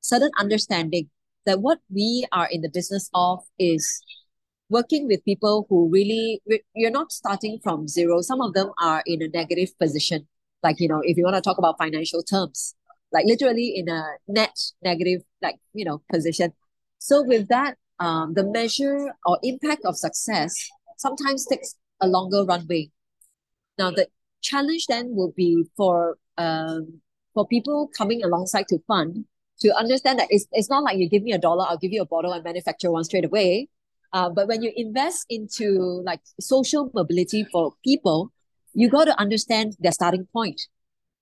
certain 0.01 0.31
understanding 0.39 1.09
that 1.45 1.61
what 1.61 1.79
we 1.93 2.25
are 2.31 2.47
in 2.51 2.61
the 2.61 2.69
business 2.69 3.09
of 3.13 3.39
is 3.57 4.01
working 4.69 5.07
with 5.07 5.23
people 5.23 5.65
who 5.69 5.89
really 5.89 6.41
you're 6.75 6.91
not 6.91 7.11
starting 7.11 7.59
from 7.63 7.87
zero. 7.87 8.21
Some 8.21 8.41
of 8.41 8.53
them 8.53 8.71
are 8.81 9.01
in 9.05 9.21
a 9.21 9.27
negative 9.27 9.77
position. 9.79 10.27
Like 10.63 10.79
you 10.79 10.87
know 10.87 11.01
if 11.03 11.17
you 11.17 11.23
want 11.23 11.35
to 11.35 11.41
talk 11.41 11.57
about 11.57 11.77
financial 11.77 12.21
terms 12.23 12.75
like 13.11 13.25
literally 13.25 13.73
in 13.75 13.89
a 13.89 14.03
net 14.27 14.57
negative 14.83 15.21
like 15.41 15.55
you 15.73 15.85
know 15.85 16.01
position. 16.11 16.53
So 16.99 17.23
with 17.23 17.47
that 17.49 17.77
um, 17.99 18.33
the 18.33 18.43
measure 18.43 19.13
or 19.25 19.39
impact 19.43 19.81
of 19.85 19.97
success 19.97 20.69
sometimes 20.97 21.45
takes 21.45 21.75
a 22.01 22.07
longer 22.07 22.43
runway 22.43 22.89
now 23.77 23.91
the 23.91 24.07
challenge 24.41 24.85
then 24.87 25.15
will 25.15 25.33
be 25.35 25.65
for 25.75 26.17
um, 26.37 27.01
for 27.33 27.47
people 27.47 27.89
coming 27.97 28.23
alongside 28.23 28.67
to 28.67 28.77
fund 28.87 29.25
to 29.59 29.75
understand 29.75 30.19
that 30.19 30.27
it's, 30.29 30.45
it's 30.51 30.69
not 30.69 30.83
like 30.83 30.97
you 30.97 31.09
give 31.09 31.23
me 31.23 31.31
a 31.31 31.37
dollar, 31.37 31.65
I'll 31.67 31.77
give 31.77 31.91
you 31.91 32.01
a 32.01 32.05
bottle 32.05 32.33
and 32.33 32.43
manufacture 32.43 32.91
one 32.91 33.03
straight 33.03 33.25
away. 33.25 33.69
Uh, 34.13 34.29
but 34.29 34.47
when 34.47 34.61
you 34.61 34.71
invest 34.75 35.25
into 35.29 36.01
like 36.05 36.21
social 36.39 36.89
mobility 36.93 37.43
for 37.51 37.73
people, 37.83 38.31
you 38.73 38.89
got 38.89 39.05
to 39.05 39.19
understand 39.19 39.75
their 39.79 39.91
starting 39.91 40.27
point. 40.31 40.61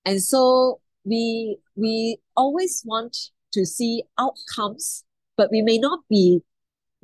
And 0.06 0.22
so 0.22 0.82
we 1.04 1.58
we 1.76 2.18
always 2.36 2.84
want 2.86 3.18
to 3.54 3.66
see 3.66 4.04
outcomes, 4.20 5.04
but 5.38 5.50
we 5.52 5.62
may 5.62 5.78
not 5.78 6.00
be 6.10 6.42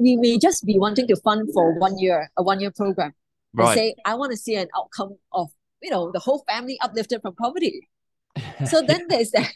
we 0.02 0.16
may 0.16 0.38
just 0.38 0.66
be 0.66 0.78
wanting 0.80 1.08
to 1.08 1.16
fund 1.18 1.50
for 1.54 1.78
one 1.80 1.98
year, 2.00 2.30
a 2.38 2.44
one 2.44 2.60
year 2.60 2.72
program. 2.72 3.14
Right. 3.54 3.68
And 3.68 3.78
say, 3.78 3.96
I 4.06 4.16
want 4.16 4.32
to 4.32 4.38
see 4.38 4.56
an 4.56 4.68
outcome 4.78 5.18
of, 5.32 5.50
you 5.82 5.90
know, 5.90 6.12
the 6.12 6.20
whole 6.20 6.44
family 6.48 6.80
uplifted 6.82 7.22
from 7.22 7.36
poverty. 7.36 7.88
so 8.66 8.82
then 8.82 9.08
there's 9.10 9.32
that 9.36 9.52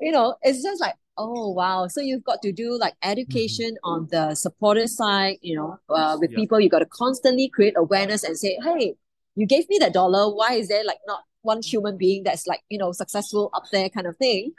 you 0.00 0.12
know, 0.12 0.36
it's 0.42 0.62
just 0.62 0.80
like, 0.80 0.94
oh 1.16 1.50
wow. 1.50 1.88
So 1.88 2.00
you've 2.00 2.24
got 2.24 2.42
to 2.42 2.52
do 2.52 2.78
like 2.78 2.94
education 3.02 3.70
mm-hmm. 3.70 3.90
on 3.90 4.08
the 4.10 4.34
supporter 4.34 4.86
side, 4.86 5.36
you 5.42 5.56
know, 5.56 5.78
uh, 5.88 6.16
with 6.20 6.34
people. 6.34 6.60
You 6.60 6.68
got 6.68 6.80
to 6.80 6.86
constantly 6.86 7.48
create 7.48 7.74
awareness 7.76 8.24
and 8.24 8.38
say, 8.38 8.58
hey, 8.62 8.94
you 9.34 9.46
gave 9.46 9.68
me 9.68 9.78
that 9.78 9.92
dollar. 9.92 10.34
Why 10.34 10.54
is 10.54 10.68
there 10.68 10.84
like 10.84 10.98
not 11.06 11.20
one 11.42 11.62
human 11.62 11.96
being 11.96 12.24
that's 12.24 12.46
like 12.46 12.60
you 12.68 12.78
know 12.78 12.92
successful 12.92 13.50
up 13.54 13.64
there 13.72 13.88
kind 13.88 14.06
of 14.06 14.16
thing? 14.16 14.52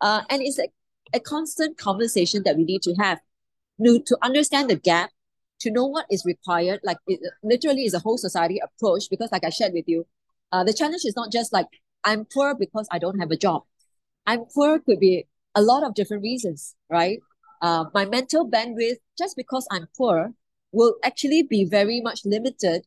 Uh, 0.00 0.22
and 0.30 0.42
it's 0.42 0.58
a, 0.58 0.68
a 1.12 1.20
constant 1.20 1.78
conversation 1.78 2.42
that 2.44 2.56
we 2.56 2.64
need 2.64 2.82
to 2.82 2.94
have 2.94 3.18
to, 3.82 4.00
to 4.00 4.18
understand 4.22 4.70
the 4.70 4.76
gap 4.76 5.10
to 5.60 5.70
know 5.70 5.86
what 5.86 6.06
is 6.10 6.24
required 6.24 6.80
like 6.82 6.98
it 7.06 7.20
literally 7.42 7.84
is 7.84 7.94
a 7.94 7.98
whole 7.98 8.18
society 8.18 8.60
approach 8.62 9.04
because 9.10 9.30
like 9.32 9.44
i 9.44 9.50
shared 9.50 9.72
with 9.72 9.88
you 9.88 10.06
uh, 10.52 10.64
the 10.64 10.72
challenge 10.72 11.04
is 11.04 11.16
not 11.16 11.32
just 11.32 11.52
like 11.52 11.68
i'm 12.04 12.24
poor 12.24 12.54
because 12.54 12.88
i 12.90 12.98
don't 12.98 13.18
have 13.18 13.30
a 13.30 13.36
job 13.36 13.62
I'm 14.26 14.44
poor 14.46 14.78
could 14.78 15.00
be 15.00 15.26
a 15.54 15.62
lot 15.62 15.84
of 15.84 15.94
different 15.94 16.22
reasons, 16.22 16.74
right? 16.90 17.20
Uh, 17.62 17.84
my 17.94 18.04
mental 18.04 18.48
bandwidth, 18.48 18.96
just 19.18 19.36
because 19.36 19.66
I'm 19.70 19.88
poor, 19.96 20.32
will 20.72 20.96
actually 21.04 21.42
be 21.42 21.64
very 21.64 22.00
much 22.00 22.24
limited 22.24 22.84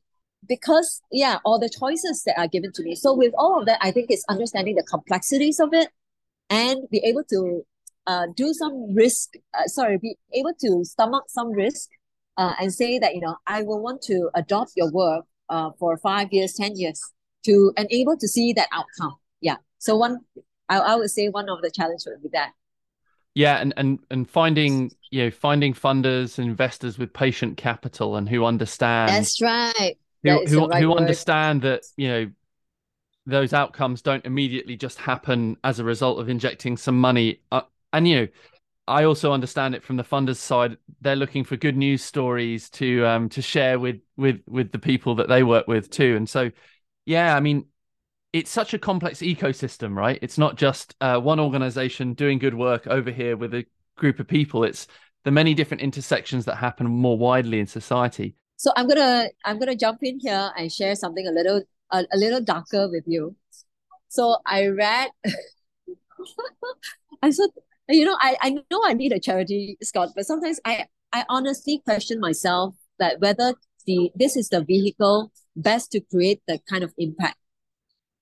because, 0.47 1.01
yeah, 1.11 1.39
all 1.45 1.59
the 1.59 1.69
choices 1.69 2.23
that 2.23 2.37
are 2.37 2.47
given 2.47 2.71
to 2.73 2.83
me. 2.83 2.95
So, 2.95 3.13
with 3.13 3.33
all 3.37 3.59
of 3.59 3.65
that, 3.65 3.79
I 3.81 3.91
think 3.91 4.07
it's 4.09 4.25
understanding 4.29 4.75
the 4.75 4.83
complexities 4.83 5.59
of 5.59 5.73
it 5.73 5.89
and 6.49 6.89
be 6.89 6.99
able 6.99 7.23
to 7.25 7.65
uh, 8.07 8.27
do 8.35 8.53
some 8.53 8.95
risk, 8.95 9.33
uh, 9.53 9.67
sorry, 9.67 9.97
be 9.97 10.15
able 10.33 10.53
to 10.61 10.83
stomach 10.83 11.25
some 11.27 11.51
risk 11.51 11.89
uh, 12.37 12.53
and 12.59 12.73
say 12.73 12.97
that, 12.97 13.13
you 13.13 13.21
know, 13.21 13.35
I 13.45 13.63
will 13.63 13.81
want 13.81 14.01
to 14.03 14.29
adopt 14.33 14.71
your 14.75 14.91
work 14.91 15.25
uh, 15.49 15.71
for 15.77 15.97
five 15.97 16.29
years, 16.31 16.53
10 16.53 16.77
years 16.77 17.01
to 17.45 17.73
enable 17.77 18.17
to 18.17 18.27
see 18.27 18.53
that 18.53 18.69
outcome. 18.71 19.15
Yeah. 19.41 19.57
So, 19.77 19.95
one 19.95 20.19
I, 20.69 20.79
I 20.79 20.95
would 20.95 21.11
say 21.11 21.29
one 21.29 21.49
of 21.49 21.61
the 21.61 21.71
challenges 21.71 22.07
would 22.07 22.21
be 22.23 22.29
that. 22.33 22.51
Yeah, 23.33 23.57
and 23.57 23.73
and 23.77 23.99
and 24.09 24.27
finding 24.27 24.91
you 25.11 25.25
know 25.25 25.31
finding 25.31 25.73
funders, 25.73 26.39
investors 26.39 26.97
with 26.97 27.13
patient 27.13 27.57
capital 27.57 28.15
and 28.15 28.27
who 28.27 28.45
understand. 28.45 29.09
That's 29.09 29.39
right. 29.41 29.97
Who 30.23 30.29
that 30.29 30.49
who, 30.49 30.67
right 30.67 30.81
who 30.81 30.95
understand 30.95 31.61
that 31.61 31.83
you 31.97 32.07
know 32.07 32.31
those 33.27 33.53
outcomes 33.53 34.01
don't 34.01 34.25
immediately 34.25 34.75
just 34.75 34.97
happen 34.97 35.57
as 35.63 35.79
a 35.79 35.83
result 35.83 36.19
of 36.19 36.29
injecting 36.29 36.77
some 36.77 36.99
money. 36.99 37.41
Uh, 37.51 37.61
and 37.93 38.07
you 38.07 38.21
know, 38.21 38.27
I 38.87 39.03
also 39.03 39.33
understand 39.33 39.75
it 39.75 39.83
from 39.83 39.97
the 39.97 40.03
funders' 40.03 40.37
side. 40.37 40.77
They're 41.01 41.15
looking 41.15 41.43
for 41.43 41.57
good 41.57 41.75
news 41.75 42.03
stories 42.03 42.69
to 42.71 43.05
um 43.05 43.29
to 43.29 43.41
share 43.41 43.79
with 43.79 43.97
with 44.15 44.41
with 44.47 44.71
the 44.71 44.79
people 44.79 45.15
that 45.15 45.27
they 45.27 45.43
work 45.43 45.67
with 45.67 45.89
too. 45.89 46.15
And 46.15 46.27
so, 46.27 46.51
yeah, 47.05 47.35
I 47.35 47.39
mean, 47.39 47.65
it's 48.33 48.51
such 48.51 48.73
a 48.73 48.79
complex 48.79 49.19
ecosystem, 49.19 49.95
right? 49.95 50.19
It's 50.21 50.37
not 50.37 50.57
just 50.57 50.95
uh, 51.01 51.19
one 51.19 51.39
organization 51.39 52.13
doing 52.13 52.39
good 52.39 52.53
work 52.53 52.87
over 52.87 53.11
here 53.11 53.35
with 53.35 53.53
a 53.53 53.65
group 53.97 54.19
of 54.19 54.27
people. 54.27 54.63
It's 54.63 54.87
the 55.23 55.31
many 55.31 55.53
different 55.53 55.81
intersections 55.81 56.45
that 56.45 56.55
happen 56.55 56.87
more 56.87 57.17
widely 57.17 57.59
in 57.59 57.67
society. 57.67 58.35
So 58.55 58.71
I'm 58.77 58.87
gonna 58.87 59.27
I'm 59.43 59.59
gonna 59.59 59.75
jump 59.75 59.99
in 60.01 60.19
here 60.19 60.51
and 60.57 60.71
share 60.71 60.95
something 60.95 61.27
a 61.27 61.31
little 61.31 61.61
a, 61.91 62.05
a 62.13 62.17
little 62.17 62.41
darker 62.41 62.89
with 62.89 63.03
you. 63.05 63.35
So 64.07 64.37
I 64.45 64.67
read. 64.67 65.09
I 67.21 67.31
said, 67.31 67.49
you 67.89 68.05
know, 68.05 68.17
I, 68.21 68.37
I 68.41 68.49
know 68.69 68.81
I 68.85 68.93
need 68.93 69.11
a 69.11 69.19
charity, 69.19 69.77
Scott, 69.81 70.09
but 70.15 70.25
sometimes 70.25 70.59
I 70.65 70.85
I 71.13 71.25
honestly 71.29 71.81
question 71.85 72.19
myself 72.19 72.75
that 72.99 73.19
whether 73.19 73.53
the 73.85 74.11
this 74.15 74.35
is 74.35 74.49
the 74.49 74.63
vehicle 74.63 75.31
best 75.55 75.91
to 75.91 76.01
create 76.01 76.41
the 76.47 76.59
kind 76.69 76.83
of 76.83 76.93
impact 76.97 77.37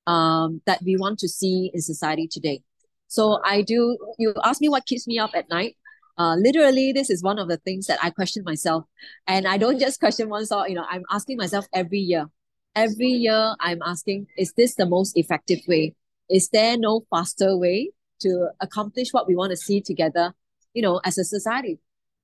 um, 0.08 0.62
that 0.66 0.82
we 0.84 0.96
want 0.98 1.20
to 1.20 1.28
see 1.28 1.72
in 1.74 1.82
society 1.82 2.28
today. 2.28 2.62
So 3.08 3.40
I 3.44 3.62
do, 3.62 3.98
you 4.18 4.34
ask 4.44 4.62
me 4.62 4.70
what 4.70 4.86
keeps 4.86 5.08
me 5.08 5.20
up 5.20 5.32
at 5.34 5.50
night. 5.50 5.76
Uh, 6.18 6.36
literally, 6.36 6.94
this 6.94 7.10
is 7.10 7.22
one 7.22 7.40
of 7.40 7.48
the 7.48 7.58
things 7.58 7.88
that 7.88 8.00
I 8.02 8.10
question 8.10 8.44
myself. 8.46 8.86
And 9.28 9.48
I 9.48 9.58
don't 9.58 9.80
just 9.80 10.00
question 10.00 10.32
or, 10.32 10.68
you 10.68 10.76
know, 10.76 10.86
I'm 10.90 11.04
asking 11.12 11.38
myself 11.38 11.66
every 11.74 12.00
year. 12.00 12.28
Every 12.76 13.08
year, 13.08 13.56
I'm 13.60 13.82
asking, 13.86 14.28
is 14.38 14.54
this 14.54 14.76
the 14.76 14.86
most 14.86 15.18
effective 15.18 15.60
way? 15.68 15.96
Is 16.30 16.50
there 16.50 16.78
no 16.78 17.06
faster 17.10 17.58
way 17.58 17.92
to 18.22 18.50
accomplish 18.62 19.10
what 19.12 19.28
we 19.28 19.36
want 19.36 19.52
to 19.52 19.58
see 19.58 19.82
together, 19.82 20.34
you 20.74 20.82
know, 20.82 21.02
as 21.06 21.18
a 21.18 21.24
society? 21.24 21.80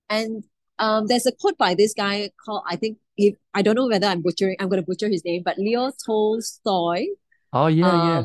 And 0.09 0.43
um, 0.79 1.07
there's 1.07 1.25
a 1.25 1.31
quote 1.31 1.57
by 1.57 1.75
this 1.75 1.93
guy 1.93 2.31
called, 2.45 2.63
I 2.67 2.75
think, 2.75 2.97
if 3.17 3.35
I 3.53 3.61
don't 3.61 3.75
know 3.75 3.87
whether 3.87 4.07
I'm 4.07 4.21
butchering, 4.21 4.57
I'm 4.59 4.69
going 4.69 4.81
to 4.81 4.85
butcher 4.85 5.09
his 5.09 5.23
name, 5.25 5.43
but 5.43 5.57
Leo 5.57 5.91
Tolstoy 6.05 7.05
Oh 7.53 7.67
yeah, 7.67 7.91
um, 7.91 8.07
yeah. 8.07 8.23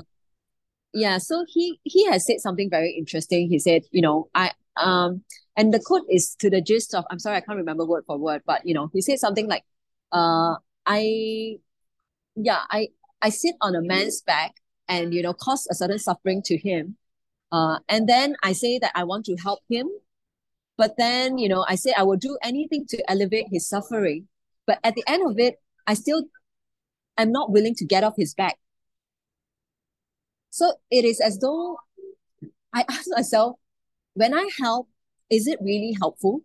Yeah, 0.93 1.19
so 1.19 1.45
he 1.49 1.79
he 1.85 2.07
has 2.07 2.27
said 2.27 2.41
something 2.41 2.71
very 2.71 2.93
interesting. 2.97 3.49
He 3.49 3.59
said, 3.59 3.83
you 3.91 4.01
know, 4.01 4.31
I 4.35 4.53
um 4.77 5.23
and 5.57 5.73
the 5.75 5.81
quote 5.81 6.07
is 6.11 6.35
to 6.37 6.49
the 6.51 6.61
gist 6.61 6.95
of 6.95 7.05
I'm 7.11 7.19
sorry, 7.19 7.37
I 7.37 7.41
can't 7.41 7.59
remember 7.59 7.85
word 7.85 8.05
for 8.07 8.17
word, 8.19 8.43
but 8.47 8.65
you 8.65 8.75
know, 8.75 8.91
he 8.93 9.03
said 9.03 9.19
something 9.19 9.47
like, 9.47 9.65
uh 10.13 10.55
I 10.87 11.59
yeah, 12.37 12.61
I 12.71 12.89
I 13.23 13.31
sit 13.31 13.57
on 13.61 13.75
a 13.75 13.83
man's 13.83 14.23
back 14.23 14.57
and 14.89 15.13
you 15.15 15.23
know 15.23 15.35
cause 15.35 15.67
a 15.71 15.75
certain 15.75 15.99
suffering 15.99 16.43
to 16.45 16.57
him. 16.57 16.97
Uh 17.53 17.79
and 17.89 18.09
then 18.09 18.37
I 18.43 18.53
say 18.53 18.79
that 18.79 18.93
I 18.95 19.05
want 19.05 19.25
to 19.27 19.37
help 19.37 19.61
him. 19.69 19.89
But 20.77 20.97
then, 20.99 21.39
you 21.39 21.49
know, 21.49 21.65
I 21.67 21.77
say 21.77 21.95
I 21.97 22.03
will 22.03 22.17
do 22.17 22.37
anything 22.43 22.87
to 22.91 23.11
elevate 23.11 23.47
his 23.51 23.69
suffering. 23.69 24.29
But 24.67 24.79
at 24.85 24.95
the 24.95 25.05
end 25.07 25.29
of 25.29 25.39
it, 25.39 25.57
I 25.87 25.95
still 25.95 26.25
I'm 27.17 27.33
not 27.33 27.51
willing 27.51 27.75
to 27.77 27.85
get 27.85 28.05
off 28.05 28.15
his 28.17 28.35
back. 28.35 28.59
So 30.51 30.75
it 30.91 31.05
is 31.05 31.21
as 31.21 31.39
though 31.39 31.79
I 32.73 32.85
ask 32.91 33.07
myself, 33.09 33.57
when 34.15 34.35
I 34.35 34.49
help, 34.59 34.89
is 35.31 35.47
it 35.47 35.59
really 35.61 35.97
helpful? 35.99 36.41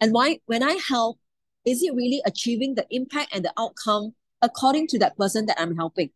And 0.00 0.12
why, 0.12 0.40
when 0.46 0.62
I 0.62 0.78
help, 0.88 1.18
is 1.64 1.82
it 1.82 1.94
really 1.94 2.20
achieving 2.26 2.74
the 2.74 2.86
impact 2.90 3.34
and 3.34 3.44
the 3.44 3.52
outcome 3.58 4.14
according 4.42 4.88
to 4.88 4.98
that 4.98 5.16
person 5.16 5.46
that 5.46 5.60
I'm 5.60 5.76
helping? 5.76 6.10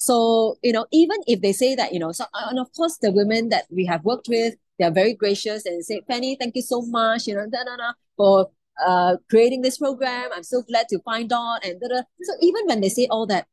So, 0.00 0.56
you 0.62 0.72
know, 0.72 0.86
even 0.92 1.18
if 1.26 1.42
they 1.42 1.52
say 1.52 1.74
that, 1.74 1.92
you 1.92 1.98
know, 1.98 2.10
so, 2.10 2.24
and 2.32 2.58
of 2.58 2.72
course, 2.72 2.96
the 2.96 3.12
women 3.12 3.50
that 3.50 3.66
we 3.68 3.84
have 3.84 4.02
worked 4.02 4.28
with, 4.30 4.54
they 4.78 4.86
are 4.86 4.90
very 4.90 5.12
gracious 5.12 5.66
and 5.66 5.84
say, 5.84 6.00
Fannie, 6.08 6.38
thank 6.40 6.56
you 6.56 6.62
so 6.62 6.80
much, 6.80 7.26
you 7.26 7.34
know, 7.34 7.44
da, 7.44 7.64
da, 7.64 7.76
da, 7.76 7.92
for 8.16 8.50
uh, 8.82 9.16
creating 9.28 9.60
this 9.60 9.76
program. 9.76 10.30
I'm 10.34 10.42
so 10.42 10.62
glad 10.62 10.88
to 10.88 11.00
find 11.00 11.30
out. 11.30 11.66
And 11.66 11.78
da, 11.78 11.88
da. 11.88 12.00
so 12.22 12.32
even 12.40 12.64
when 12.64 12.80
they 12.80 12.88
say 12.88 13.08
all 13.10 13.26
that, 13.26 13.46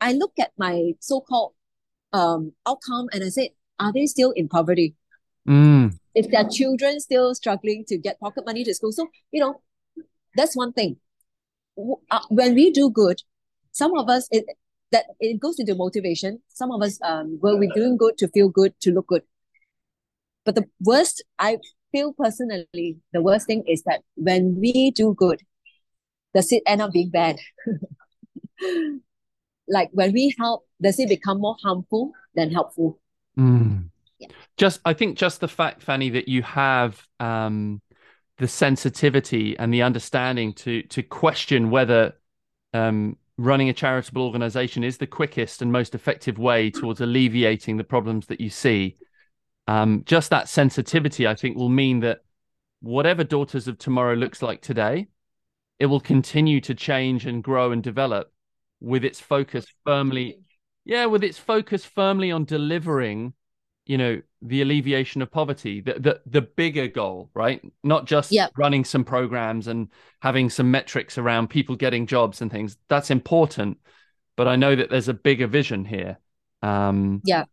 I 0.00 0.12
look 0.12 0.30
at 0.38 0.52
my 0.56 0.92
so-called 1.00 1.54
um, 2.12 2.52
outcome 2.68 3.08
and 3.12 3.24
I 3.24 3.28
say, 3.28 3.54
are 3.80 3.92
they 3.92 4.06
still 4.06 4.30
in 4.30 4.48
poverty? 4.48 4.94
Mm. 5.48 5.98
If 6.14 6.30
their 6.30 6.48
children 6.48 7.00
still 7.00 7.34
struggling 7.34 7.84
to 7.88 7.98
get 7.98 8.20
pocket 8.20 8.46
money 8.46 8.62
to 8.62 8.74
school. 8.74 8.92
So, 8.92 9.08
you 9.32 9.40
know, 9.40 9.60
that's 10.36 10.54
one 10.54 10.72
thing. 10.72 10.98
Uh, 11.76 12.20
when 12.28 12.54
we 12.54 12.70
do 12.70 12.90
good, 12.90 13.22
some 13.72 13.98
of 13.98 14.08
us, 14.08 14.28
it, 14.30 14.44
that 14.92 15.06
it 15.20 15.40
goes 15.40 15.58
into 15.58 15.74
motivation. 15.74 16.40
Some 16.48 16.72
of 16.72 16.82
us, 16.82 16.98
um, 17.02 17.38
well, 17.40 17.58
we're 17.58 17.72
doing 17.74 17.96
good 17.96 18.18
to 18.18 18.28
feel 18.28 18.48
good, 18.48 18.78
to 18.80 18.92
look 18.92 19.06
good. 19.06 19.22
But 20.44 20.54
the 20.54 20.68
worst, 20.80 21.22
I 21.38 21.58
feel 21.92 22.12
personally, 22.12 22.98
the 23.12 23.22
worst 23.22 23.46
thing 23.46 23.64
is 23.66 23.82
that 23.84 24.02
when 24.14 24.56
we 24.58 24.90
do 24.90 25.14
good, 25.14 25.42
does 26.34 26.52
it 26.52 26.62
end 26.66 26.82
up 26.82 26.92
being 26.92 27.10
bad? 27.10 27.38
like 29.68 29.90
when 29.92 30.12
we 30.12 30.34
help, 30.38 30.66
does 30.80 30.98
it 30.98 31.08
become 31.08 31.40
more 31.40 31.56
harmful 31.62 32.12
than 32.34 32.50
helpful? 32.50 32.98
Mm. 33.38 33.90
Yeah. 34.18 34.28
Just, 34.56 34.80
I 34.84 34.92
think, 34.92 35.16
just 35.16 35.40
the 35.40 35.48
fact, 35.48 35.82
Fannie, 35.82 36.10
that 36.10 36.28
you 36.28 36.42
have 36.42 37.06
um, 37.18 37.80
the 38.40 38.48
sensitivity 38.48 39.56
and 39.58 39.72
the 39.72 39.82
understanding 39.82 40.54
to 40.54 40.82
to 40.84 41.02
question 41.02 41.70
whether 41.70 42.14
um, 42.72 43.16
running 43.40 43.70
a 43.70 43.72
charitable 43.72 44.22
organization 44.22 44.84
is 44.84 44.98
the 44.98 45.06
quickest 45.06 45.62
and 45.62 45.72
most 45.72 45.94
effective 45.94 46.38
way 46.38 46.70
towards 46.70 47.00
alleviating 47.00 47.78
the 47.78 47.84
problems 47.84 48.26
that 48.26 48.40
you 48.40 48.50
see. 48.50 48.96
Um, 49.66 50.02
just 50.04 50.28
that 50.30 50.48
sensitivity, 50.48 51.26
I 51.26 51.34
think, 51.34 51.56
will 51.56 51.70
mean 51.70 52.00
that 52.00 52.20
whatever 52.80 53.24
Daughters 53.24 53.66
of 53.66 53.78
Tomorrow 53.78 54.14
looks 54.14 54.42
like 54.42 54.60
today, 54.60 55.08
it 55.78 55.86
will 55.86 56.00
continue 56.00 56.60
to 56.60 56.74
change 56.74 57.24
and 57.24 57.42
grow 57.42 57.72
and 57.72 57.82
develop 57.82 58.30
with 58.78 59.04
its 59.04 59.20
focus 59.20 59.64
firmly, 59.86 60.40
yeah, 60.84 61.06
with 61.06 61.24
its 61.24 61.38
focus 61.38 61.84
firmly 61.84 62.30
on 62.30 62.44
delivering, 62.44 63.32
you 63.86 63.98
know, 63.98 64.20
the 64.42 64.62
alleviation 64.62 65.22
of 65.22 65.30
poverty, 65.30 65.80
the 65.80 65.94
the, 65.94 66.20
the 66.26 66.42
bigger 66.42 66.86
goal, 66.86 67.30
right? 67.34 67.60
Not 67.82 68.06
just 68.06 68.32
yep. 68.32 68.52
running 68.56 68.84
some 68.84 69.04
programs 69.04 69.66
and 69.66 69.88
having 70.20 70.50
some 70.50 70.70
metrics 70.70 71.18
around 71.18 71.48
people 71.48 71.76
getting 71.76 72.06
jobs 72.06 72.40
and 72.40 72.50
things. 72.50 72.76
That's 72.88 73.10
important, 73.10 73.78
but 74.36 74.48
I 74.48 74.56
know 74.56 74.74
that 74.74 74.90
there's 74.90 75.08
a 75.08 75.14
bigger 75.14 75.46
vision 75.46 75.84
here. 75.84 76.18
Um, 76.62 77.20
yeah. 77.24 77.44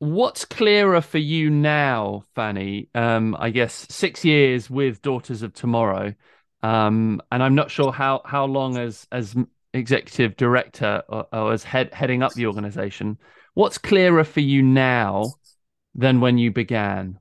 What's 0.00 0.44
clearer 0.44 1.00
for 1.00 1.18
you 1.18 1.50
now, 1.50 2.22
Fannie? 2.34 2.88
Um, 2.94 3.36
I 3.38 3.50
guess 3.50 3.86
six 3.90 4.24
years 4.24 4.70
with 4.70 5.02
Daughters 5.02 5.42
of 5.42 5.52
Tomorrow, 5.54 6.14
um, 6.62 7.20
and 7.32 7.42
I'm 7.42 7.56
not 7.56 7.70
sure 7.70 7.92
how 7.92 8.22
how 8.24 8.44
long 8.44 8.76
as 8.76 9.08
as 9.10 9.34
executive 9.74 10.36
director 10.36 11.02
or, 11.08 11.26
or 11.32 11.52
as 11.52 11.64
head 11.64 11.92
heading 11.92 12.22
up 12.22 12.32
the 12.34 12.46
organization. 12.46 13.18
What's 13.58 13.76
clearer 13.76 14.22
for 14.22 14.38
you 14.38 14.62
now 14.62 15.34
than 15.92 16.20
when 16.20 16.38
you 16.38 16.52
began? 16.52 17.18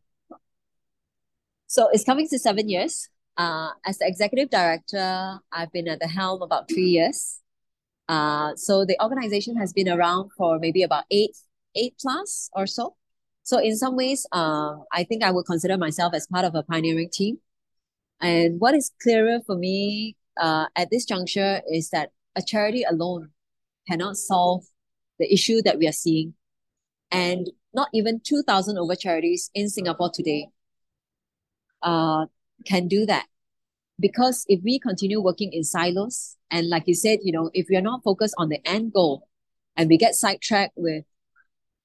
So 1.65 1.89
it's 1.91 2.03
coming 2.03 2.27
to 2.27 2.37
seven 2.37 2.69
years. 2.69 3.09
Uh, 3.37 3.69
as 3.87 3.97
the 3.97 4.05
executive 4.05 4.51
director, 4.51 5.39
I've 5.51 5.71
been 5.71 5.87
at 5.87 5.99
the 5.99 6.07
helm 6.07 6.43
about 6.43 6.69
three 6.69 6.89
years. 6.89 7.41
Uh, 8.07 8.55
so 8.55 8.85
the 8.85 8.95
organization 9.01 9.57
has 9.57 9.73
been 9.73 9.89
around 9.89 10.29
for 10.37 10.59
maybe 10.59 10.83
about 10.83 11.05
eight, 11.09 11.35
eight 11.73 11.95
plus 11.99 12.51
or 12.53 12.67
so. 12.67 12.95
So 13.41 13.57
in 13.57 13.75
some 13.75 13.95
ways, 13.95 14.27
um, 14.31 14.85
I 14.93 15.05
think 15.05 15.23
I 15.23 15.31
would 15.31 15.47
consider 15.47 15.75
myself 15.75 16.13
as 16.13 16.27
part 16.27 16.45
of 16.45 16.53
a 16.53 16.61
pioneering 16.61 17.09
team. 17.11 17.39
And 18.21 18.59
what 18.59 18.75
is 18.75 18.91
clearer 19.01 19.39
for 19.43 19.55
me 19.55 20.15
uh, 20.39 20.67
at 20.75 20.91
this 20.91 21.03
juncture 21.03 21.63
is 21.67 21.89
that 21.89 22.11
a 22.35 22.43
charity 22.43 22.83
alone 22.83 23.31
cannot 23.89 24.17
solve 24.17 24.65
the 25.19 25.31
issue 25.31 25.61
that 25.63 25.77
we 25.77 25.87
are 25.87 25.93
seeing. 25.93 26.33
And 27.11 27.49
not 27.73 27.89
even 27.93 28.19
2,000 28.23 28.77
over 28.77 28.95
charities 28.95 29.49
in 29.53 29.69
Singapore 29.69 30.11
today 30.13 30.49
uh, 31.81 32.25
can 32.65 32.87
do 32.87 33.05
that. 33.05 33.27
Because 33.99 34.45
if 34.47 34.61
we 34.63 34.79
continue 34.79 35.21
working 35.21 35.53
in 35.53 35.63
silos, 35.63 36.35
and 36.51 36.69
like 36.69 36.83
you 36.87 36.93
said, 36.93 37.19
you 37.23 37.31
know, 37.31 37.49
if 37.53 37.67
we 37.69 37.75
are 37.75 37.81
not 37.81 38.03
focused 38.03 38.35
on 38.37 38.49
the 38.49 38.65
end 38.67 38.93
goal 38.93 39.27
and 39.75 39.89
we 39.89 39.97
get 39.97 40.15
sidetracked 40.15 40.73
with, 40.75 41.03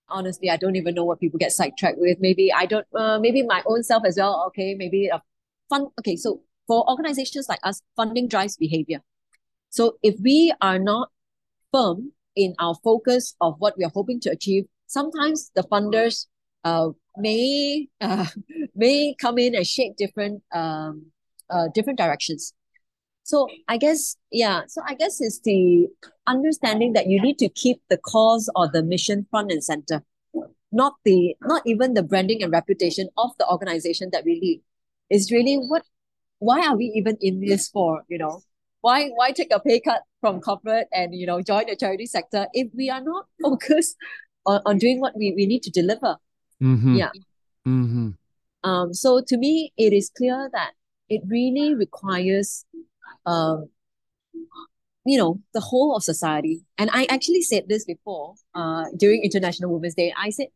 honestly, 0.08 0.50
I 0.50 0.56
don't 0.56 0.76
even 0.76 0.94
know 0.94 1.04
what 1.04 1.20
people 1.20 1.38
get 1.38 1.52
sidetracked 1.52 1.98
with. 1.98 2.18
Maybe 2.20 2.52
I 2.52 2.66
don't, 2.66 2.86
uh, 2.94 3.18
maybe 3.18 3.42
my 3.42 3.62
own 3.66 3.82
self 3.82 4.04
as 4.06 4.16
well. 4.18 4.44
Okay, 4.48 4.74
maybe 4.74 5.08
a 5.08 5.22
fun. 5.68 5.88
Okay, 5.98 6.16
so 6.16 6.42
for 6.66 6.88
organizations 6.88 7.48
like 7.48 7.60
us, 7.62 7.82
funding 7.96 8.28
drives 8.28 8.56
behavior. 8.56 9.02
So 9.70 9.96
if 10.02 10.16
we 10.20 10.52
are 10.60 10.78
not 10.78 11.10
firm 11.72 12.12
in 12.36 12.54
our 12.58 12.74
focus 12.82 13.34
of 13.40 13.56
what 13.58 13.74
we 13.76 13.84
are 13.84 13.92
hoping 13.94 14.20
to 14.20 14.30
achieve, 14.30 14.64
sometimes 14.86 15.50
the 15.54 15.62
funders 15.62 16.26
uh, 16.64 16.90
may 17.16 17.88
uh, 18.00 18.26
may 18.74 19.14
come 19.20 19.38
in 19.38 19.54
and 19.54 19.66
shape 19.66 19.96
different 19.96 20.42
um, 20.54 21.06
uh, 21.50 21.68
different 21.74 21.98
directions. 21.98 22.54
So 23.24 23.48
I 23.68 23.76
guess 23.76 24.16
yeah. 24.30 24.62
So 24.66 24.82
I 24.86 24.94
guess 24.94 25.20
it's 25.20 25.40
the 25.40 25.88
understanding 26.26 26.92
that 26.94 27.06
you 27.06 27.20
need 27.20 27.38
to 27.38 27.48
keep 27.48 27.80
the 27.88 27.98
cause 27.98 28.50
or 28.56 28.68
the 28.70 28.82
mission 28.82 29.26
front 29.30 29.52
and 29.52 29.62
center, 29.62 30.02
not 30.72 30.94
the 31.04 31.36
not 31.42 31.62
even 31.66 31.94
the 31.94 32.02
branding 32.02 32.42
and 32.42 32.52
reputation 32.52 33.08
of 33.16 33.30
the 33.38 33.46
organization 33.48 34.10
that 34.12 34.24
we 34.24 34.40
lead. 34.40 34.62
Is 35.10 35.30
really 35.30 35.56
what 35.56 35.84
why 36.38 36.66
are 36.66 36.76
we 36.76 36.86
even 36.96 37.16
in 37.20 37.40
this 37.40 37.68
for? 37.68 38.02
You 38.08 38.18
know, 38.18 38.42
why 38.82 39.08
why 39.14 39.30
take 39.32 39.52
a 39.52 39.60
pay 39.60 39.80
cut 39.80 40.02
from 40.20 40.40
corporate 40.40 40.88
and 40.92 41.14
you 41.14 41.26
know 41.26 41.40
join 41.40 41.64
the 41.66 41.76
charity 41.76 42.06
sector 42.06 42.46
if 42.52 42.68
we 42.76 42.90
are 42.90 43.00
not 43.00 43.26
focused 43.42 43.96
on, 44.44 44.60
on 44.66 44.76
doing 44.78 45.00
what 45.00 45.16
we, 45.16 45.32
we 45.34 45.46
need 45.46 45.62
to 45.62 45.70
deliver 45.70 46.16
mm-hmm. 46.62 46.96
yeah 46.96 47.10
mm-hmm. 47.66 48.10
um 48.64 48.92
so 48.92 49.22
to 49.26 49.38
me 49.38 49.72
it 49.78 49.92
is 49.92 50.10
clear 50.16 50.50
that 50.52 50.72
it 51.08 51.22
really 51.26 51.74
requires 51.74 52.66
um 53.24 53.68
you 55.04 55.18
know 55.18 55.40
the 55.54 55.60
whole 55.60 55.96
of 55.96 56.02
society 56.02 56.64
and 56.78 56.90
i 56.92 57.04
actually 57.08 57.42
said 57.42 57.64
this 57.68 57.84
before 57.84 58.34
uh 58.54 58.84
during 58.96 59.22
international 59.22 59.72
women's 59.72 59.94
day 59.94 60.12
i 60.16 60.30
said 60.30 60.48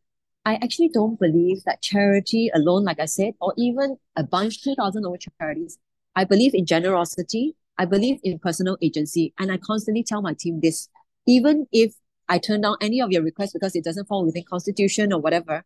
i 0.44 0.54
actually 0.56 0.88
don't 0.88 1.18
believe 1.18 1.62
that 1.64 1.82
charity 1.82 2.50
alone 2.54 2.84
like 2.84 3.00
i 3.00 3.04
said 3.04 3.34
or 3.40 3.52
even 3.56 3.96
a 4.16 4.22
bunch 4.22 4.62
2000 4.62 5.04
over 5.04 5.16
charities 5.16 5.78
i 6.14 6.24
believe 6.24 6.54
in 6.54 6.64
generosity 6.64 7.54
I 7.78 7.84
believe 7.84 8.18
in 8.22 8.38
personal 8.38 8.76
agency, 8.80 9.34
and 9.38 9.52
I 9.52 9.58
constantly 9.58 10.02
tell 10.02 10.22
my 10.22 10.34
team 10.34 10.60
this. 10.60 10.88
Even 11.26 11.66
if 11.72 11.94
I 12.28 12.38
turn 12.38 12.62
down 12.62 12.76
any 12.80 13.00
of 13.00 13.10
your 13.10 13.22
requests 13.22 13.52
because 13.52 13.76
it 13.76 13.84
doesn't 13.84 14.06
fall 14.06 14.24
within 14.24 14.44
constitution 14.48 15.12
or 15.12 15.20
whatever, 15.20 15.64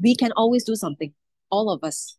we 0.00 0.14
can 0.14 0.32
always 0.32 0.64
do 0.64 0.74
something, 0.74 1.14
all 1.50 1.70
of 1.70 1.82
us. 1.82 2.18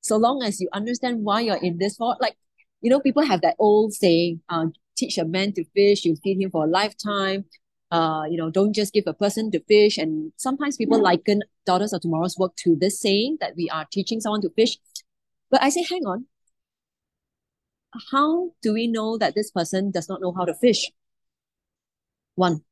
So 0.00 0.16
long 0.16 0.42
as 0.42 0.60
you 0.60 0.68
understand 0.72 1.24
why 1.24 1.40
you're 1.40 1.56
in 1.56 1.78
this 1.78 1.96
for, 1.96 2.16
like, 2.20 2.36
you 2.80 2.90
know, 2.90 3.00
people 3.00 3.24
have 3.24 3.40
that 3.42 3.56
old 3.58 3.94
saying, 3.94 4.40
uh, 4.48 4.66
teach 4.96 5.16
a 5.18 5.24
man 5.24 5.52
to 5.54 5.64
fish, 5.74 6.04
you 6.04 6.16
feed 6.22 6.40
him 6.40 6.50
for 6.50 6.64
a 6.64 6.68
lifetime. 6.68 7.44
Uh, 7.90 8.24
you 8.28 8.36
know, 8.36 8.50
don't 8.50 8.74
just 8.74 8.92
give 8.92 9.04
a 9.06 9.14
person 9.14 9.50
to 9.52 9.60
fish. 9.68 9.98
And 9.98 10.32
sometimes 10.36 10.76
people 10.76 11.00
liken 11.00 11.42
Daughters 11.64 11.92
of 11.92 12.00
Tomorrow's 12.00 12.36
work 12.36 12.56
to 12.56 12.76
this 12.78 13.00
saying 13.00 13.38
that 13.40 13.54
we 13.56 13.70
are 13.70 13.86
teaching 13.90 14.20
someone 14.20 14.42
to 14.42 14.50
fish. 14.50 14.78
But 15.50 15.62
I 15.62 15.68
say, 15.68 15.84
hang 15.88 16.04
on, 16.04 16.26
how 18.10 18.50
do 18.62 18.72
we 18.72 18.86
know 18.86 19.18
that 19.18 19.34
this 19.34 19.50
person 19.50 19.90
does 19.90 20.08
not 20.08 20.20
know 20.20 20.32
how 20.32 20.44
to 20.44 20.54
fish? 20.54 20.90
One. 22.34 22.62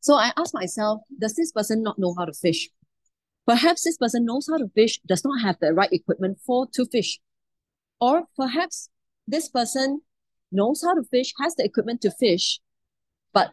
So 0.00 0.14
I 0.14 0.32
ask 0.36 0.52
myself, 0.52 1.02
does 1.18 1.34
this 1.34 1.52
person 1.52 1.82
not 1.82 1.98
know 1.98 2.14
how 2.18 2.24
to 2.24 2.32
fish? 2.32 2.68
Perhaps 3.46 3.84
this 3.84 3.96
person 3.96 4.24
knows 4.24 4.48
how 4.50 4.58
to 4.58 4.68
fish, 4.74 5.00
does 5.06 5.24
not 5.24 5.40
have 5.42 5.56
the 5.60 5.72
right 5.72 5.92
equipment 5.92 6.38
for 6.44 6.66
to 6.74 6.86
fish. 6.86 7.20
Or 8.00 8.24
perhaps 8.36 8.88
this 9.26 9.48
person 9.48 10.02
knows 10.50 10.82
how 10.82 10.94
to 10.94 11.04
fish, 11.04 11.32
has 11.40 11.54
the 11.54 11.64
equipment 11.64 12.00
to 12.02 12.10
fish, 12.10 12.60
but 13.32 13.52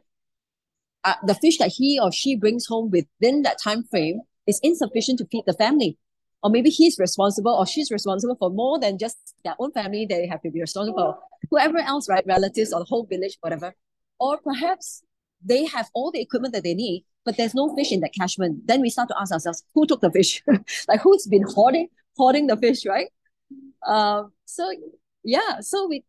uh, 1.04 1.16
the 1.26 1.36
fish 1.36 1.58
that 1.58 1.74
he 1.76 2.00
or 2.02 2.12
she 2.12 2.36
brings 2.36 2.66
home 2.66 2.90
within 2.90 3.44
that 3.44 3.58
time 3.62 3.84
frame 3.84 4.22
is 4.48 4.60
insufficient 4.64 5.20
to 5.20 5.28
feed 5.32 5.44
the 5.46 5.54
family 5.54 5.98
or 6.44 6.50
maybe 6.50 6.70
he's 6.70 6.98
responsible 7.00 7.54
or 7.54 7.66
she's 7.66 7.92
responsible 7.92 8.36
for 8.36 8.50
more 8.50 8.80
than 8.80 8.98
just 8.98 9.18
their 9.44 9.56
own 9.60 9.72
family. 9.72 10.06
They 10.06 10.28
have 10.28 10.42
to 10.42 10.52
be 10.52 10.62
responsible 10.62 10.98
for 10.98 11.48
whoever 11.50 11.80
else, 11.80 12.08
right? 12.10 12.26
Relatives 12.26 12.74
or 12.74 12.80
the 12.80 12.86
whole 12.86 13.06
village, 13.06 13.38
whatever. 13.42 13.74
Or 14.20 14.38
perhaps 14.38 15.04
they 15.44 15.66
have 15.66 15.90
all 15.94 16.12
the 16.12 16.22
equipment 16.22 16.54
that 16.54 16.64
they 16.64 16.74
need, 16.74 17.06
but 17.26 17.38
there's 17.38 17.56
no 17.56 17.74
fish 17.76 17.92
in 17.92 18.02
that 18.02 18.14
catchment. 18.14 18.68
Then 18.68 18.82
we 18.82 18.90
start 18.90 19.10
to 19.10 19.20
ask 19.20 19.32
ourselves, 19.32 19.64
who 19.74 19.86
took 19.86 20.02
the 20.02 20.12
fish? 20.12 20.42
like 20.88 21.02
who's 21.02 21.28
been 21.28 21.44
hoarding 21.44 21.88
hoarding 22.18 22.48
the 22.48 22.58
fish, 22.58 22.86
right? 22.86 23.08
Um, 23.88 24.32
so 24.46 24.72
yeah, 25.24 25.60
so 25.62 25.88
we 25.88 26.04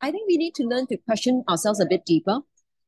I 0.00 0.10
think 0.10 0.28
we 0.28 0.36
need 0.36 0.54
to 0.56 0.64
learn 0.64 0.86
to 0.88 0.98
question 0.98 1.44
ourselves 1.48 1.80
a 1.80 1.86
bit 1.86 2.04
deeper 2.04 2.40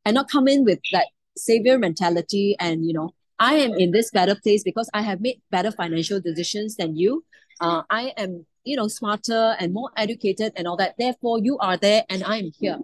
and 0.04 0.14
not 0.14 0.30
come 0.30 0.48
in 0.48 0.64
with 0.64 0.80
that 0.92 1.06
savior 1.36 1.78
mentality 1.78 2.56
and 2.60 2.86
you 2.86 2.92
know, 2.92 3.14
I 3.38 3.54
am 3.54 3.74
in 3.74 3.90
this 3.90 4.10
better 4.10 4.34
place 4.34 4.62
because 4.64 4.88
I 4.94 5.02
have 5.02 5.20
made 5.20 5.40
better 5.50 5.70
financial 5.70 6.20
decisions 6.20 6.76
than 6.76 6.96
you. 6.96 7.24
Uh, 7.60 7.82
I 7.90 8.12
am, 8.16 8.46
you 8.64 8.76
know, 8.76 8.88
smarter 8.88 9.56
and 9.58 9.72
more 9.72 9.90
educated 9.96 10.52
and 10.56 10.66
all 10.66 10.76
that. 10.76 10.94
Therefore, 10.98 11.38
you 11.38 11.58
are 11.58 11.76
there 11.76 12.04
and 12.08 12.24
I 12.24 12.38
am 12.38 12.50
here. 12.58 12.78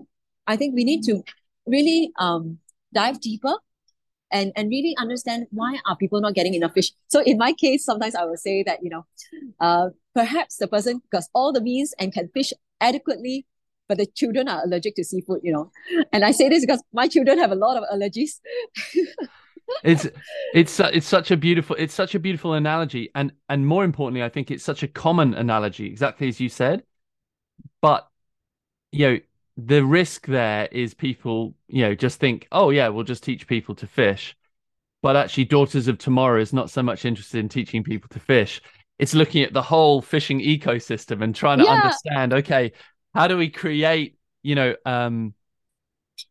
I 0.47 0.57
think 0.57 0.75
we 0.75 0.85
need 0.85 1.03
to 1.05 1.23
really 1.67 2.11
um 2.19 2.59
dive 2.93 3.21
deeper 3.21 3.55
and 4.31 4.53
and 4.57 4.69
really 4.69 4.97
understand 4.99 5.47
why 5.51 5.79
are 5.87 5.97
people 5.97 6.21
not 6.21 6.35
getting 6.35 6.55
enough 6.55 6.73
fish. 6.73 6.93
So 7.09 7.23
in 7.23 7.39
my 7.39 7.53
case, 7.53 7.85
sometimes 7.85 8.15
I 8.15 8.25
will 8.25 8.37
say 8.37 8.63
that 8.65 8.81
you 8.83 8.91
know, 8.91 9.07
uh, 9.61 9.91
perhaps 10.15 10.57
the 10.57 10.69
person 10.69 11.01
got 11.11 11.25
all 11.35 11.53
the 11.53 11.61
means 11.61 11.95
and 11.99 12.13
can 12.13 12.29
fish 12.29 12.53
adequately, 12.81 13.47
but 13.89 13.99
the 13.99 14.07
children 14.07 14.49
are 14.49 14.63
allergic 14.65 14.97
to 14.97 15.05
seafood. 15.05 15.41
You 15.43 15.53
know, 15.53 15.71
and 16.13 16.25
I 16.25 16.33
say 16.33 16.49
this 16.49 16.65
because 16.65 16.83
my 16.93 17.09
children 17.09 17.39
have 17.39 17.53
a 17.53 17.57
lot 17.57 17.77
of 17.77 17.85
allergies. 17.93 18.41
it's 19.85 20.07
it's 20.55 20.79
it's 20.81 21.07
such 21.07 21.31
a 21.31 21.37
beautiful 21.37 21.75
it's 21.77 21.95
such 21.95 22.15
a 22.15 22.19
beautiful 22.19 22.55
analogy 22.55 23.11
and 23.15 23.33
and 23.49 23.67
more 23.67 23.85
importantly 23.85 24.23
i 24.23 24.29
think 24.29 24.51
it's 24.51 24.65
such 24.65 24.83
a 24.83 24.89
common 24.89 25.35
analogy 25.35 25.87
exactly 25.87 26.29
as 26.29 26.41
you 26.41 26.49
said 26.49 26.83
but 27.81 28.09
you 28.93 29.09
know 29.09 29.19
the 29.57 29.85
risk 29.85 30.27
there 30.27 30.69
is 30.73 30.95
people, 30.95 31.55
you 31.69 31.83
know, 31.83 31.95
just 31.95 32.19
think, 32.19 32.49
oh 32.53 32.71
yeah, 32.71 32.89
we'll 32.89 33.05
just 33.05 33.23
teach 33.23 33.47
people 33.47 33.75
to 33.77 33.87
fish. 33.87 34.37
But 35.03 35.17
actually, 35.17 35.47
Daughters 35.47 35.89
of 35.89 35.99
Tomorrow 35.99 36.41
is 36.41 36.53
not 36.53 36.71
so 36.71 36.83
much 36.83 37.05
interested 37.05 37.39
in 37.39 37.49
teaching 37.49 37.83
people 37.83 38.09
to 38.11 38.21
fish. 38.21 38.61
It's 38.99 39.15
looking 39.15 39.43
at 39.43 39.53
the 39.53 39.63
whole 39.63 40.01
fishing 40.01 40.41
ecosystem 40.41 41.23
and 41.23 41.35
trying 41.35 41.59
to 41.59 41.65
yeah. 41.65 41.73
understand, 41.73 42.33
okay, 42.35 42.73
how 43.15 43.27
do 43.27 43.37
we 43.37 43.51
create, 43.51 44.17
you 44.43 44.55
know, 44.55 44.77
um, 44.87 45.35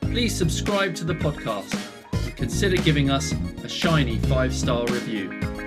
please 0.00 0.34
subscribe 0.34 0.94
to 0.94 1.04
the 1.04 1.14
podcast 1.14 1.78
and 2.24 2.34
consider 2.34 2.76
giving 2.78 3.10
us 3.10 3.34
a 3.62 3.68
shiny 3.68 4.16
five 4.20 4.54
star 4.54 4.86
review. 4.86 5.59